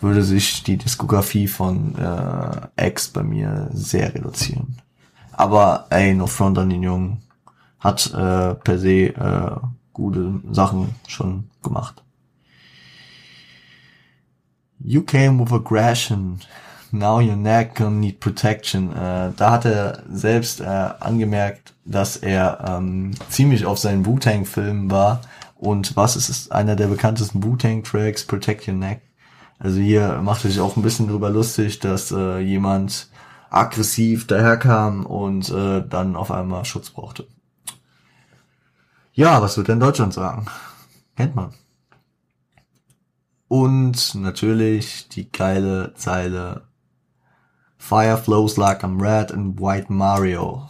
würde 0.00 0.22
sich 0.22 0.62
die 0.62 0.76
Diskografie 0.76 1.48
von 1.48 1.94
äh, 1.96 2.86
X 2.88 3.08
bei 3.08 3.22
mir 3.22 3.68
sehr 3.72 4.14
reduzieren. 4.14 4.76
Aber 5.32 5.86
ey, 5.90 6.14
no 6.14 6.26
front 6.26 6.58
an 6.58 6.70
den 6.70 6.82
Jungen. 6.82 7.18
Hat 7.78 8.12
äh, 8.12 8.54
per 8.56 8.78
se 8.78 9.06
äh, 9.06 9.56
gute 9.92 10.40
Sachen 10.50 10.94
schon 11.06 11.44
gemacht. 11.62 12.02
You 14.78 15.02
came 15.02 15.38
with 15.38 15.52
aggression. 15.52 16.40
Now 16.92 17.20
your 17.20 17.36
neck 17.36 17.76
gonna 17.76 17.90
need 17.90 18.20
protection. 18.20 18.92
Äh, 18.92 19.32
da 19.36 19.50
hat 19.50 19.64
er 19.64 20.02
selbst 20.10 20.60
äh, 20.60 20.64
angemerkt, 20.64 21.74
dass 21.84 22.16
er 22.16 22.64
ähm, 22.66 23.12
ziemlich 23.28 23.64
auf 23.64 23.78
seinen 23.78 24.04
Wu-Tang-Filmen 24.04 24.90
war. 24.90 25.20
Und 25.56 25.96
was 25.96 26.16
ist 26.16 26.28
es? 26.28 26.50
Einer 26.50 26.76
der 26.76 26.88
bekanntesten 26.88 27.42
Wu-Tang-Tracks, 27.44 28.26
Protect 28.26 28.66
Your 28.66 28.74
Neck. 28.74 29.02
Also 29.60 29.78
hier 29.78 30.22
macht 30.22 30.44
er 30.44 30.50
sich 30.50 30.58
auch 30.58 30.76
ein 30.76 30.82
bisschen 30.82 31.06
drüber 31.06 31.28
lustig, 31.28 31.80
dass 31.80 32.10
äh, 32.10 32.38
jemand 32.38 33.10
aggressiv 33.50 34.26
daherkam 34.26 35.04
und 35.04 35.50
äh, 35.50 35.86
dann 35.86 36.16
auf 36.16 36.30
einmal 36.30 36.64
Schutz 36.64 36.88
brauchte. 36.90 37.26
Ja, 39.12 39.42
was 39.42 39.58
wird 39.58 39.68
denn 39.68 39.80
Deutschland 39.80 40.14
sagen? 40.14 40.46
Kennt 41.14 41.36
man. 41.36 41.52
Und 43.48 44.14
natürlich 44.14 45.08
die 45.10 45.30
geile 45.30 45.92
Zeile 45.94 46.62
Fire 47.76 48.16
flows 48.16 48.56
like 48.56 48.82
I'm 48.82 49.00
red 49.00 49.30
and 49.30 49.60
white 49.60 49.92
Mario. 49.92 50.68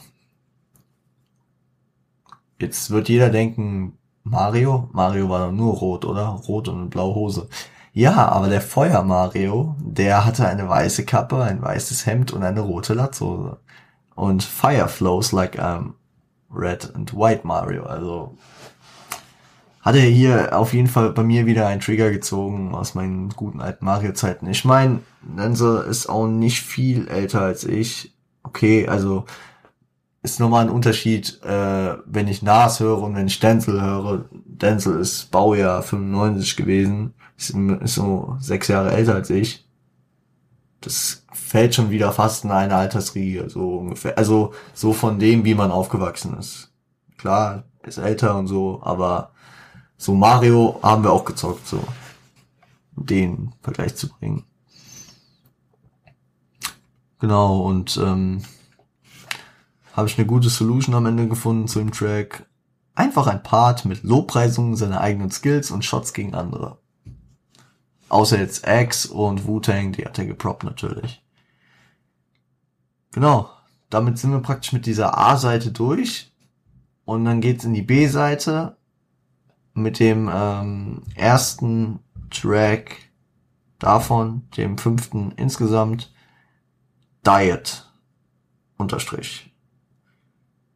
Jetzt 2.58 2.90
wird 2.90 3.08
jeder 3.08 3.30
denken, 3.30 3.98
Mario? 4.24 4.88
Mario 4.92 5.28
war 5.28 5.46
doch 5.46 5.52
nur 5.52 5.74
rot, 5.74 6.04
oder? 6.04 6.26
Rot 6.26 6.68
und 6.68 6.90
blaue 6.90 7.14
Hose. 7.14 7.48
Ja, 7.92 8.28
aber 8.28 8.48
der 8.48 8.60
Feuer 8.60 9.02
Mario, 9.02 9.74
der 9.80 10.24
hatte 10.24 10.46
eine 10.46 10.68
weiße 10.68 11.04
Kappe, 11.04 11.42
ein 11.42 11.60
weißes 11.60 12.06
Hemd 12.06 12.32
und 12.32 12.44
eine 12.44 12.60
rote 12.60 12.94
Latzhose. 12.94 13.58
Und 14.14 14.44
Fire 14.44 14.88
flows 14.88 15.32
like 15.32 15.58
um, 15.58 15.94
Red 16.54 16.94
and 16.94 17.14
White 17.16 17.46
Mario. 17.46 17.84
Also 17.84 18.36
hat 19.80 19.96
er 19.96 20.02
hier 20.02 20.56
auf 20.56 20.72
jeden 20.72 20.88
Fall 20.88 21.10
bei 21.12 21.24
mir 21.24 21.46
wieder 21.46 21.66
einen 21.66 21.80
Trigger 21.80 22.10
gezogen 22.10 22.74
aus 22.74 22.94
meinen 22.94 23.30
guten 23.30 23.60
alten 23.60 23.84
Mario-Zeiten. 23.84 24.46
Ich 24.46 24.64
meine, 24.64 25.00
Denzel 25.22 25.84
ist 25.84 26.08
auch 26.08 26.28
nicht 26.28 26.62
viel 26.62 27.08
älter 27.08 27.40
als 27.40 27.64
ich. 27.64 28.14
Okay, 28.44 28.86
also 28.86 29.24
ist 30.22 30.38
nochmal 30.38 30.66
ein 30.66 30.70
Unterschied, 30.70 31.42
äh, 31.42 31.96
wenn 32.04 32.28
ich 32.28 32.42
Nas 32.42 32.78
höre 32.78 33.02
und 33.02 33.16
wenn 33.16 33.26
ich 33.26 33.40
Denzel 33.40 33.80
höre. 33.80 34.26
Denzel 34.44 35.00
ist 35.00 35.30
Baujahr 35.30 35.82
95 35.82 36.56
gewesen 36.56 37.14
ist, 37.40 37.50
ist 37.50 37.94
so 37.94 38.36
sechs 38.38 38.68
Jahre 38.68 38.92
älter 38.92 39.14
als 39.14 39.30
ich. 39.30 39.66
Das 40.80 41.24
fällt 41.32 41.74
schon 41.74 41.90
wieder 41.90 42.12
fast 42.12 42.44
in 42.44 42.50
eine 42.50 42.74
Altersriege, 42.76 43.50
so 43.50 43.78
ungefähr. 43.78 44.16
Also 44.16 44.52
so 44.74 44.92
von 44.92 45.18
dem, 45.18 45.44
wie 45.44 45.54
man 45.54 45.70
aufgewachsen 45.70 46.36
ist. 46.38 46.72
Klar, 47.18 47.64
ist 47.82 47.98
älter 47.98 48.36
und 48.36 48.46
so, 48.46 48.80
aber 48.82 49.32
so 49.96 50.14
Mario 50.14 50.78
haben 50.82 51.02
wir 51.02 51.12
auch 51.12 51.24
gezockt, 51.24 51.66
so 51.66 51.82
den 52.92 53.54
Vergleich 53.62 53.94
zu 53.96 54.08
bringen. 54.08 54.44
Genau, 57.18 57.60
und 57.60 57.98
ähm, 57.98 58.42
habe 59.92 60.08
ich 60.08 60.18
eine 60.18 60.26
gute 60.26 60.48
Solution 60.48 60.94
am 60.94 61.06
Ende 61.06 61.28
gefunden 61.28 61.68
zu 61.68 61.78
dem 61.78 61.92
Track. 61.92 62.46
Einfach 62.94 63.26
ein 63.26 63.42
Part 63.42 63.84
mit 63.84 64.02
Lobpreisungen 64.02 64.76
seiner 64.76 65.00
eigenen 65.00 65.30
Skills 65.30 65.70
und 65.70 65.84
Shots 65.84 66.14
gegen 66.14 66.34
andere. 66.34 66.79
Außer 68.10 68.38
jetzt 68.38 68.66
X 68.66 69.06
und 69.06 69.46
Wu-Tang, 69.46 69.92
die 69.92 70.04
hat 70.04 70.18
er 70.18 70.26
geproppt 70.26 70.64
natürlich. 70.64 71.22
Genau. 73.12 73.48
Damit 73.88 74.18
sind 74.18 74.32
wir 74.32 74.40
praktisch 74.40 74.72
mit 74.72 74.84
dieser 74.84 75.16
A-Seite 75.16 75.72
durch. 75.72 76.32
Und 77.04 77.24
dann 77.24 77.40
geht's 77.40 77.64
in 77.64 77.72
die 77.72 77.82
B-Seite 77.82 78.76
mit 79.74 79.98
dem 80.00 80.30
ähm, 80.32 81.02
ersten 81.14 82.00
Track 82.30 82.96
davon, 83.78 84.48
dem 84.56 84.76
fünften 84.76 85.32
insgesamt, 85.32 86.12
Diet 87.24 87.88
unterstrich. 88.76 89.52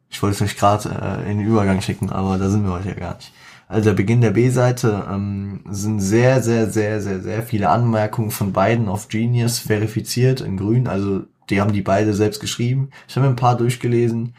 Ich 0.09 0.21
wollte 0.23 0.35
es 0.35 0.41
euch 0.41 0.57
gerade 0.57 0.89
äh, 0.89 1.31
in 1.31 1.39
den 1.39 1.47
Übergang 1.47 1.81
schicken, 1.81 2.09
aber 2.09 2.37
da 2.37 2.49
sind 2.49 2.63
wir 2.63 2.71
heute 2.71 2.89
ja 2.89 2.95
gar 2.95 3.15
nicht 3.15 3.33
also 3.67 3.89
der 3.89 3.95
Beginn 3.95 4.21
der 4.21 4.31
B-Seite, 4.31 5.05
ähm, 5.09 5.61
sind 5.69 5.99
sehr, 5.99 6.41
sehr, 6.41 6.69
sehr, 6.69 7.01
sehr, 7.01 7.21
sehr 7.21 7.43
viele 7.43 7.69
Anmerkungen 7.69 8.31
von 8.31 8.53
beiden 8.53 8.87
auf 8.87 9.07
Genius 9.07 9.59
verifiziert 9.59 10.41
in 10.41 10.57
grün. 10.57 10.87
Also 10.87 11.23
die 11.49 11.61
haben 11.61 11.73
die 11.73 11.81
beide 11.81 12.13
selbst 12.13 12.39
geschrieben. 12.39 12.89
Ich 13.07 13.15
habe 13.15 13.27
ein 13.27 13.35
paar 13.35 13.57
durchgelesen. 13.57 14.35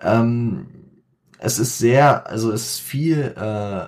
Ähm, 0.00 0.66
es 1.38 1.58
ist 1.58 1.78
sehr, 1.78 2.28
also 2.28 2.50
es 2.52 2.62
ist 2.62 2.80
viel, 2.80 3.34
äh, 3.36 3.86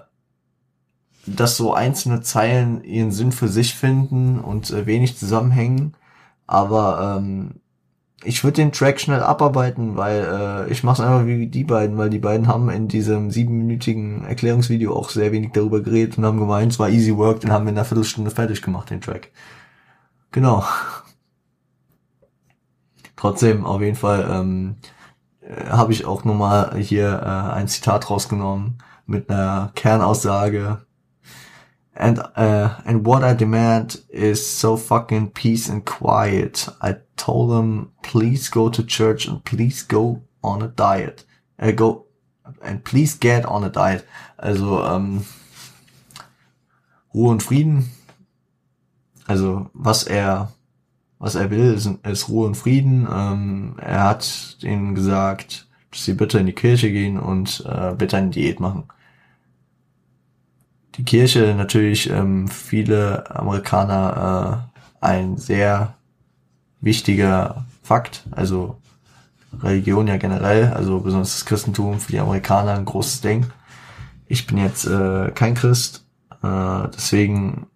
dass 1.26 1.56
so 1.56 1.74
einzelne 1.74 2.20
Zeilen 2.20 2.84
ihren 2.84 3.10
Sinn 3.10 3.32
für 3.32 3.48
sich 3.48 3.74
finden 3.74 4.38
und 4.38 4.70
äh, 4.70 4.86
wenig 4.86 5.16
zusammenhängen. 5.18 5.94
Aber 6.46 7.18
ähm, 7.18 7.60
ich 8.24 8.42
würde 8.42 8.56
den 8.56 8.72
Track 8.72 9.00
schnell 9.00 9.22
abarbeiten, 9.22 9.96
weil 9.96 10.66
äh, 10.68 10.72
ich 10.72 10.82
mache 10.82 11.02
es 11.02 11.06
einfach 11.06 11.26
wie 11.26 11.46
die 11.46 11.64
beiden, 11.64 11.98
weil 11.98 12.10
die 12.10 12.18
beiden 12.18 12.48
haben 12.48 12.70
in 12.70 12.88
diesem 12.88 13.30
siebenminütigen 13.30 14.24
Erklärungsvideo 14.24 14.94
auch 14.94 15.10
sehr 15.10 15.32
wenig 15.32 15.52
darüber 15.52 15.80
geredet 15.82 16.18
und 16.18 16.24
haben 16.24 16.38
gemeint, 16.38 16.72
es 16.72 16.78
war 16.78 16.88
easy 16.88 17.16
work, 17.16 17.40
den 17.40 17.52
haben 17.52 17.66
wir 17.66 17.72
in 17.72 17.78
einer 17.78 17.84
Viertelstunde 17.84 18.30
fertig 18.30 18.62
gemacht, 18.62 18.90
den 18.90 19.00
Track. 19.00 19.30
Genau. 20.32 20.64
Trotzdem 23.16 23.64
auf 23.66 23.80
jeden 23.80 23.96
Fall 23.96 24.28
ähm, 24.30 24.76
äh, 25.40 25.66
habe 25.68 25.92
ich 25.92 26.04
auch 26.06 26.24
nochmal 26.24 26.76
hier 26.78 27.20
äh, 27.22 27.54
ein 27.54 27.68
Zitat 27.68 28.10
rausgenommen 28.10 28.78
mit 29.06 29.30
einer 29.30 29.72
Kernaussage, 29.74 30.78
And 31.98 32.18
uh, 32.36 32.76
and 32.84 33.06
what 33.06 33.24
I 33.24 33.32
demand 33.32 34.04
is 34.10 34.46
so 34.46 34.76
fucking 34.76 35.30
peace 35.30 35.70
and 35.70 35.86
quiet. 35.86 36.68
I 36.82 36.96
told 37.16 37.50
them, 37.50 37.92
please 38.02 38.48
go 38.50 38.68
to 38.68 38.82
church 38.82 39.26
and 39.26 39.44
please 39.44 39.82
go 39.82 40.22
on 40.42 40.62
a 40.62 40.68
diet. 40.68 41.24
Uh, 41.58 41.72
go 41.72 42.06
and 42.62 42.84
please 42.84 43.14
get 43.14 43.44
on 43.46 43.64
a 43.64 43.70
diet. 43.70 44.04
Also 44.38 44.84
ähm, 44.84 45.24
Ruhe 47.14 47.30
und 47.30 47.42
Frieden. 47.42 47.90
Also 49.26 49.70
was 49.72 50.04
er 50.04 50.52
was 51.18 51.34
er 51.34 51.50
will, 51.50 51.72
ist, 51.74 51.88
ist 52.04 52.28
Ruhe 52.28 52.46
und 52.46 52.56
Frieden. 52.56 53.08
Ähm, 53.10 53.76
er 53.78 54.04
hat 54.04 54.58
ihnen 54.62 54.94
gesagt, 54.94 55.66
dass 55.90 56.04
sie 56.04 56.14
bitte 56.14 56.38
in 56.38 56.46
die 56.46 56.52
Kirche 56.52 56.90
gehen 56.90 57.18
und 57.18 57.64
äh, 57.66 57.94
bitte 57.94 58.18
eine 58.18 58.30
Diät 58.30 58.60
machen. 58.60 58.84
Die 60.96 61.04
Kirche 61.04 61.54
natürlich 61.56 62.10
ähm, 62.10 62.48
viele 62.48 63.30
Amerikaner 63.34 64.68
äh, 65.00 65.04
ein 65.04 65.36
sehr 65.36 65.95
wichtiger 66.80 67.64
Fakt, 67.82 68.24
also 68.30 68.78
Religion 69.62 70.06
ja 70.06 70.16
generell, 70.16 70.72
also 70.72 71.00
besonders 71.00 71.32
das 71.32 71.46
Christentum 71.46 72.00
für 72.00 72.12
die 72.12 72.20
Amerikaner 72.20 72.74
ein 72.74 72.84
großes 72.84 73.20
Ding. 73.20 73.46
Ich 74.26 74.46
bin 74.46 74.58
jetzt 74.58 74.86
äh, 74.86 75.30
kein 75.30 75.54
Christ, 75.54 76.04
äh, 76.42 76.88
deswegen 76.94 77.66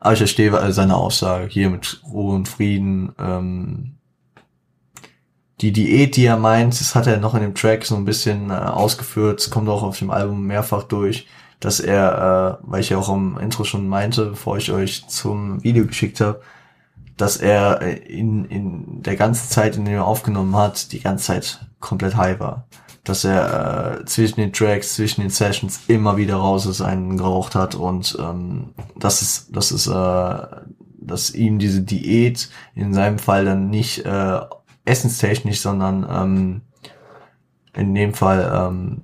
aber 0.00 0.12
ich 0.12 0.18
verstehe 0.18 0.72
seine 0.72 0.96
Aussage 0.96 1.48
hier 1.48 1.70
mit 1.70 2.00
Ruhe 2.04 2.34
und 2.34 2.48
Frieden. 2.48 3.12
Ähm, 3.18 3.94
die 5.60 5.72
Diät, 5.72 6.16
die 6.16 6.24
er 6.24 6.36
meint, 6.36 6.80
das 6.80 6.94
hat 6.94 7.08
er 7.08 7.18
noch 7.18 7.34
in 7.34 7.42
dem 7.42 7.54
Track 7.54 7.84
so 7.84 7.96
ein 7.96 8.04
bisschen 8.04 8.50
äh, 8.50 8.54
ausgeführt, 8.54 9.40
es 9.40 9.50
kommt 9.50 9.68
auch 9.68 9.82
auf 9.82 9.98
dem 9.98 10.10
Album 10.10 10.46
mehrfach 10.46 10.84
durch, 10.84 11.26
dass 11.60 11.80
er, 11.80 12.58
äh, 12.62 12.70
weil 12.70 12.80
ich 12.80 12.90
ja 12.90 12.98
auch 12.98 13.12
im 13.12 13.38
Intro 13.38 13.64
schon 13.64 13.88
meinte, 13.88 14.26
bevor 14.26 14.56
ich 14.56 14.70
euch 14.70 15.06
zum 15.08 15.62
Video 15.64 15.86
geschickt 15.86 16.20
habe, 16.20 16.40
dass 17.16 17.36
er 17.36 17.82
äh, 17.82 17.94
in, 17.94 18.44
in 18.46 19.02
der 19.02 19.16
ganzen 19.16 19.50
Zeit, 19.50 19.76
in 19.76 19.84
der 19.84 19.94
er 19.94 20.06
aufgenommen 20.06 20.56
hat, 20.56 20.92
die 20.92 21.00
ganze 21.00 21.26
Zeit 21.26 21.66
komplett 21.80 22.16
high 22.16 22.38
war. 22.40 22.66
Dass 23.04 23.24
er 23.24 24.00
äh, 24.00 24.04
zwischen 24.04 24.40
den 24.40 24.52
Tracks, 24.52 24.94
zwischen 24.94 25.22
den 25.22 25.30
Sessions 25.30 25.80
immer 25.88 26.16
wieder 26.16 26.36
raus 26.36 26.66
ist, 26.66 26.80
einen 26.80 27.16
geraucht 27.16 27.54
hat 27.54 27.74
und 27.74 28.16
ähm, 28.20 28.74
das 28.96 29.22
ist, 29.22 29.56
das 29.56 29.72
ist, 29.72 29.86
äh, 29.88 30.46
dass 31.00 31.30
ihm 31.30 31.58
diese 31.58 31.82
Diät 31.82 32.50
in 32.74 32.94
seinem 32.94 33.18
Fall 33.18 33.44
dann 33.44 33.70
nicht 33.70 34.04
äh, 34.04 34.40
essenstechnisch, 34.84 35.60
sondern 35.60 36.06
ähm, 36.10 36.60
in 37.74 37.94
dem 37.94 38.14
Fall 38.14 38.50
ähm, 38.54 39.00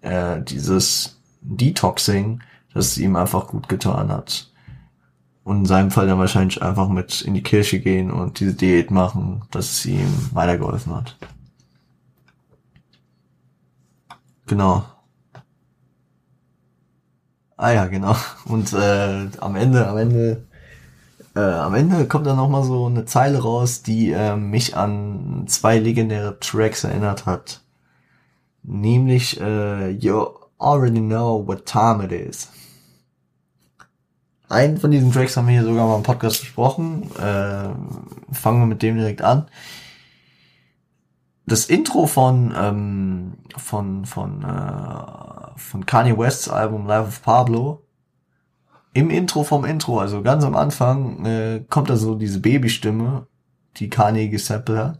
äh, 0.00 0.40
dieses 0.42 1.17
Detoxing, 1.48 2.40
dass 2.74 2.86
es 2.86 2.98
ihm 2.98 3.16
einfach 3.16 3.48
gut 3.48 3.68
getan 3.68 4.10
hat. 4.12 4.50
Und 5.44 5.60
in 5.60 5.66
seinem 5.66 5.90
Fall 5.90 6.06
dann 6.06 6.18
wahrscheinlich 6.18 6.62
einfach 6.62 6.88
mit 6.88 7.22
in 7.22 7.34
die 7.34 7.42
Kirche 7.42 7.80
gehen 7.80 8.10
und 8.10 8.38
diese 8.38 8.54
Diät 8.54 8.90
machen, 8.90 9.42
dass 9.50 9.70
es 9.70 9.86
ihm 9.86 10.12
weitergeholfen 10.32 10.94
hat. 10.94 11.16
Genau. 14.46 14.84
Ah 17.56 17.72
ja, 17.72 17.86
genau. 17.86 18.14
Und 18.44 18.72
äh, 18.72 19.28
am 19.40 19.56
Ende, 19.56 19.88
am 19.88 19.96
Ende, 19.96 20.44
äh, 21.34 21.40
am 21.40 21.74
Ende 21.74 22.06
kommt 22.06 22.26
dann 22.26 22.36
noch 22.36 22.48
mal 22.48 22.62
so 22.62 22.86
eine 22.86 23.04
Zeile 23.04 23.42
raus, 23.42 23.82
die 23.82 24.10
äh, 24.12 24.36
mich 24.36 24.76
an 24.76 25.44
zwei 25.48 25.78
legendäre 25.78 26.38
Tracks 26.40 26.84
erinnert 26.84 27.26
hat. 27.26 27.62
Nämlich 28.62 29.40
äh, 29.40 29.90
You 29.90 30.37
already 30.58 31.00
know 31.00 31.36
what 31.36 31.66
time 31.66 32.02
it 32.04 32.12
is. 32.12 32.48
Einen 34.48 34.78
von 34.78 34.90
diesen 34.90 35.12
Tracks 35.12 35.36
haben 35.36 35.46
wir 35.46 35.60
hier 35.60 35.64
sogar 35.64 35.86
mal 35.86 35.96
im 35.96 36.02
Podcast 36.02 36.40
besprochen. 36.40 37.10
Äh, 37.16 37.68
fangen 38.32 38.60
wir 38.60 38.66
mit 38.66 38.82
dem 38.82 38.96
direkt 38.96 39.20
an. 39.20 39.46
Das 41.46 41.66
Intro 41.66 42.06
von 42.06 42.54
ähm, 42.56 43.34
von 43.56 44.06
von 44.06 44.42
äh, 44.42 45.58
von 45.58 45.86
Kanye 45.86 46.16
Wests 46.16 46.48
Album 46.48 46.86
Life 46.86 47.08
of 47.08 47.22
Pablo. 47.22 47.82
Im 48.94 49.10
Intro 49.10 49.44
vom 49.44 49.64
Intro, 49.64 50.00
also 50.00 50.22
ganz 50.22 50.44
am 50.44 50.56
Anfang, 50.56 51.24
äh, 51.24 51.64
kommt 51.68 51.90
da 51.90 51.96
so 51.96 52.14
diese 52.14 52.40
Babystimme, 52.40 53.26
die 53.76 53.90
Kanye 53.90 54.28
gesampelt 54.28 54.78
hat. 54.78 54.98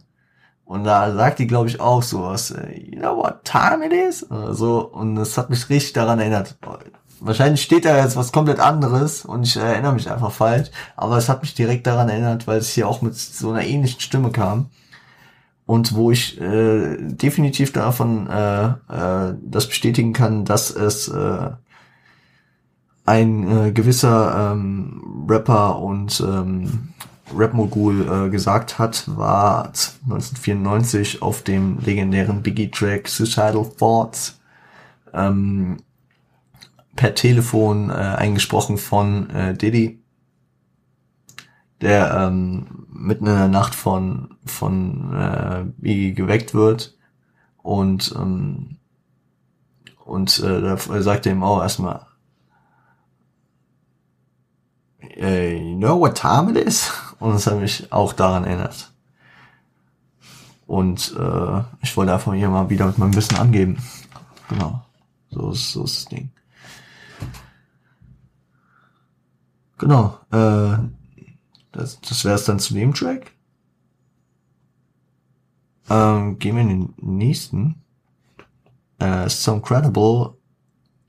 Und 0.69 0.83
da 0.83 1.13
sagt 1.13 1.39
die, 1.39 1.47
glaube 1.47 1.67
ich, 1.67 1.81
auch 1.81 2.03
sowas, 2.03 2.51
äh, 2.51 2.79
you 2.79 2.99
know 2.99 3.17
what 3.17 3.43
time 3.43 3.85
it 3.85 3.91
is? 3.91 4.29
Oder 4.29 4.53
so. 4.53 4.85
Und 4.85 5.15
das 5.15 5.37
hat 5.37 5.49
mich 5.49 5.67
richtig 5.69 5.93
daran 5.93 6.19
erinnert 6.19 6.57
wahrscheinlich 7.19 7.61
steht 7.61 7.85
da 7.85 7.97
jetzt 7.97 8.15
was 8.15 8.31
komplett 8.31 8.59
anderes 8.59 9.25
und 9.25 9.43
ich 9.43 9.57
erinnere 9.57 9.93
mich 9.93 10.09
einfach 10.09 10.31
falsch, 10.31 10.69
aber 10.95 11.17
es 11.17 11.29
hat 11.29 11.41
mich 11.41 11.53
direkt 11.53 11.87
daran 11.87 12.09
erinnert, 12.09 12.47
weil 12.47 12.59
es 12.59 12.69
hier 12.69 12.87
auch 12.87 13.01
mit 13.01 13.15
so 13.15 13.51
einer 13.51 13.63
ähnlichen 13.63 13.99
Stimme 13.99 14.31
kam 14.31 14.69
und 15.65 15.95
wo 15.95 16.11
ich 16.11 16.39
äh, 16.39 16.97
definitiv 16.99 17.73
davon 17.73 18.27
äh, 18.27 18.67
äh, 18.67 19.35
das 19.41 19.67
bestätigen 19.67 20.13
kann, 20.13 20.45
dass 20.45 20.71
es 20.71 21.07
äh, 21.09 21.49
ein 23.05 23.67
äh, 23.67 23.71
gewisser 23.71 24.53
ähm, 24.53 25.25
Rapper 25.27 25.79
und 25.79 26.21
ähm, 26.21 26.89
Rap-Mogul 27.35 28.27
äh, 28.27 28.29
gesagt 28.29 28.79
hat, 28.79 29.03
war 29.15 29.65
1994 29.65 31.21
auf 31.21 31.43
dem 31.43 31.79
legendären 31.79 32.41
Biggie-Track 32.41 33.07
Suicidal 33.07 33.69
Thoughts 33.77 34.39
ähm, 35.13 35.77
per 36.95 37.15
Telefon 37.15 37.89
äh, 37.89 37.93
eingesprochen 37.93 38.77
von 38.77 39.29
äh, 39.29 39.53
Diddy, 39.55 40.01
der 41.81 42.13
ähm, 42.13 42.87
mitten 42.91 43.27
in 43.27 43.35
der 43.35 43.47
Nacht 43.47 43.73
von 43.73 44.35
von 44.45 45.13
äh, 45.13 45.65
Biggie 45.77 46.13
geweckt 46.13 46.53
wird 46.53 46.97
und 47.57 48.13
ähm, 48.17 48.77
und 50.03 50.39
äh, 50.39 50.61
da 50.61 50.77
sagt 51.01 51.25
er 51.25 51.33
ihm 51.33 51.43
auch 51.43 51.61
erstmal 51.61 52.05
äh, 55.15 55.55
you 55.55 55.77
know 55.77 55.99
what 55.99 56.15
time 56.15 56.51
it 56.51 56.57
is? 56.57 56.91
Und 57.19 57.33
das 57.33 57.47
hat 57.47 57.59
mich 57.59 57.91
auch 57.91 58.13
daran 58.13 58.45
erinnert. 58.45 58.91
Und 60.67 61.15
äh, 61.17 61.61
ich 61.81 61.97
wollte 61.97 62.13
einfach 62.13 62.33
hier 62.33 62.49
mal 62.49 62.69
wieder 62.69 62.85
mit 62.85 62.97
meinem 62.97 63.15
Wissen 63.15 63.37
angeben. 63.37 63.77
Genau. 64.49 64.81
So 65.31 65.51
ist, 65.51 65.71
so 65.71 65.83
ist 65.83 65.97
das 65.97 66.05
Ding. 66.05 66.31
Genau. 69.79 70.19
Äh, 70.31 70.77
das 71.71 71.99
das 72.01 72.25
wäre 72.25 72.35
es 72.35 72.45
dann 72.45 72.59
zu 72.59 72.73
dem 72.73 72.93
Track. 72.93 73.31
Ähm, 75.89 76.37
gehen 76.37 76.55
wir 76.55 76.61
in 76.61 76.69
den 76.69 76.93
nächsten. 76.97 77.81
Äh, 78.99 79.27
so 79.29 79.55
incredible 79.55 80.35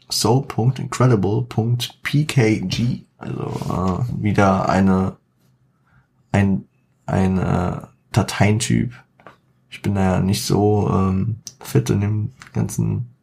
so.incredible.pkg. 0.08 3.04
Also 3.18 3.42
äh, 3.42 3.98
wieder 4.22 4.68
eine 4.68 5.16
ein 6.32 6.64
ein 7.06 7.38
äh, 7.38 7.80
Dateientyp. 8.12 8.92
Ich 9.68 9.82
bin 9.82 9.94
da 9.94 10.02
ja 10.02 10.20
nicht 10.20 10.44
so 10.44 10.90
ähm, 10.92 11.40
fit 11.60 11.90
in 11.90 12.00
dem 12.00 12.32
ganzen 12.52 13.14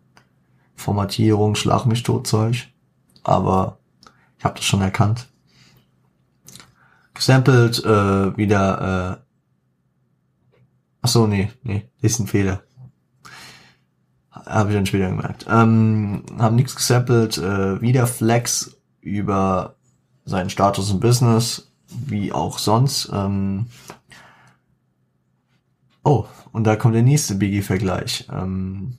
Formatierung, 0.75 1.55
Schlag 1.55 1.85
mich 1.85 2.03
tot 2.03 2.27
Zeug. 2.27 2.69
Aber 3.23 3.79
ich 4.37 4.45
habe 4.45 4.55
das 4.55 4.65
schon 4.65 4.81
erkannt 4.81 5.27
gesampelt, 7.17 7.83
äh, 7.83 8.37
wieder, 8.37 9.17
äh, 9.19 9.23
ach 11.01 11.09
so, 11.09 11.27
nee, 11.27 11.51
nee, 11.63 11.89
ist 12.01 12.19
ein 12.19 12.27
Fehler. 12.27 12.61
Habe 14.31 14.69
ich 14.69 14.75
dann 14.75 14.85
später 14.85 15.09
gemerkt. 15.09 15.45
Ähm, 15.49 16.23
haben 16.37 16.55
nichts 16.55 16.75
gesampelt, 16.75 17.37
äh, 17.37 17.81
wieder 17.81 18.07
Flex 18.07 18.77
über 19.01 19.75
seinen 20.25 20.49
Status 20.49 20.91
im 20.91 20.99
Business, 20.99 21.66
wie 21.89 22.31
auch 22.31 22.59
sonst. 22.59 23.09
Ähm, 23.13 23.67
oh, 26.03 26.25
und 26.51 26.65
da 26.65 26.75
kommt 26.75 26.95
der 26.95 27.03
nächste 27.03 27.35
Biggie-Vergleich. 27.35 28.27
Ähm, 28.31 28.97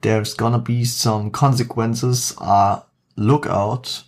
There's 0.00 0.36
gonna 0.36 0.58
be 0.58 0.84
some 0.84 1.30
consequences, 1.30 2.36
uh, 2.40 2.78
look 3.14 3.46
out 3.46 4.04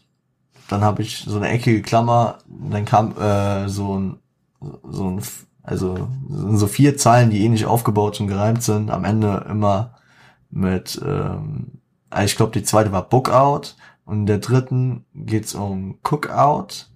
dann 0.68 0.82
habe 0.82 1.02
ich 1.02 1.24
so 1.26 1.36
eine 1.36 1.48
eckige 1.48 1.82
Klammer, 1.82 2.38
dann 2.46 2.84
kam 2.84 3.16
äh, 3.16 3.68
so 3.68 3.98
ein, 3.98 4.18
so 4.82 5.10
ein, 5.10 5.22
also 5.62 6.08
so 6.30 6.66
vier 6.66 6.96
Zeilen, 6.96 7.30
die 7.30 7.44
ähnlich 7.44 7.66
aufgebaut 7.66 8.20
und 8.20 8.28
gereimt 8.28 8.62
sind, 8.62 8.90
am 8.90 9.04
Ende 9.04 9.46
immer 9.48 9.94
mit, 10.50 11.00
ähm, 11.04 11.80
also 12.10 12.26
ich 12.26 12.36
glaube 12.36 12.52
die 12.52 12.62
zweite 12.62 12.92
war 12.92 13.08
Book 13.08 13.30
Out 13.30 13.76
und 14.04 14.20
in 14.20 14.26
der 14.26 14.38
dritten 14.38 15.04
geht's 15.14 15.54
um 15.54 15.98
Cookout 16.02 16.86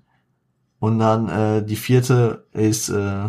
und 0.80 0.98
dann 0.98 1.28
äh, 1.28 1.64
die 1.64 1.76
vierte 1.76 2.46
ist 2.52 2.88
äh, 2.88 3.28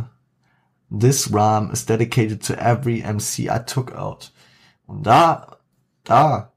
This 0.91 1.31
rhyme 1.31 1.71
is 1.71 1.85
dedicated 1.85 2.43
to 2.45 2.53
every 2.53 3.03
MC 3.03 3.47
I 3.49 3.59
took 3.65 3.93
out. 3.93 4.31
Und 4.87 5.05
da, 5.05 5.57
da 6.03 6.51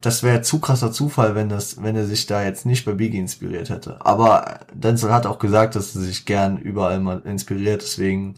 das 0.00 0.22
wäre 0.22 0.42
zu 0.42 0.60
krasser 0.60 0.92
Zufall, 0.92 1.34
wenn 1.34 1.48
das, 1.48 1.82
wenn 1.82 1.96
er 1.96 2.06
sich 2.06 2.26
da 2.26 2.44
jetzt 2.44 2.66
nicht 2.66 2.84
bei 2.84 2.92
Biggie 2.92 3.18
inspiriert 3.18 3.68
hätte. 3.68 4.04
Aber 4.04 4.60
Denzel 4.72 5.12
hat 5.12 5.26
auch 5.26 5.40
gesagt, 5.40 5.74
dass 5.74 5.96
er 5.96 6.02
sich 6.02 6.24
gern 6.24 6.58
überall 6.58 7.00
mal 7.00 7.20
inspiriert, 7.20 7.82
deswegen 7.82 8.34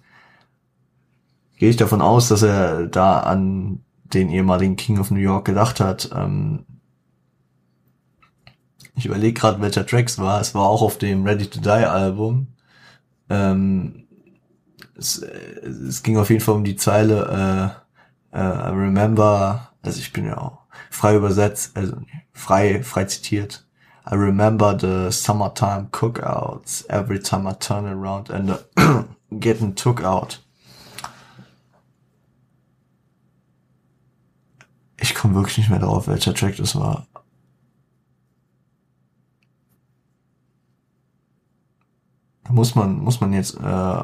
gehe 1.58 1.68
ich 1.68 1.76
davon 1.76 2.00
aus, 2.00 2.28
dass 2.28 2.42
er 2.42 2.86
da 2.86 3.20
an 3.20 3.84
den 4.04 4.30
ehemaligen 4.30 4.76
King 4.76 4.98
of 4.98 5.10
New 5.10 5.20
York 5.20 5.44
gedacht 5.44 5.80
hat. 5.80 6.10
Ähm 6.14 6.64
ich 8.94 9.06
überlege 9.06 9.38
gerade, 9.38 9.60
welcher 9.60 9.86
Tracks 9.86 10.18
war. 10.18 10.40
Es 10.40 10.54
war 10.54 10.62
auch 10.62 10.82
auf 10.82 10.98
dem 10.98 11.24
Ready 11.24 11.46
to 11.46 11.60
Die 11.60 11.68
Album. 11.68 12.48
Ähm 13.28 14.06
es, 14.96 15.18
es 15.18 16.02
ging 16.02 16.18
auf 16.18 16.30
jeden 16.30 16.42
Fall 16.42 16.54
um 16.56 16.64
die 16.64 16.76
Zeile 16.76 17.74
äh, 18.32 18.38
äh, 18.38 18.38
I 18.38 18.70
remember, 18.70 19.70
also 19.82 19.98
ich 19.98 20.12
bin 20.12 20.26
ja 20.26 20.38
auch 20.38 20.58
frei 20.90 21.16
übersetzt, 21.16 21.76
also 21.76 21.96
frei, 22.32 22.82
frei 22.82 23.04
zitiert. 23.04 23.66
I 24.10 24.14
remember 24.14 24.76
the 24.78 25.10
summertime 25.10 25.88
cookouts 25.92 26.84
every 26.88 27.20
time 27.20 27.48
I 27.48 27.54
turn 27.54 27.86
around 27.86 28.30
and 28.30 28.50
uh, 28.50 29.04
getting 29.30 29.74
took 29.74 30.02
out. 30.02 30.40
Ich 34.98 35.14
komme 35.14 35.34
wirklich 35.34 35.58
nicht 35.58 35.70
mehr 35.70 35.78
drauf, 35.78 36.08
welcher 36.08 36.34
Track 36.34 36.56
das 36.56 36.76
war. 36.76 37.06
Muss 42.48 42.74
man, 42.74 42.98
muss 42.98 43.20
man 43.20 43.32
jetzt, 43.32 43.56
äh, 43.56 44.02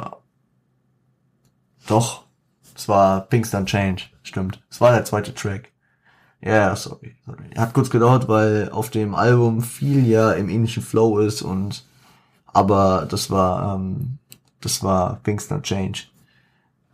doch, 1.87 2.25
es 2.75 2.89
war 2.89 3.23
Pinkston 3.23 3.67
Change, 3.67 4.05
stimmt. 4.23 4.63
Es 4.71 4.81
war 4.81 4.93
der 4.93 5.05
zweite 5.05 5.35
Track. 5.35 5.73
Ja, 6.43 6.53
yeah, 6.53 6.77
sorry, 6.77 7.17
sorry. 7.25 7.51
Hat 7.57 7.73
kurz 7.73 7.91
gedauert, 7.91 8.29
weil 8.29 8.71
auf 8.71 8.91
dem 8.91 9.15
Album 9.15 9.63
viel 9.63 10.07
ja 10.07 10.33
im 10.33 10.49
ähnlichen 10.49 10.83
Flow 10.83 11.19
ist 11.19 11.43
und, 11.43 11.87
aber 12.47 13.07
das 13.11 13.31
war, 13.31 13.75
ähm, 13.75 14.19
das 14.61 14.83
war 14.83 15.21
Pinkston 15.23 15.63
Change. 15.63 16.05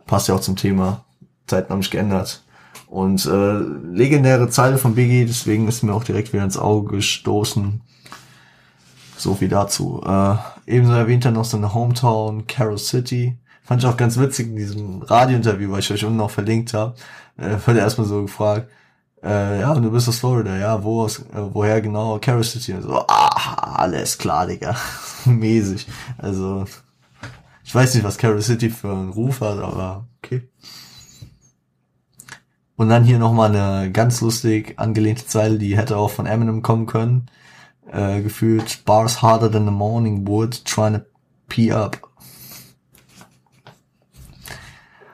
Passt 0.05 0.27
ja 0.27 0.35
auch 0.35 0.41
zum 0.41 0.55
Thema. 0.55 1.03
Zeiten 1.47 1.71
haben 1.71 1.81
sich 1.81 1.91
geändert. 1.91 2.43
Und 2.87 3.25
äh, 3.25 3.57
legendäre 3.57 4.49
Zeile 4.49 4.77
von 4.77 4.95
Biggie, 4.95 5.25
deswegen 5.25 5.67
ist 5.67 5.83
mir 5.83 5.93
auch 5.93 6.03
direkt 6.03 6.31
wieder 6.31 6.43
ins 6.43 6.57
Auge 6.57 6.95
gestoßen. 6.97 7.81
So 9.17 9.35
viel 9.35 9.49
dazu. 9.49 10.01
Äh, 10.05 10.35
ebenso 10.65 10.93
erwähnt 10.93 11.25
er 11.25 11.31
noch 11.31 11.45
seine 11.45 11.73
Hometown, 11.73 12.47
Carol 12.47 12.77
City. 12.77 13.37
Fand 13.63 13.81
ich 13.81 13.89
auch 13.89 13.97
ganz 13.97 14.17
witzig 14.17 14.47
in 14.47 14.55
diesem 14.55 15.01
Radiointerview, 15.01 15.71
weil 15.71 15.79
ich 15.79 15.91
euch 15.91 16.03
unten 16.03 16.17
noch 16.17 16.31
verlinkt 16.31 16.73
habe. 16.73 16.95
Äh, 17.37 17.57
wurde 17.65 17.79
erstmal 17.79 18.07
so 18.07 18.21
gefragt, 18.21 18.69
äh, 19.23 19.61
ja, 19.61 19.73
du 19.73 19.89
bist 19.89 20.09
aus 20.09 20.19
Florida, 20.19 20.57
ja, 20.57 20.83
wo 20.83 21.03
aus, 21.03 21.19
äh, 21.19 21.25
woher 21.33 21.81
genau? 21.81 22.19
Carol 22.19 22.43
City. 22.43 22.73
Und 22.73 22.81
so, 22.81 23.05
ah, 23.07 23.75
alles 23.77 24.17
klar, 24.17 24.47
Digga. 24.47 24.75
Mäßig. 25.25 25.87
Also, 26.17 26.65
ich 27.63 27.73
weiß 27.73 27.95
nicht, 27.95 28.03
was 28.03 28.17
Carol 28.17 28.41
City 28.41 28.69
für 28.69 28.91
einen 28.91 29.11
Ruf 29.11 29.39
hat, 29.41 29.59
aber 29.59 30.07
okay. 30.21 30.49
Und 32.75 32.89
dann 32.89 33.05
hier 33.05 33.19
nochmal 33.19 33.55
eine 33.55 33.91
ganz 33.91 34.19
lustig 34.19 34.73
angelehnte 34.77 35.25
Zeile, 35.25 35.57
die 35.57 35.77
hätte 35.77 35.95
auch 35.95 36.09
von 36.09 36.25
Eminem 36.25 36.61
kommen 36.61 36.85
können 36.85 37.27
äh, 37.91 38.21
gefühlt 38.21 38.85
Bars 38.85 39.21
harder 39.21 39.51
than 39.51 39.65
the 39.65 39.71
morning 39.71 40.27
wood, 40.27 40.63
trying 40.65 40.93
to 40.93 41.01
pee 41.47 41.71
up. 41.71 41.97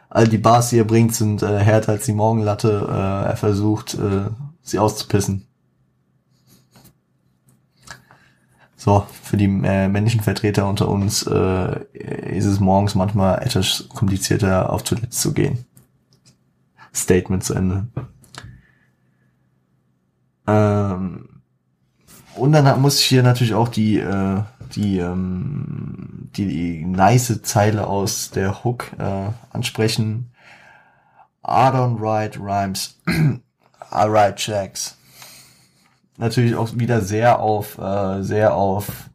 All 0.10 0.28
die 0.28 0.38
Bars, 0.38 0.70
die 0.70 0.80
er 0.80 0.86
bringt, 0.86 1.14
sind 1.14 1.44
äh, 1.44 1.60
härter 1.60 1.94
als 1.94 2.06
die 2.06 2.14
Morgenlatte. 2.14 2.88
Äh, 2.90 3.30
er 3.30 3.38
versucht, 3.38 3.94
äh, 3.94 4.30
sie 4.62 4.80
auszupissen. 4.80 5.46
So, 8.76 9.06
für 9.24 9.38
die 9.38 9.46
äh, 9.46 9.88
männlichen 9.88 10.22
Vertreter 10.22 10.68
unter 10.68 10.88
uns 10.88 11.24
äh, 11.28 11.84
ist 11.94 12.46
es 12.46 12.60
morgens 12.60 12.96
manchmal 12.96 13.40
etwas 13.44 13.88
komplizierter, 13.90 14.72
auf 14.72 14.84
Toilette 14.84 15.10
zu 15.10 15.34
gehen. 15.34 15.66
Statement 16.94 17.44
zu 17.44 17.54
Ende. 17.54 17.88
Ähm, 20.48 21.29
und 22.40 22.52
dann 22.52 22.82
muss 22.82 23.00
ich 23.00 23.06
hier 23.06 23.24
natürlich 23.24 23.54
auch 23.54 23.68
die, 23.68 24.00
äh, 24.00 24.42
die, 24.76 25.00
ähm, 25.00 26.30
die, 26.36 26.48
die 26.48 26.86
nice 26.86 27.42
Zeile 27.44 27.88
aus 27.88 28.32
der 28.32 28.64
Hook 28.64 28.92
äh, 28.98 29.30
ansprechen. 29.52 30.32
I 31.46 31.70
don't 31.72 32.00
write 32.00 32.40
rhymes, 32.40 33.00
I 33.08 34.06
write 34.08 34.36
checks. 34.36 34.96
Natürlich 36.18 36.56
auch 36.56 36.70
wieder 36.76 37.02
sehr 37.02 37.40
auf, 37.40 37.78
äh, 37.78 38.22
sehr 38.24 38.54
auf, 38.54 39.10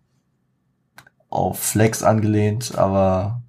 auf 1.28 1.58
Flex 1.58 2.02
angelehnt, 2.02 2.76
aber 2.76 3.42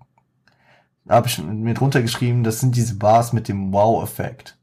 habe 1.07 1.27
ich 1.27 1.41
mir 1.41 1.73
drunter 1.73 2.01
geschrieben, 2.01 2.43
das 2.43 2.59
sind 2.59 2.75
diese 2.75 2.95
Bars 2.95 3.31
mit 3.31 3.47
dem 3.47 3.71
Wow-Effekt. 3.71 4.57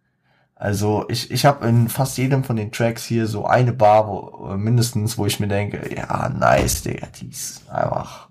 Also 0.63 1.07
ich, 1.09 1.29
ich 1.33 1.45
habe 1.45 1.67
in 1.67 1.89
fast 1.89 2.17
jedem 2.19 2.45
von 2.45 2.55
den 2.55 2.71
Tracks 2.71 3.05
hier 3.05 3.27
so 3.27 3.47
eine 3.47 3.73
Bar, 3.73 4.07
wo, 4.07 4.53
äh, 4.53 4.57
mindestens, 4.57 5.19
wo 5.19 5.27
ich 5.27 5.41
mir 5.41 5.49
denke, 5.49 5.93
ja, 5.93 6.29
nice, 6.29 6.83
Digga, 6.83 7.09
die 7.09 7.31
ist 7.31 7.69
einfach 7.69 8.29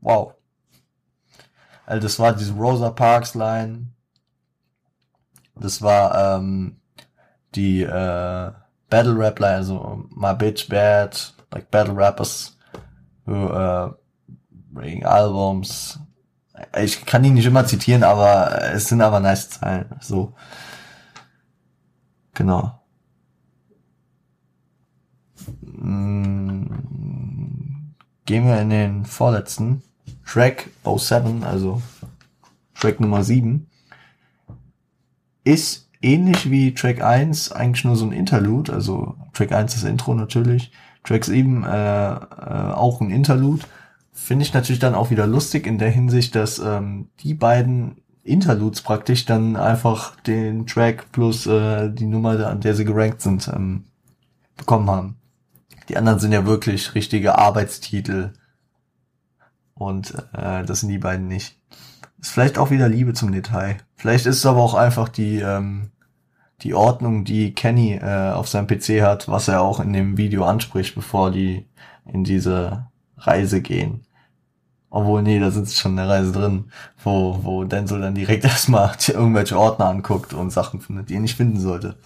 wow. 0.00 0.34
Also 1.86 2.02
das 2.02 2.18
war 2.18 2.32
diese 2.32 2.54
Rosa 2.54 2.90
Parks 2.90 3.36
Line. 3.36 3.86
Das 5.54 5.80
war 5.80 6.38
ähm, 6.38 6.80
die 7.54 7.82
äh, 7.82 8.50
Battle 8.90 9.16
Rap 9.16 9.38
Line, 9.38 9.54
also 9.54 10.08
My 10.10 10.34
Bitch 10.34 10.68
Bad, 10.68 11.34
like 11.52 11.70
Battle 11.70 11.96
Rappers 11.96 12.58
who 13.26 13.32
uh, 13.32 13.92
bring 14.72 15.06
Albums. 15.06 16.00
Ich 16.82 17.06
kann 17.06 17.22
die 17.22 17.30
nicht 17.30 17.46
immer 17.46 17.64
zitieren, 17.64 18.02
aber 18.02 18.72
es 18.72 18.88
sind 18.88 19.00
aber 19.00 19.20
nice 19.20 19.50
Zeilen. 19.50 19.86
So. 20.00 20.34
Genau. 22.34 22.80
Mm, 25.62 26.64
gehen 28.26 28.46
wir 28.46 28.60
in 28.60 28.70
den 28.70 29.04
vorletzten. 29.04 29.82
Track 30.26 30.70
07, 30.84 31.44
also 31.44 31.82
Track 32.74 32.98
Nummer 33.00 33.22
7, 33.22 33.68
ist 35.44 35.90
ähnlich 36.02 36.50
wie 36.50 36.74
Track 36.74 37.02
1 37.02 37.52
eigentlich 37.52 37.84
nur 37.84 37.96
so 37.96 38.06
ein 38.06 38.12
Interlude, 38.12 38.72
also 38.72 39.16
Track 39.32 39.52
1 39.52 39.76
ist 39.76 39.84
Intro 39.84 40.14
natürlich, 40.14 40.72
Track 41.02 41.24
7 41.24 41.64
äh, 41.64 41.66
äh, 41.66 42.18
auch 42.72 43.00
ein 43.00 43.10
Interlude. 43.10 43.64
Finde 44.12 44.44
ich 44.44 44.54
natürlich 44.54 44.80
dann 44.80 44.94
auch 44.94 45.10
wieder 45.10 45.26
lustig 45.26 45.66
in 45.66 45.78
der 45.78 45.90
Hinsicht, 45.90 46.34
dass 46.34 46.58
ähm, 46.58 47.08
die 47.20 47.34
beiden 47.34 47.96
Interludes 48.24 48.80
praktisch 48.80 49.26
dann 49.26 49.54
einfach 49.56 50.16
den 50.22 50.66
Track 50.66 51.12
plus 51.12 51.46
äh, 51.46 51.90
die 51.90 52.06
Nummer, 52.06 52.46
an 52.46 52.60
der 52.60 52.74
sie 52.74 52.86
gerankt 52.86 53.20
sind, 53.20 53.48
ähm, 53.48 53.84
bekommen 54.56 54.90
haben. 54.90 55.16
Die 55.88 55.96
anderen 55.98 56.18
sind 56.18 56.32
ja 56.32 56.46
wirklich 56.46 56.94
richtige 56.94 57.38
Arbeitstitel. 57.38 58.32
Und 59.74 60.14
äh, 60.32 60.64
das 60.64 60.80
sind 60.80 60.88
die 60.88 60.98
beiden 60.98 61.28
nicht. 61.28 61.58
Ist 62.18 62.30
vielleicht 62.30 62.56
auch 62.56 62.70
wieder 62.70 62.88
Liebe 62.88 63.12
zum 63.12 63.32
Detail. 63.32 63.76
Vielleicht 63.96 64.24
ist 64.24 64.38
es 64.38 64.46
aber 64.46 64.62
auch 64.62 64.74
einfach 64.74 65.10
die, 65.10 65.40
ähm, 65.40 65.90
die 66.62 66.72
Ordnung, 66.72 67.24
die 67.24 67.52
Kenny 67.52 67.96
äh, 67.96 68.30
auf 68.32 68.48
seinem 68.48 68.66
PC 68.66 69.02
hat, 69.02 69.28
was 69.28 69.48
er 69.48 69.60
auch 69.60 69.80
in 69.80 69.92
dem 69.92 70.16
Video 70.16 70.44
anspricht, 70.44 70.94
bevor 70.94 71.30
die 71.30 71.68
in 72.06 72.24
diese 72.24 72.86
Reise 73.18 73.60
gehen. 73.60 74.06
Obwohl, 74.94 75.22
nee, 75.22 75.40
da 75.40 75.50
sie 75.50 75.66
schon 75.66 75.92
in 75.92 75.96
der 75.96 76.08
Reise 76.08 76.30
drin, 76.30 76.66
wo, 77.02 77.40
wo 77.42 77.64
Denzel 77.64 78.00
dann 78.00 78.14
direkt 78.14 78.44
erstmal 78.44 78.94
irgendwelche 79.08 79.58
Ordner 79.58 79.86
anguckt 79.86 80.32
und 80.34 80.52
Sachen 80.52 80.80
findet, 80.80 81.08
die 81.10 81.14
er 81.14 81.20
nicht 81.20 81.36
finden 81.36 81.58
sollte. 81.58 81.96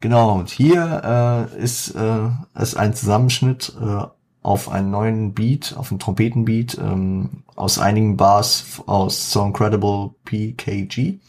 Genau, 0.00 0.38
und 0.38 0.50
hier 0.50 1.48
äh, 1.56 1.58
ist, 1.58 1.94
äh, 1.94 2.28
ist 2.60 2.76
ein 2.76 2.92
Zusammenschnitt 2.92 3.72
äh, 3.80 4.02
auf 4.42 4.70
einen 4.70 4.90
neuen 4.90 5.32
Beat, 5.32 5.76
auf 5.78 5.90
einen 5.90 5.98
Trompetenbeat 5.98 6.76
ähm, 6.76 7.44
aus 7.56 7.78
einigen 7.78 8.18
Bars 8.18 8.82
aus 8.84 9.32
So 9.32 9.42
Incredible 9.42 10.10
PKG. 10.26 11.20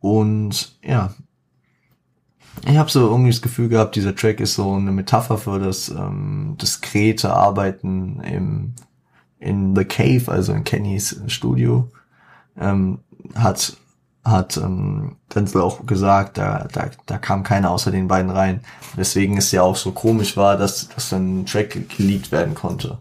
Und 0.00 0.78
ja, 0.82 1.12
ich 2.66 2.78
habe 2.78 2.90
so 2.90 3.06
irgendwie 3.10 3.32
das 3.32 3.42
Gefühl 3.42 3.68
gehabt, 3.68 3.96
dieser 3.96 4.16
Track 4.16 4.40
ist 4.40 4.54
so 4.54 4.72
eine 4.72 4.92
Metapher 4.92 5.36
für 5.36 5.58
das 5.58 5.90
ähm, 5.90 6.56
diskrete 6.58 7.34
Arbeiten 7.34 8.20
im 8.20 8.74
in 9.40 9.74
The 9.74 9.84
Cave, 9.84 10.30
also 10.30 10.52
in 10.52 10.64
Kennys 10.64 11.20
Studio, 11.26 11.90
ähm, 12.56 13.00
hat 13.34 13.76
hat 14.24 14.56
ähm, 14.58 15.16
Denzel 15.34 15.62
auch 15.62 15.86
gesagt, 15.86 16.36
da, 16.36 16.68
da, 16.72 16.90
da 17.06 17.18
kam 17.18 17.42
keiner 17.42 17.70
außer 17.70 17.90
den 17.90 18.08
beiden 18.08 18.30
rein. 18.30 18.60
Deswegen 18.96 19.36
ist 19.38 19.52
ja 19.52 19.62
auch 19.62 19.76
so 19.76 19.92
komisch 19.92 20.36
war, 20.36 20.56
dass, 20.56 20.88
dass 20.88 21.12
ein 21.12 21.46
Track 21.46 21.88
geleakt 21.96 22.30
werden 22.30 22.54
konnte. 22.54 22.98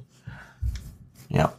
Ja. 1.28 1.54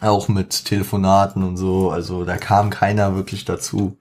Auch 0.00 0.28
mit 0.28 0.64
Telefonaten 0.64 1.42
und 1.42 1.56
so, 1.56 1.90
also 1.90 2.24
da 2.24 2.36
kam 2.36 2.70
keiner 2.70 3.14
wirklich 3.14 3.44
dazu. 3.44 3.96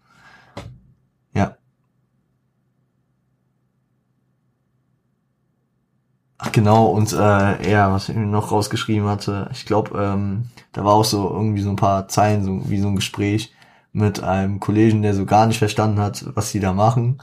Ach 6.43 6.51
genau, 6.51 6.87
und 6.87 7.13
äh, 7.13 7.71
ja, 7.71 7.93
was 7.93 8.09
ich 8.09 8.15
noch 8.15 8.51
rausgeschrieben 8.51 9.07
hatte, 9.07 9.47
ich 9.51 9.63
glaube, 9.67 9.95
ähm, 10.01 10.45
da 10.71 10.83
war 10.83 10.93
auch 10.93 11.05
so 11.05 11.29
irgendwie 11.29 11.61
so 11.61 11.69
ein 11.69 11.75
paar 11.75 12.07
Zeilen, 12.07 12.43
so 12.43 12.67
wie 12.67 12.79
so 12.79 12.87
ein 12.87 12.95
Gespräch 12.95 13.53
mit 13.93 14.23
einem 14.23 14.59
Kollegen, 14.59 15.03
der 15.03 15.13
so 15.13 15.27
gar 15.27 15.45
nicht 15.45 15.59
verstanden 15.59 15.99
hat, 15.99 16.25
was 16.33 16.49
sie 16.49 16.59
da 16.59 16.73
machen. 16.73 17.19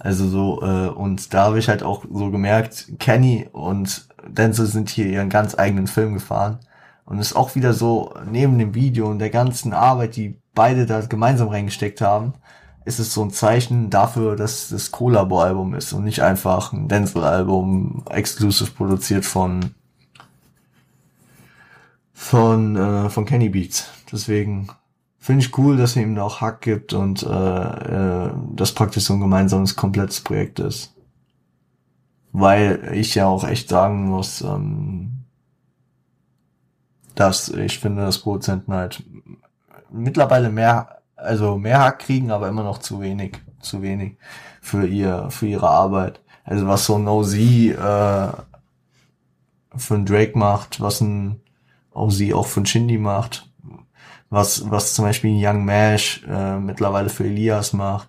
Also 0.00 0.26
so, 0.26 0.62
äh, 0.62 0.88
und 0.88 1.32
da 1.32 1.44
habe 1.44 1.60
ich 1.60 1.68
halt 1.68 1.84
auch 1.84 2.04
so 2.12 2.32
gemerkt, 2.32 2.92
Kenny 2.98 3.48
und 3.52 4.08
Denzel 4.26 4.66
sind 4.66 4.88
hier 4.90 5.06
ihren 5.06 5.30
ganz 5.30 5.56
eigenen 5.56 5.86
Film 5.86 6.14
gefahren. 6.14 6.58
Und 7.04 7.20
ist 7.20 7.36
auch 7.36 7.54
wieder 7.54 7.72
so, 7.72 8.14
neben 8.28 8.58
dem 8.58 8.74
Video 8.74 9.06
und 9.08 9.20
der 9.20 9.30
ganzen 9.30 9.74
Arbeit, 9.74 10.16
die 10.16 10.40
beide 10.56 10.86
da 10.86 11.02
gemeinsam 11.02 11.48
reingesteckt 11.48 12.00
haben, 12.00 12.34
ist 12.86 13.00
es 13.00 13.12
so 13.12 13.22
ein 13.22 13.32
Zeichen 13.32 13.90
dafür, 13.90 14.36
dass 14.36 14.68
das 14.68 14.92
Collabo-Album 14.92 15.74
ist 15.74 15.92
und 15.92 16.04
nicht 16.04 16.22
einfach 16.22 16.72
ein 16.72 16.86
Denzel-Album, 16.86 18.04
exclusive 18.08 18.70
produziert 18.70 19.24
von 19.24 19.74
von 22.12 22.76
äh, 22.76 23.10
von 23.10 23.24
Kenny 23.24 23.48
Beats. 23.48 23.90
Deswegen 24.10 24.68
finde 25.18 25.44
ich 25.44 25.58
cool, 25.58 25.76
dass 25.76 25.96
er 25.96 26.04
ihm 26.04 26.14
da 26.14 26.22
auch 26.22 26.40
Hack 26.40 26.60
gibt 26.60 26.92
und 26.92 27.24
äh, 27.24 27.26
äh, 27.28 28.30
das 28.54 28.72
praktisch 28.72 29.04
so 29.04 29.14
ein 29.14 29.20
gemeinsames, 29.20 29.74
komplettes 29.74 30.20
Projekt 30.20 30.60
ist. 30.60 30.94
Weil 32.30 32.92
ich 32.94 33.16
ja 33.16 33.26
auch 33.26 33.42
echt 33.42 33.68
sagen 33.68 34.04
muss, 34.06 34.42
ähm, 34.42 35.24
dass 37.16 37.48
ich 37.48 37.80
finde, 37.80 38.02
dass 38.02 38.18
Produzenten 38.18 38.72
halt 38.72 39.02
mittlerweile 39.90 40.50
mehr 40.50 40.95
also 41.16 41.56
mehr 41.56 41.80
Hack 41.80 42.00
kriegen, 42.00 42.30
aber 42.30 42.48
immer 42.48 42.62
noch 42.62 42.78
zu 42.78 43.00
wenig, 43.00 43.38
zu 43.60 43.82
wenig 43.82 44.16
für 44.60 44.86
ihr, 44.86 45.30
für 45.30 45.46
ihre 45.46 45.68
Arbeit. 45.68 46.20
Also 46.44 46.66
was 46.66 46.84
so 46.84 46.96
ein 46.96 47.08
OZ 47.08 47.34
äh, 47.34 47.72
für 49.76 49.94
ein 49.94 50.06
Drake 50.06 50.38
macht, 50.38 50.80
was 50.80 51.00
ein 51.00 51.40
auch 51.92 52.46
für 52.46 52.60
ein 52.60 52.66
Shindy 52.66 52.98
macht, 52.98 53.50
was 54.28 54.70
was 54.70 54.94
zum 54.94 55.06
Beispiel 55.06 55.30
ein 55.30 55.42
Young 55.42 55.64
Mash 55.64 56.22
äh, 56.28 56.58
mittlerweile 56.58 57.08
für 57.08 57.24
Elias 57.24 57.72
macht, 57.72 58.08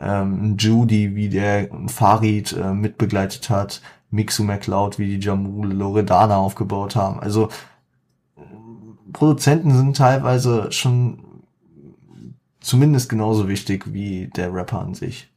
ähm, 0.00 0.56
Judy, 0.58 1.14
wie 1.14 1.28
der 1.28 1.68
Farid 1.86 2.52
äh, 2.52 2.72
mitbegleitet 2.72 3.48
hat, 3.48 3.82
Mixu 4.10 4.42
McCloud, 4.42 4.98
wie 4.98 5.16
die 5.16 5.24
Jamul 5.24 5.72
Loredana 5.72 6.36
aufgebaut 6.36 6.96
haben. 6.96 7.20
Also 7.20 7.48
Produzenten 9.12 9.76
sind 9.76 9.96
teilweise 9.96 10.72
schon 10.72 11.29
zumindest 12.60 13.08
genauso 13.08 13.48
wichtig 13.48 13.92
wie 13.92 14.28
der 14.28 14.52
Rapper 14.52 14.80
an 14.80 14.94
sich. 14.94 15.28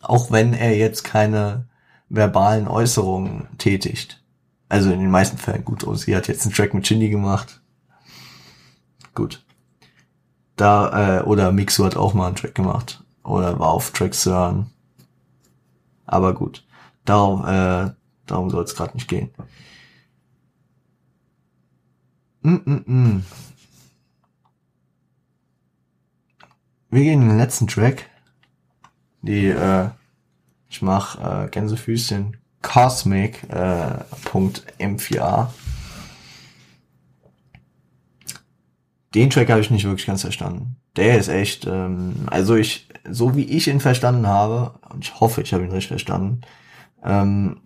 Auch 0.00 0.30
wenn 0.30 0.54
er 0.54 0.76
jetzt 0.76 1.04
keine 1.04 1.66
verbalen 2.08 2.68
Äußerungen 2.68 3.48
tätigt. 3.58 4.22
Also 4.68 4.90
in 4.92 5.00
den 5.00 5.10
meisten 5.10 5.38
Fällen 5.38 5.64
gut. 5.64 5.84
Oh, 5.84 5.94
sie 5.94 6.16
hat 6.16 6.28
jetzt 6.28 6.44
einen 6.44 6.54
Track 6.54 6.74
mit 6.74 6.86
Shindy 6.86 7.08
gemacht. 7.08 7.60
Gut. 9.14 9.44
Da, 10.56 11.20
äh, 11.20 11.22
oder 11.22 11.52
Mixu 11.52 11.84
hat 11.84 11.96
auch 11.96 12.14
mal 12.14 12.26
einen 12.26 12.36
Track 12.36 12.54
gemacht. 12.54 13.04
Oder 13.22 13.58
war 13.58 13.70
auf 13.70 13.90
Tracks 13.90 14.26
hören. 14.26 14.70
Aber 16.06 16.34
gut. 16.34 16.64
Darum, 17.04 17.44
äh, 17.46 17.90
darum 18.26 18.50
soll 18.50 18.64
es 18.64 18.74
gerade 18.74 18.94
nicht 18.94 19.08
gehen. 19.08 19.30
Mm 22.42 22.54
-mm 22.54 22.84
-mm. 22.84 23.20
Wir 26.96 27.04
gehen 27.04 27.20
in 27.20 27.28
den 27.28 27.36
letzten 27.36 27.66
Track. 27.66 28.08
Die, 29.20 29.48
äh, 29.48 29.90
ich 30.70 30.80
mach 30.80 31.44
äh, 31.44 31.48
Gänsefüßchen 31.50 32.38
Cosmic 32.62 33.42
äh, 33.50 33.98
.m4a. 34.24 35.48
Den 39.14 39.28
Track 39.28 39.50
habe 39.50 39.60
ich 39.60 39.70
nicht 39.70 39.84
wirklich 39.84 40.06
ganz 40.06 40.22
verstanden. 40.22 40.76
Der 40.96 41.18
ist 41.18 41.28
echt, 41.28 41.66
ähm, 41.66 42.14
also 42.28 42.54
ich, 42.56 42.88
so 43.10 43.36
wie 43.36 43.44
ich 43.44 43.68
ihn 43.68 43.80
verstanden 43.80 44.26
habe, 44.26 44.72
und 44.88 45.04
ich 45.04 45.20
hoffe, 45.20 45.42
ich 45.42 45.52
habe 45.52 45.64
ihn 45.64 45.72
richtig 45.72 45.88
verstanden, 45.88 46.40
ähm, 47.04 47.58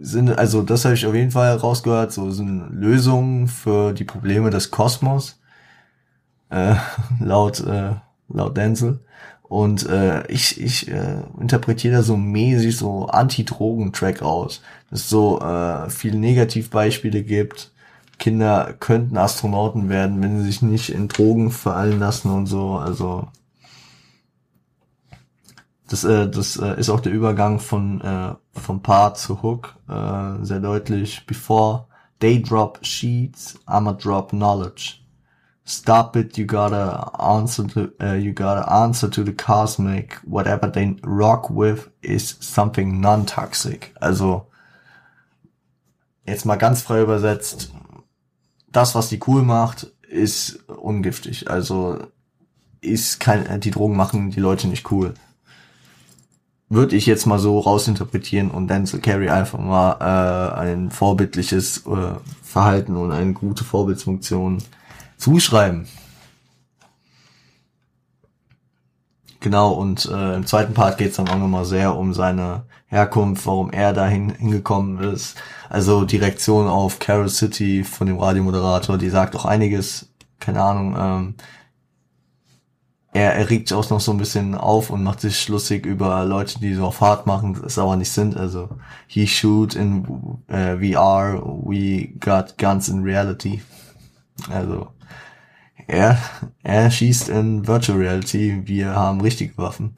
sind, 0.00 0.38
also 0.38 0.62
das 0.62 0.86
habe 0.86 0.94
ich 0.94 1.04
auf 1.04 1.14
jeden 1.14 1.32
Fall 1.32 1.54
rausgehört, 1.54 2.14
so 2.14 2.30
sind 2.30 2.70
Lösungen 2.70 3.46
für 3.46 3.92
die 3.92 4.04
Probleme 4.04 4.48
des 4.48 4.70
Kosmos 4.70 5.39
äh, 6.50 6.74
laut, 7.20 7.60
äh, 7.60 7.94
laut 8.28 8.56
Denzel. 8.56 9.00
Und 9.42 9.88
äh, 9.88 10.24
ich, 10.28 10.60
ich 10.60 10.88
äh, 10.88 11.22
interpretiere 11.40 11.96
da 11.96 12.02
so 12.02 12.16
mäßig 12.16 12.76
so 12.76 13.06
Anti-Drogen-Track 13.06 14.22
aus. 14.22 14.62
Dass 14.90 15.00
es 15.00 15.08
so 15.08 15.40
äh, 15.40 15.90
viele 15.90 16.18
Negativbeispiele 16.18 17.24
gibt. 17.24 17.72
Kinder 18.18 18.74
könnten 18.78 19.16
Astronauten 19.16 19.88
werden, 19.88 20.22
wenn 20.22 20.38
sie 20.38 20.44
sich 20.44 20.62
nicht 20.62 20.90
in 20.90 21.08
Drogen 21.08 21.50
fallen 21.50 21.98
lassen 21.98 22.30
und 22.30 22.46
so. 22.46 22.74
Also 22.76 23.26
das, 25.88 26.04
äh, 26.04 26.30
das 26.30 26.56
äh, 26.56 26.78
ist 26.78 26.88
auch 26.88 27.00
der 27.00 27.12
Übergang 27.12 27.58
von 27.58 28.00
äh, 28.00 28.34
vom 28.52 28.82
Part 28.82 29.18
zu 29.18 29.42
Hook 29.42 29.74
äh, 29.88 30.44
sehr 30.44 30.60
deutlich. 30.60 31.26
Before 31.26 31.86
they 32.20 32.40
drop 32.40 32.78
sheets, 32.82 33.58
I'ma 33.66 33.94
drop 33.94 34.30
knowledge. 34.30 34.99
Stop 35.70 36.16
it, 36.16 36.36
you 36.36 36.46
gotta 36.46 37.08
answer 37.16 37.64
to, 37.64 37.92
uh, 38.02 38.14
you 38.14 38.32
gotta 38.32 38.68
answer 38.68 39.08
to 39.08 39.22
the 39.22 39.32
cosmic. 39.32 40.14
Whatever 40.24 40.66
they 40.66 40.96
rock 41.04 41.48
with 41.48 41.90
is 42.02 42.36
something 42.40 43.00
non-toxic. 43.00 43.94
Also, 44.00 44.48
jetzt 46.26 46.44
mal 46.44 46.56
ganz 46.56 46.82
frei 46.82 47.02
übersetzt, 47.02 47.70
das, 48.72 48.96
was 48.96 49.10
die 49.10 49.20
cool 49.28 49.42
macht, 49.42 49.86
ist 50.08 50.58
ungiftig. 50.66 51.48
Also, 51.48 51.98
ist 52.80 53.20
kein, 53.20 53.60
die 53.60 53.70
Drogen 53.70 53.96
machen 53.96 54.32
die 54.32 54.40
Leute 54.40 54.66
nicht 54.66 54.90
cool. 54.90 55.14
Würde 56.68 56.96
ich 56.96 57.06
jetzt 57.06 57.26
mal 57.26 57.38
so 57.38 57.60
rausinterpretieren 57.60 58.50
und 58.50 58.66
Denzel 58.66 58.98
Carey 58.98 59.28
einfach 59.28 59.60
mal 59.60 59.98
äh, 60.00 60.58
ein 60.58 60.90
vorbildliches 60.90 61.86
äh, 61.86 62.14
Verhalten 62.42 62.96
und 62.96 63.12
eine 63.12 63.34
gute 63.34 63.62
Vorbildsfunktion 63.62 64.58
zuschreiben. 65.20 65.86
Genau, 69.40 69.72
und 69.72 70.06
äh, 70.06 70.34
im 70.36 70.46
zweiten 70.46 70.74
Part 70.74 70.98
geht 70.98 71.10
es 71.10 71.16
dann 71.16 71.28
auch 71.28 71.38
nochmal 71.38 71.64
sehr 71.64 71.96
um 71.96 72.12
seine 72.12 72.64
Herkunft, 72.88 73.46
warum 73.46 73.70
er 73.70 73.92
dahin 73.94 74.30
hingekommen 74.30 74.98
ist. 75.14 75.36
Also 75.70 76.04
die 76.04 76.18
Reaktion 76.18 76.66
auf 76.66 76.98
Carol 76.98 77.28
City 77.30 77.84
von 77.84 78.06
dem 78.06 78.18
Radiomoderator, 78.18 78.98
die 78.98 79.08
sagt 79.08 79.34
auch 79.36 79.46
einiges, 79.46 80.10
keine 80.40 80.62
Ahnung, 80.62 80.96
ähm, 80.98 81.34
er, 83.12 83.34
er 83.34 83.50
regt 83.50 83.72
auch 83.72 83.88
noch 83.90 84.00
so 84.00 84.12
ein 84.12 84.18
bisschen 84.18 84.54
auf 84.54 84.90
und 84.90 85.02
macht 85.02 85.20
sich 85.20 85.48
lustig 85.48 85.86
über 85.86 86.24
Leute, 86.24 86.60
die 86.60 86.74
so 86.74 86.86
auf 86.86 87.00
hart 87.00 87.26
machen, 87.26 87.60
es 87.66 87.78
aber 87.78 87.96
nicht 87.96 88.12
sind. 88.12 88.36
Also 88.36 88.68
he 89.06 89.26
shoot 89.26 89.74
in 89.74 90.04
äh, 90.48 90.76
VR, 90.76 91.42
we 91.64 92.08
got 92.20 92.56
guns 92.58 92.88
in 92.88 93.02
reality. 93.02 93.62
Also 94.50 94.88
er, 95.90 96.18
er 96.62 96.88
schießt 96.88 97.28
in 97.30 97.66
Virtual 97.66 97.98
Reality, 97.98 98.62
wir 98.64 98.94
haben 98.94 99.20
richtige 99.20 99.58
Waffen. 99.58 99.96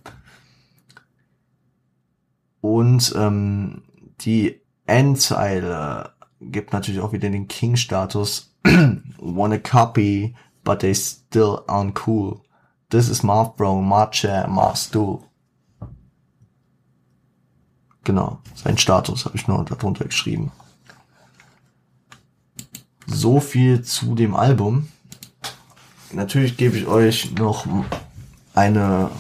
Und 2.63 3.13
ähm, 3.15 3.83
die 4.23 4.61
Endzeile 4.87 6.15
gibt 6.41 6.73
natürlich 6.73 7.01
auch 7.01 7.13
wieder 7.13 7.29
den 7.29 7.47
King-Status. 7.47 8.55
Wanna 9.19 9.59
copy, 9.59 10.35
but 10.65 10.81
they 10.81 10.95
still 10.95 11.61
aren't 11.67 12.07
cool. 12.07 12.41
This 12.89 13.11
is 13.11 13.23
my 13.23 13.45
bro, 13.55 13.83
my 13.83 14.07
chair, 14.11 14.49
my 14.49 14.75
stool. 14.75 15.21
Genau, 18.05 18.39
sein 18.55 18.79
Status 18.79 19.27
habe 19.27 19.37
ich 19.37 19.47
nur 19.47 19.65
darunter 19.65 20.07
geschrieben. 20.07 20.53
So 23.07 23.41
viel 23.41 23.83
zu 23.83 24.15
dem 24.15 24.35
Album 24.35 24.89
natürlich 26.15 26.57
gebe 26.57 26.77
ich 26.77 26.87
euch 26.87 27.33
noch 27.35 27.67
eine 28.55 29.11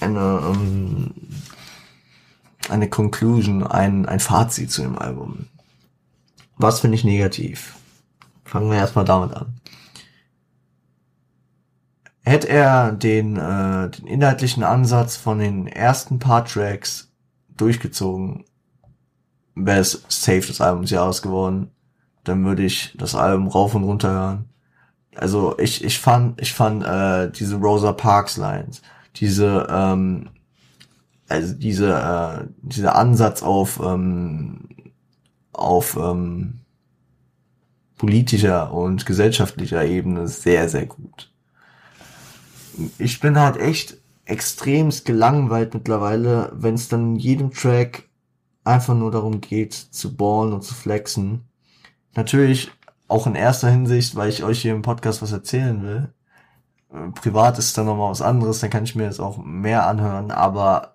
eine 0.00 0.40
um, 0.40 1.14
eine 2.68 2.88
Conclusion, 2.88 3.62
ein 3.66 4.06
ein 4.06 4.20
Fazit 4.20 4.70
zu 4.70 4.82
dem 4.82 4.98
Album. 4.98 5.46
Was 6.56 6.80
finde 6.80 6.96
ich 6.96 7.04
negativ? 7.04 7.76
Fangen 8.44 8.70
wir 8.70 8.78
erstmal 8.78 9.04
damit 9.04 9.34
an. 9.34 9.60
Hätte 12.24 12.48
er 12.48 12.92
den, 12.92 13.36
äh, 13.36 13.88
den 13.90 14.06
inhaltlichen 14.06 14.62
Ansatz 14.62 15.16
von 15.16 15.38
den 15.38 15.66
ersten 15.66 16.18
paar 16.18 16.44
Tracks 16.44 17.10
durchgezogen, 17.56 18.44
wäre 19.54 19.80
es 19.80 20.02
safe 20.08 20.40
des 20.40 20.58
Jahres 20.90 21.22
geworden. 21.22 21.70
Dann 22.24 22.44
würde 22.44 22.64
ich 22.64 22.94
das 22.98 23.14
Album 23.14 23.48
rauf 23.48 23.74
und 23.74 23.84
runter 23.84 24.10
hören 24.10 24.47
also 25.18 25.58
ich, 25.58 25.84
ich 25.84 25.98
fand, 25.98 26.40
ich 26.40 26.52
fand 26.52 26.84
äh, 26.84 27.30
diese 27.30 27.56
Rosa 27.56 27.92
Parks 27.92 28.36
Lines, 28.36 28.82
diese, 29.16 29.66
ähm, 29.70 30.30
also 31.28 31.54
diese, 31.54 31.92
äh, 31.92 32.46
dieser 32.62 32.94
Ansatz 32.94 33.42
auf, 33.42 33.80
ähm, 33.84 34.68
auf 35.52 35.96
ähm, 35.96 36.60
politischer 37.96 38.72
und 38.72 39.06
gesellschaftlicher 39.06 39.84
Ebene 39.84 40.28
sehr, 40.28 40.68
sehr 40.68 40.86
gut. 40.86 41.32
Ich 42.98 43.18
bin 43.18 43.38
halt 43.38 43.56
echt 43.56 43.98
extremst 44.24 45.04
gelangweilt 45.04 45.74
mittlerweile, 45.74 46.52
wenn 46.54 46.74
es 46.74 46.88
dann 46.88 47.14
in 47.14 47.16
jedem 47.16 47.50
Track 47.50 48.08
einfach 48.62 48.94
nur 48.94 49.10
darum 49.10 49.40
geht, 49.40 49.74
zu 49.74 50.16
ballen 50.16 50.52
und 50.52 50.62
zu 50.62 50.74
flexen. 50.74 51.48
Natürlich 52.14 52.70
auch 53.08 53.26
in 53.26 53.34
erster 53.34 53.70
Hinsicht, 53.70 54.14
weil 54.16 54.28
ich 54.28 54.44
euch 54.44 54.62
hier 54.62 54.74
im 54.74 54.82
Podcast 54.82 55.22
was 55.22 55.32
erzählen 55.32 55.82
will. 55.82 56.12
Äh, 56.92 57.10
privat 57.12 57.58
ist 57.58 57.76
dann 57.76 57.86
nochmal 57.86 58.10
was 58.10 58.22
anderes, 58.22 58.60
dann 58.60 58.70
kann 58.70 58.84
ich 58.84 58.94
mir 58.94 59.06
das 59.06 59.20
auch 59.20 59.38
mehr 59.38 59.86
anhören, 59.86 60.30
aber 60.30 60.94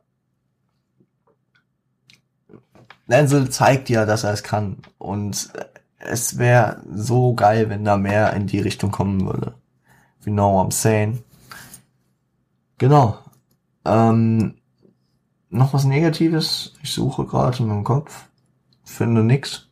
Denzel 3.07 3.49
zeigt 3.49 3.89
ja, 3.89 4.05
dass 4.05 4.23
er 4.23 4.33
es 4.33 4.43
kann. 4.43 4.77
Und 4.97 5.51
es 5.99 6.37
wäre 6.37 6.81
so 6.91 7.33
geil, 7.33 7.69
wenn 7.69 7.85
da 7.85 7.97
mehr 7.97 8.33
in 8.33 8.47
die 8.47 8.59
Richtung 8.59 8.91
kommen 8.91 9.25
würde. 9.25 9.55
You 10.25 10.31
know 10.31 10.53
what 10.53 10.67
I'm 10.67 10.71
saying? 10.71 11.23
Genau. 12.77 13.19
Ähm, 13.85 14.55
noch 15.49 15.73
was 15.73 15.83
Negatives? 15.83 16.73
Ich 16.81 16.93
suche 16.93 17.25
gerade 17.25 17.59
in 17.59 17.67
meinem 17.67 17.83
Kopf. 17.83 18.27
Finde 18.83 19.23
nix. 19.23 19.69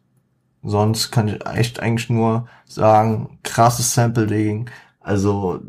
Sonst 0.63 1.11
kann 1.11 1.27
ich 1.27 1.45
echt 1.45 1.79
eigentlich 1.79 2.09
nur 2.09 2.47
sagen, 2.65 3.39
krasses 3.43 3.93
Sample-Digging. 3.93 4.69
Also, 4.99 5.61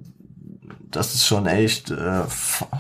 das 0.90 1.14
ist 1.14 1.26
schon 1.26 1.47
echt 1.47 1.90
äh, 1.90 2.22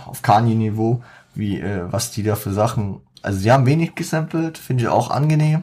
auf 0.06 0.22
Kanye-Niveau, 0.22 1.02
wie 1.34 1.60
äh, 1.60 1.90
was 1.90 2.10
die 2.10 2.22
da 2.22 2.36
für 2.36 2.52
Sachen 2.52 3.00
also 3.22 3.38
sie 3.38 3.52
haben 3.52 3.66
wenig 3.66 3.94
gesampelt, 3.94 4.58
finde 4.58 4.84
ich 4.84 4.88
auch 4.88 5.10
angenehm. 5.10 5.62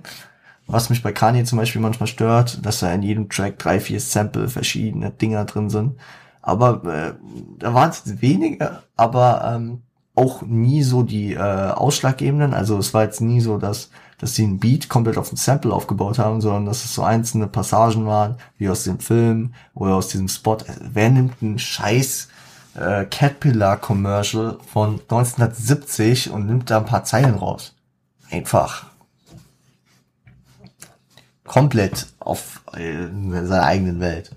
Was 0.65 0.89
mich 0.89 1.03
bei 1.03 1.11
Kanye 1.11 1.43
zum 1.43 1.57
Beispiel 1.57 1.81
manchmal 1.81 2.07
stört, 2.07 2.65
dass 2.65 2.79
da 2.79 2.91
in 2.93 3.01
jedem 3.03 3.29
Track 3.29 3.57
drei, 3.59 3.79
vier 3.79 3.99
Sample 3.99 4.47
verschiedene 4.47 5.11
Dinger 5.11 5.45
drin 5.45 5.69
sind. 5.69 5.99
Aber 6.41 6.83
äh, 6.85 7.13
da 7.57 7.73
waren 7.73 7.89
es 7.89 8.21
wenige, 8.21 8.83
aber 8.95 9.51
ähm, 9.55 9.81
auch 10.15 10.43
nie 10.43 10.83
so 10.83 11.03
die 11.03 11.33
äh, 11.33 11.39
ausschlaggebenden. 11.39 12.53
Also 12.53 12.77
es 12.77 12.93
war 12.93 13.03
jetzt 13.03 13.19
nie 13.19 13.41
so, 13.41 13.57
dass 13.57 13.89
dass 14.19 14.35
sie 14.35 14.43
einen 14.43 14.59
Beat 14.59 14.89
komplett 14.89 15.17
auf 15.17 15.29
dem 15.29 15.37
Sample 15.37 15.73
aufgebaut 15.73 16.19
haben, 16.19 16.41
sondern 16.41 16.65
dass 16.65 16.85
es 16.85 16.93
so 16.93 17.03
einzelne 17.03 17.47
Passagen 17.47 18.05
waren, 18.05 18.35
wie 18.57 18.69
aus 18.69 18.83
dem 18.83 18.99
Film 18.99 19.53
oder 19.73 19.95
aus 19.95 20.09
diesem 20.09 20.27
Spot. 20.27 20.57
Wer 20.79 21.09
nimmt 21.09 21.41
einen 21.41 21.57
Scheiß 21.57 22.27
äh, 22.75 23.05
Caterpillar 23.05 23.77
Commercial 23.77 24.57
von 24.71 24.99
1970 24.99 26.29
und 26.29 26.45
nimmt 26.45 26.69
da 26.69 26.77
ein 26.77 26.85
paar 26.85 27.03
Zeilen 27.03 27.35
raus. 27.35 27.73
Einfach 28.29 28.85
komplett 31.45 32.07
auf 32.19 32.61
äh, 32.73 33.07
seiner 33.07 33.63
eigenen 33.63 33.99
Welt. 33.99 34.35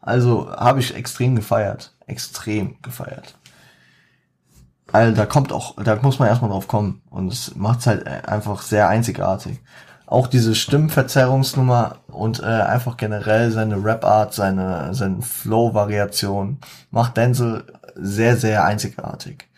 Also 0.00 0.50
habe 0.50 0.78
ich 0.78 0.94
extrem 0.94 1.34
gefeiert, 1.34 1.92
extrem 2.06 2.76
gefeiert. 2.82 3.35
Weil 4.96 5.12
da 5.12 5.26
kommt 5.26 5.52
auch, 5.52 5.76
da 5.76 5.96
muss 6.00 6.18
man 6.18 6.28
erstmal 6.28 6.50
drauf 6.50 6.68
kommen 6.68 7.02
und 7.10 7.30
es 7.30 7.54
macht 7.54 7.86
halt 7.86 8.06
einfach 8.06 8.62
sehr 8.62 8.88
einzigartig 8.88 9.60
auch 10.06 10.28
diese 10.28 10.54
Stimmverzerrungsnummer 10.54 11.96
und 12.06 12.40
äh, 12.40 12.44
einfach 12.44 12.96
generell 12.96 13.50
seine 13.50 13.82
Rap-Art, 13.84 14.32
seine, 14.32 14.94
seine 14.94 15.20
Flow-Variation 15.20 16.58
macht 16.92 17.16
Denzel 17.16 17.64
sehr, 17.96 18.36
sehr 18.36 18.64
einzigartig. 18.64 19.48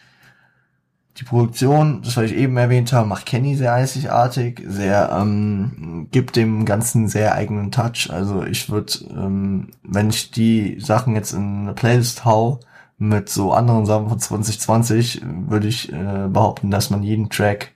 Die 1.19 1.25
Produktion, 1.25 2.01
das 2.03 2.17
was 2.17 2.25
ich 2.25 2.37
eben 2.37 2.57
erwähnt 2.57 2.93
habe, 2.93 3.07
macht 3.07 3.27
Kenny 3.27 3.57
sehr 3.57 3.75
einzigartig, 3.75 4.63
sehr, 4.67 5.11
ähm, 5.13 6.09
gibt 6.13 6.37
dem 6.37 6.65
Ganzen 6.65 7.09
sehr 7.09 7.35
eigenen 7.35 7.71
Touch. 7.71 8.09
Also 8.11 8.45
ich 8.45 8.71
würde, 8.71 8.93
ähm, 9.11 9.69
wenn 9.83 10.11
ich 10.11 10.31
die 10.31 10.81
Sachen 10.81 11.15
jetzt 11.15 11.33
in 11.33 11.63
eine 11.63 11.73
Playlist 11.75 12.25
hau, 12.25 12.61
mit 12.99 13.29
so 13.29 13.53
anderen 13.53 13.87
Sachen 13.87 14.09
von 14.09 14.19
2020, 14.19 15.23
würde 15.25 15.69
ich 15.69 15.93
äh, 15.93 16.29
behaupten, 16.29 16.71
dass 16.71 16.91
man 16.91 17.03
jeden 17.03 17.31
Track 17.31 17.73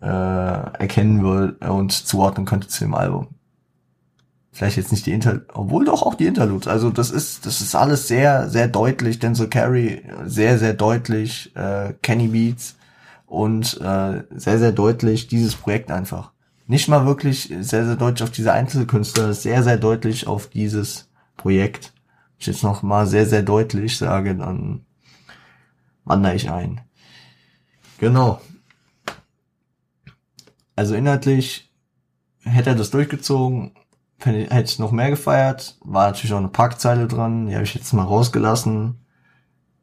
äh, 0.00 0.06
erkennen 0.06 1.22
will 1.24 1.56
und 1.68 1.92
zuordnen 1.92 2.46
könnte 2.46 2.68
zu 2.68 2.84
dem 2.84 2.94
Album. 2.94 3.28
Vielleicht 4.52 4.76
jetzt 4.76 4.92
nicht 4.92 5.06
die 5.06 5.12
Inter, 5.12 5.42
obwohl 5.54 5.84
doch 5.84 6.02
auch 6.02 6.14
die 6.14 6.26
Interludes. 6.26 6.68
Also 6.68 6.90
das 6.90 7.10
ist, 7.10 7.46
das 7.46 7.60
ist 7.60 7.74
alles 7.74 8.08
sehr, 8.08 8.48
sehr 8.50 8.66
deutlich. 8.68 9.20
Denzel 9.20 9.48
Carey 9.48 10.02
sehr, 10.24 10.58
sehr 10.58 10.74
deutlich. 10.74 11.54
Äh, 11.54 11.94
Kenny 12.02 12.28
Beats 12.28 12.76
und 13.26 13.80
äh, 13.80 14.24
sehr, 14.30 14.58
sehr 14.58 14.72
deutlich 14.72 15.28
dieses 15.28 15.54
Projekt 15.54 15.90
einfach. 15.90 16.32
Nicht 16.66 16.88
mal 16.88 17.06
wirklich 17.06 17.54
sehr, 17.60 17.86
sehr 17.86 17.96
deutlich 17.96 18.22
auf 18.22 18.30
diese 18.30 18.52
Einzelkünstler, 18.52 19.32
sehr, 19.32 19.62
sehr 19.62 19.76
deutlich 19.76 20.26
auf 20.26 20.48
dieses 20.48 21.08
Projekt. 21.36 21.92
Ich 22.38 22.46
jetzt 22.46 22.62
noch 22.62 22.82
mal 22.82 23.06
sehr, 23.06 23.26
sehr 23.26 23.42
deutlich 23.42 23.98
sage, 23.98 24.36
dann 24.36 24.84
wandere 26.04 26.34
ich 26.34 26.50
ein. 26.50 26.80
Genau 27.98 28.40
also 30.78 30.94
inhaltlich 30.94 31.72
hätte 32.44 32.70
er 32.70 32.76
das 32.76 32.90
durchgezogen, 32.90 33.72
hätte 34.20 34.62
ich 34.62 34.78
noch 34.78 34.92
mehr 34.92 35.10
gefeiert. 35.10 35.76
War 35.80 36.06
natürlich 36.06 36.32
auch 36.32 36.38
eine 36.38 36.48
Packzeile 36.48 37.08
dran, 37.08 37.48
die 37.48 37.54
habe 37.54 37.64
ich 37.64 37.74
jetzt 37.74 37.92
mal 37.92 38.04
rausgelassen. 38.04 39.04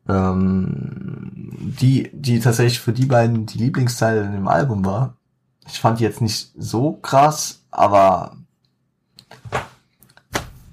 Ähm, 0.08 1.52
die, 1.82 2.10
die 2.14 2.40
tatsächlich 2.40 2.80
für 2.80 2.94
die 2.94 3.08
beiden 3.08 3.46
die 3.46 3.58
Lieblingsteile 3.58 4.24
in 4.24 4.32
dem 4.32 4.48
Album 4.48 4.86
war. 4.86 5.18
Ich 5.68 5.82
fand 5.82 6.00
die 6.00 6.06
jetzt 6.06 6.22
nicht 6.22 6.54
so 6.58 6.94
krass, 6.94 7.66
aber 7.72 8.38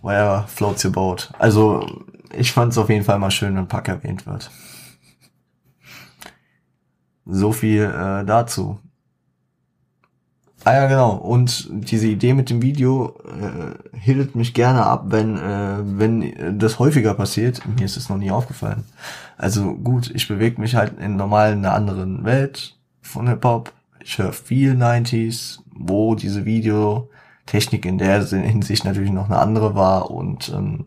whatever 0.03 0.45
floats 0.49 0.85
your 0.85 0.93
boat. 0.93 1.31
Also 1.39 2.05
ich 2.35 2.53
fand 2.53 2.73
es 2.73 2.79
auf 2.79 2.91
jeden 2.91 3.05
Fall 3.05 3.19
mal 3.19 3.31
schön, 3.31 3.57
wenn 3.57 3.69
Pack 3.69 3.89
erwähnt 3.89 4.27
wird. 4.27 4.51
So 7.25 7.53
viel 7.53 7.85
äh, 7.85 8.25
dazu. 8.25 8.79
Ah 10.65 10.75
ja, 10.75 10.87
genau. 10.87 11.15
Und 11.17 11.69
diese 11.71 12.07
Idee 12.07 12.35
mit 12.35 12.49
dem 12.49 12.63
Video 12.63 13.17
äh, 13.25 13.99
hilft 13.99 14.37
mich 14.37 14.55
gerne 14.55 14.87
ab, 14.87 15.07
wenn, 15.09 15.37
äh, 15.37 15.79
wenn 15.83 16.59
das 16.59 16.79
häufiger 16.79 17.15
passiert. 17.15 17.63
Mir 17.67 17.85
ist 17.85 17.97
es 17.97 18.09
noch 18.09 18.17
nie 18.17 18.31
aufgefallen. 18.31 18.85
Also 19.37 19.75
gut, 19.75 20.11
ich 20.15 20.29
bewege 20.29 20.61
mich 20.61 20.77
halt 20.77 20.99
in 21.01 21.17
normal 21.17 21.53
in 21.53 21.59
einer 21.65 21.75
anderen 21.75 22.25
Welt 22.25 22.77
von 23.01 23.29
Hip-Hop. 23.29 23.73
Ich 24.05 24.19
höre 24.19 24.33
viel 24.33 24.75
90s, 24.75 25.59
wo 25.75 26.15
diese 26.15 26.45
Videotechnik 27.47 27.85
in 27.85 27.99
der 27.99 28.25
Hinsicht 28.25 28.85
natürlich 28.85 29.11
noch 29.11 29.27
eine 29.27 29.39
andere 29.39 29.75
war. 29.75 30.11
Und 30.11 30.51
ähm, 30.55 30.87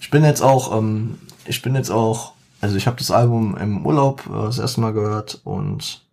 ich 0.00 0.10
bin 0.10 0.24
jetzt 0.24 0.42
auch, 0.42 0.76
ähm, 0.76 1.18
ich 1.46 1.62
bin 1.62 1.74
jetzt 1.74 1.90
auch, 1.90 2.32
also 2.60 2.76
ich 2.76 2.86
habe 2.86 2.96
das 2.96 3.10
Album 3.10 3.56
im 3.56 3.84
Urlaub 3.84 4.26
äh, 4.26 4.32
das 4.32 4.58
erste 4.58 4.80
Mal 4.80 4.92
gehört 4.92 5.40
und 5.44 6.04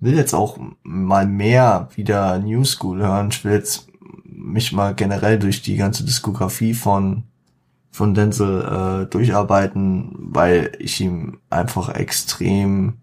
will 0.00 0.16
jetzt 0.16 0.34
auch 0.34 0.58
mal 0.82 1.26
mehr 1.26 1.88
wieder 1.94 2.38
New 2.38 2.64
School 2.64 3.00
hören. 3.00 3.28
Ich 3.30 3.44
will 3.44 3.52
jetzt 3.52 3.88
mich 4.24 4.72
mal 4.72 4.94
generell 4.94 5.38
durch 5.38 5.62
die 5.62 5.76
ganze 5.76 6.04
Diskografie 6.04 6.74
von 6.74 7.24
von 7.94 8.14
Denzel 8.14 8.62
äh, 8.62 9.10
durcharbeiten, 9.10 10.12
weil 10.16 10.72
ich 10.78 10.98
ihm 11.02 11.40
einfach 11.50 11.90
extrem 11.90 13.01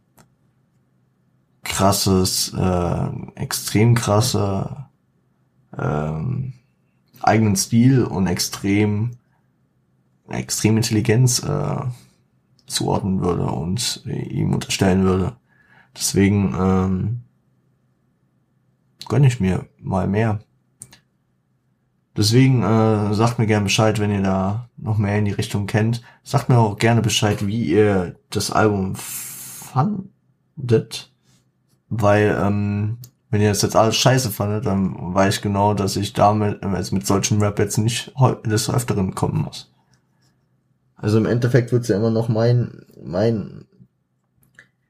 krasses, 1.63 2.53
äh, 2.53 3.09
extrem 3.35 3.95
krasse 3.95 4.85
ähm, 5.77 6.53
eigenen 7.21 7.55
Stil 7.55 8.03
und 8.03 8.27
extrem 8.27 9.11
extrem 10.29 10.77
Intelligenz 10.77 11.43
äh, 11.43 11.81
zuordnen 12.67 13.21
würde 13.21 13.45
und 13.45 14.03
ihm 14.05 14.53
unterstellen 14.53 15.03
würde. 15.03 15.35
Deswegen 15.95 16.55
ähm, 16.59 17.21
gönne 19.07 19.27
ich 19.27 19.39
mir 19.39 19.67
mal 19.79 20.07
mehr. 20.07 20.39
Deswegen 22.15 22.63
äh, 22.63 23.13
sagt 23.13 23.39
mir 23.39 23.47
gerne 23.47 23.63
Bescheid, 23.63 23.99
wenn 23.99 24.11
ihr 24.11 24.21
da 24.21 24.69
noch 24.77 24.97
mehr 24.97 25.17
in 25.17 25.25
die 25.25 25.31
Richtung 25.31 25.67
kennt. 25.67 26.01
Sagt 26.23 26.49
mir 26.49 26.57
auch 26.57 26.77
gerne 26.77 27.01
Bescheid, 27.01 27.47
wie 27.47 27.63
ihr 27.65 28.19
das 28.29 28.51
Album 28.51 28.95
fandet. 28.95 29.73
Weil, 31.89 32.37
ähm, 32.41 32.97
wenn 33.29 33.41
ihr 33.41 33.49
das 33.49 33.61
jetzt 33.61 33.75
alles 33.75 33.95
scheiße 33.95 34.31
fandet, 34.31 34.65
dann 34.65 35.13
weiß 35.13 35.35
ich 35.35 35.41
genau, 35.41 35.73
dass 35.73 35.95
ich 35.95 36.13
damit, 36.13 36.63
also 36.63 36.95
mit 36.95 37.05
solchen 37.05 37.41
Rap 37.41 37.59
jetzt 37.59 37.77
nicht 37.77 38.13
des 38.45 38.69
Öfteren 38.69 39.15
kommen 39.15 39.43
muss. 39.43 39.71
Also 40.95 41.17
im 41.17 41.25
Endeffekt 41.25 41.71
wird's 41.71 41.87
ja 41.87 41.97
immer 41.97 42.11
noch 42.11 42.27
mein, 42.27 42.85
mein 43.01 43.65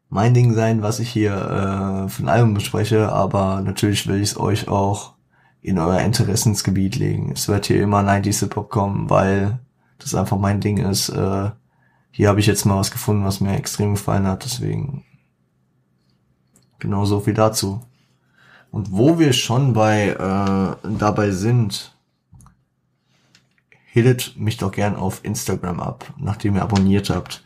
mein 0.10 0.34
Ding 0.34 0.54
sein, 0.54 0.82
was 0.82 1.00
ich 1.00 1.10
hier 1.10 1.34
äh, 1.34 2.10
für 2.10 2.24
ein 2.24 2.30
Album 2.30 2.56
bespreche, 2.56 3.12
aber 3.12 3.62
natürlich 3.62 4.08
will 4.08 4.20
ich 4.22 4.32
es 4.32 4.38
euch 4.40 4.68
auch 4.68 5.14
in 5.62 5.78
euer 5.78 6.00
Interessensgebiet 6.00 6.96
legen. 6.96 7.32
Es 7.32 7.48
wird 7.48 7.68
hier 7.68 7.82
immer 7.84 8.00
90s 8.00 8.40
Hip-Hop 8.40 8.70
kommen, 8.70 9.10
weil 9.10 9.60
das 10.00 10.16
einfach 10.16 10.38
mein 10.38 10.62
Ding 10.62 10.78
ist. 10.78 11.10
Äh, 11.10 11.52
hier 12.12 12.28
habe 12.28 12.40
ich 12.40 12.48
jetzt 12.48 12.66
mal 12.66 12.78
was 12.78 12.92
gefunden, 12.92 13.24
was 13.24 13.40
mir 13.40 13.56
extrem 13.56 13.94
gefallen 13.94 14.26
hat, 14.26 14.46
deswegen 14.46 15.04
genau 16.80 17.06
so 17.06 17.20
viel 17.20 17.34
dazu. 17.34 17.82
Und 18.72 18.92
wo 18.92 19.20
wir 19.20 19.34
schon 19.34 19.74
bei 19.74 20.10
äh, 20.10 20.90
dabei 20.98 21.32
sind, 21.32 21.96
hittet 23.86 24.38
mich 24.38 24.58
doch 24.58 24.72
gern 24.72 24.96
auf 24.96 25.22
Instagram 25.24 25.80
ab, 25.80 26.14
nachdem 26.18 26.56
ihr 26.56 26.62
abonniert 26.62 27.10
habt. 27.10 27.44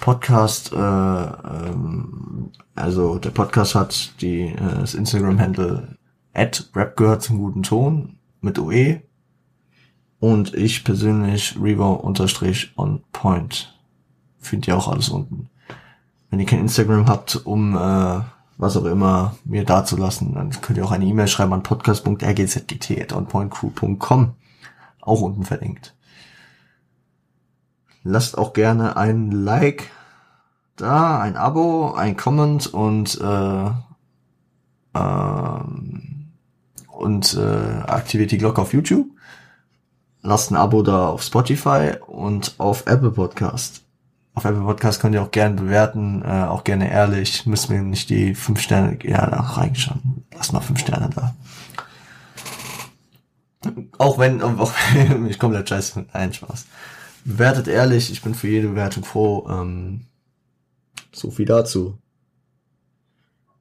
Podcast, 0.00 0.72
äh, 0.72 0.76
ähm, 0.76 2.50
also 2.74 3.18
der 3.18 3.30
Podcast 3.30 3.74
hat 3.74 4.20
die 4.20 4.48
äh, 4.48 4.80
das 4.80 4.94
Instagram-Handle 4.94 5.96
at 6.34 6.70
Rap 6.74 6.96
gehört 6.96 7.22
zum 7.22 7.38
guten 7.38 7.62
Ton. 7.62 8.18
mit 8.40 8.58
OE. 8.58 9.00
Und 10.20 10.54
ich 10.54 10.84
persönlich 10.84 11.56
Revo 11.60 11.92
unterstrich 11.92 12.72
on 12.76 13.02
point. 13.12 13.74
Findet 14.38 14.68
ihr 14.68 14.76
auch 14.76 14.88
alles 14.88 15.08
unten. 15.08 15.48
Wenn 16.30 16.40
ihr 16.40 16.46
kein 16.46 16.60
Instagram 16.60 17.08
habt, 17.08 17.36
um 17.36 17.76
äh, 17.76 18.20
was 18.58 18.76
auch 18.76 18.84
immer 18.84 19.34
mir 19.44 19.64
dazulassen, 19.64 20.34
dann 20.34 20.50
könnt 20.60 20.76
ihr 20.78 20.84
auch 20.84 20.90
eine 20.90 21.06
E-Mail 21.06 21.28
schreiben 21.28 21.52
an 21.52 21.62
podcast.rgzgt.onpointcrew.com. 21.62 24.34
Auch 25.00 25.20
unten 25.22 25.44
verlinkt. 25.44 25.94
Lasst 28.02 28.36
auch 28.36 28.52
gerne 28.52 28.96
ein 28.96 29.30
Like 29.30 29.92
da, 30.76 31.20
ein 31.20 31.36
Abo, 31.36 31.94
ein 31.94 32.16
Comment 32.16 32.66
und 32.66 33.20
äh, 33.20 33.70
ähm, 34.94 36.32
und 36.88 37.34
äh, 37.34 37.82
aktiviert 37.86 38.32
die 38.32 38.38
Glocke 38.38 38.60
auf 38.60 38.72
YouTube. 38.72 39.06
Lasst 40.22 40.50
ein 40.50 40.56
Abo 40.56 40.82
da 40.82 41.06
auf 41.08 41.22
Spotify 41.22 41.92
und 42.06 42.56
auf 42.58 42.86
Apple 42.86 43.12
Podcast. 43.12 43.84
Auf 44.38 44.44
Apple 44.44 44.62
Podcast 44.62 45.00
könnt 45.00 45.16
ihr 45.16 45.22
auch 45.22 45.32
gerne 45.32 45.56
bewerten, 45.56 46.22
äh, 46.22 46.44
auch 46.44 46.62
gerne 46.62 46.88
ehrlich. 46.92 47.44
Müssen 47.44 47.74
wir 47.74 47.82
nicht 47.82 48.08
die 48.08 48.36
fünf 48.36 48.60
Sterne, 48.60 48.96
ja, 49.02 49.26
da 49.26 49.40
reinschauen. 49.40 50.24
Lasst 50.32 50.52
mal 50.52 50.60
fünf 50.60 50.78
Sterne 50.78 51.10
da. 51.12 51.34
Auch 53.98 54.16
wenn, 54.20 54.40
auch, 54.40 54.72
ich 55.28 55.40
komplett 55.40 55.68
scheiße, 55.68 56.06
ein 56.12 56.32
Spaß. 56.32 56.66
Bewertet 57.24 57.66
ehrlich, 57.66 58.12
ich 58.12 58.22
bin 58.22 58.32
für 58.32 58.46
jede 58.46 58.68
Bewertung 58.68 59.02
froh. 59.02 59.44
Ähm, 59.50 60.02
so 61.10 61.32
viel 61.32 61.46
dazu. 61.46 61.98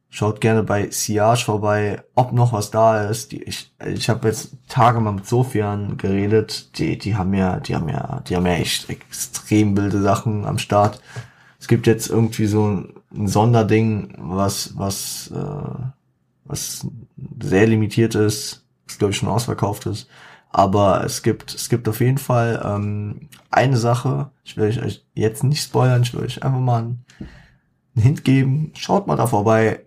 Schaut 0.09 0.39
gerne 0.39 0.63
bei 0.63 0.89
Siage 0.89 1.43
vorbei, 1.43 2.01
ob 2.15 2.31
noch 2.31 2.53
was 2.53 2.71
da 2.71 3.03
ist. 3.03 3.31
Die, 3.33 3.43
ich 3.43 3.71
ich 3.85 4.09
habe 4.09 4.29
jetzt 4.29 4.53
Tage 4.69 4.99
mal 5.01 5.11
mit 5.11 5.27
Sofian 5.27 5.97
geredet. 5.97 6.77
Die, 6.77 6.97
die 6.97 7.15
haben 7.15 7.33
ja, 7.33 7.59
die 7.59 7.75
haben 7.75 7.89
ja, 7.89 8.21
die 8.27 8.35
haben 8.35 8.45
ja 8.45 8.53
echt 8.53 8.89
extrem 8.89 9.75
wilde 9.75 10.01
Sachen 10.01 10.45
am 10.45 10.57
Start. 10.59 11.01
Es 11.59 11.67
gibt 11.67 11.87
jetzt 11.87 12.09
irgendwie 12.09 12.45
so 12.45 12.67
ein, 12.67 12.93
Sonderding, 13.09 14.13
was, 14.17 14.77
was, 14.77 15.31
äh, 15.33 15.79
was 16.43 16.85
sehr 17.41 17.67
limitiert 17.67 18.15
ist, 18.15 18.65
was 18.85 18.97
glaube 18.97 19.11
ich 19.11 19.17
schon 19.17 19.29
ausverkauft 19.29 19.85
ist. 19.85 20.09
Aber 20.51 21.03
es 21.03 21.23
gibt, 21.23 21.53
es 21.55 21.69
gibt 21.69 21.87
auf 21.87 22.01
jeden 22.01 22.17
Fall 22.17 22.61
ähm, 22.65 23.29
eine 23.49 23.77
Sache. 23.77 24.31
Ich 24.43 24.57
will 24.57 24.67
euch 24.67 25.05
jetzt 25.13 25.43
nicht 25.43 25.63
spoilern. 25.63 26.03
Ich 26.03 26.13
will 26.13 26.23
euch 26.23 26.43
einfach 26.43 26.59
mal 26.59 26.79
einen 26.79 27.05
Hint 27.95 28.23
geben. 28.23 28.71
Schaut 28.75 29.07
mal 29.07 29.15
da 29.15 29.27
vorbei 29.27 29.81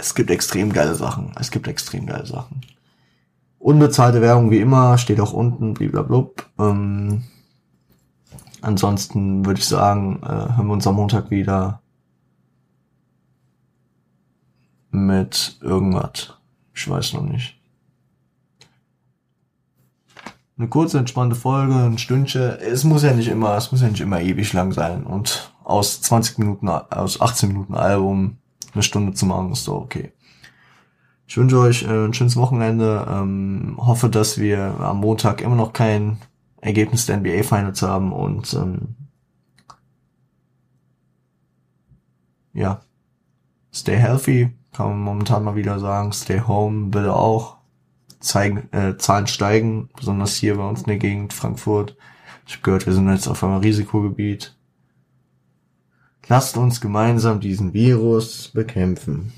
es 0.00 0.14
gibt 0.14 0.30
extrem 0.30 0.72
geile 0.72 0.94
Sachen. 0.94 1.32
Es 1.38 1.50
gibt 1.50 1.68
extrem 1.68 2.06
geile 2.06 2.26
Sachen. 2.26 2.62
Unbezahlte 3.58 4.22
Werbung 4.22 4.50
wie 4.50 4.60
immer, 4.60 4.96
steht 4.96 5.20
auch 5.20 5.34
unten, 5.34 5.74
blablabla. 5.74 6.44
Ähm, 6.58 7.24
ansonsten 8.62 9.44
würde 9.44 9.60
ich 9.60 9.66
sagen, 9.66 10.20
äh, 10.22 10.56
hören 10.56 10.66
wir 10.66 10.72
uns 10.72 10.86
am 10.86 10.94
Montag 10.94 11.30
wieder 11.30 11.82
mit 14.90 15.58
irgendwas. 15.60 16.34
Ich 16.74 16.88
weiß 16.88 17.12
noch 17.12 17.22
nicht. 17.22 17.56
Eine 20.56 20.68
kurze, 20.68 20.98
entspannte 20.98 21.36
Folge, 21.36 21.74
ein 21.74 21.98
Stündchen. 21.98 22.58
Es 22.60 22.84
muss 22.84 23.02
ja 23.02 23.12
nicht 23.12 23.28
immer, 23.28 23.56
es 23.56 23.70
muss 23.70 23.82
ja 23.82 23.88
nicht 23.88 24.00
immer 24.00 24.20
ewig 24.20 24.52
lang 24.54 24.72
sein. 24.72 25.04
Und 25.04 25.52
aus 25.62 26.00
20 26.00 26.38
Minuten, 26.38 26.68
aus 26.68 27.20
18 27.20 27.48
Minuten 27.48 27.74
Album 27.74 28.39
eine 28.74 28.82
Stunde 28.82 29.14
zu 29.14 29.26
machen, 29.26 29.52
ist 29.52 29.68
doch 29.68 29.80
okay. 29.80 30.12
Ich 31.26 31.36
wünsche 31.36 31.60
euch 31.60 31.84
äh, 31.84 32.06
ein 32.06 32.12
schönes 32.12 32.36
Wochenende. 32.36 33.06
Ähm, 33.08 33.76
hoffe, 33.78 34.08
dass 34.08 34.38
wir 34.38 34.80
am 34.80 34.98
Montag 34.98 35.40
immer 35.40 35.54
noch 35.54 35.72
kein 35.72 36.18
Ergebnis 36.60 37.06
der 37.06 37.18
NBA 37.18 37.44
Finals 37.44 37.82
haben 37.82 38.12
und 38.12 38.52
ähm, 38.54 38.96
ja, 42.52 42.80
stay 43.72 43.96
healthy, 43.96 44.50
kann 44.72 44.88
man 44.88 44.98
momentan 44.98 45.44
mal 45.44 45.54
wieder 45.54 45.78
sagen. 45.78 46.12
Stay 46.12 46.40
home, 46.40 46.90
bitte 46.90 47.14
auch. 47.14 47.58
Zeigen, 48.18 48.68
äh, 48.72 48.98
Zahlen 48.98 49.26
steigen, 49.26 49.88
besonders 49.96 50.34
hier 50.34 50.56
bei 50.56 50.68
uns 50.68 50.80
in 50.80 50.88
der 50.88 50.98
Gegend, 50.98 51.32
Frankfurt. 51.32 51.96
Ich 52.46 52.54
habe 52.54 52.62
gehört, 52.62 52.86
wir 52.86 52.92
sind 52.92 53.08
jetzt 53.08 53.28
auf 53.28 53.42
einem 53.44 53.58
Risikogebiet. 53.58 54.56
Lasst 56.30 56.56
uns 56.56 56.80
gemeinsam 56.80 57.40
diesen 57.40 57.74
Virus 57.74 58.52
bekämpfen. 58.54 59.32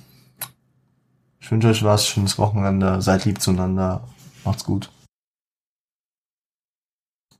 Ich 1.40 1.50
wünsche 1.50 1.68
euch 1.68 1.82
was, 1.82 2.06
schönes 2.06 2.36
Wochenende, 2.36 3.00
seid 3.00 3.24
lieb 3.24 3.40
zueinander, 3.40 4.06
macht's 4.44 4.62
gut. 4.62 4.90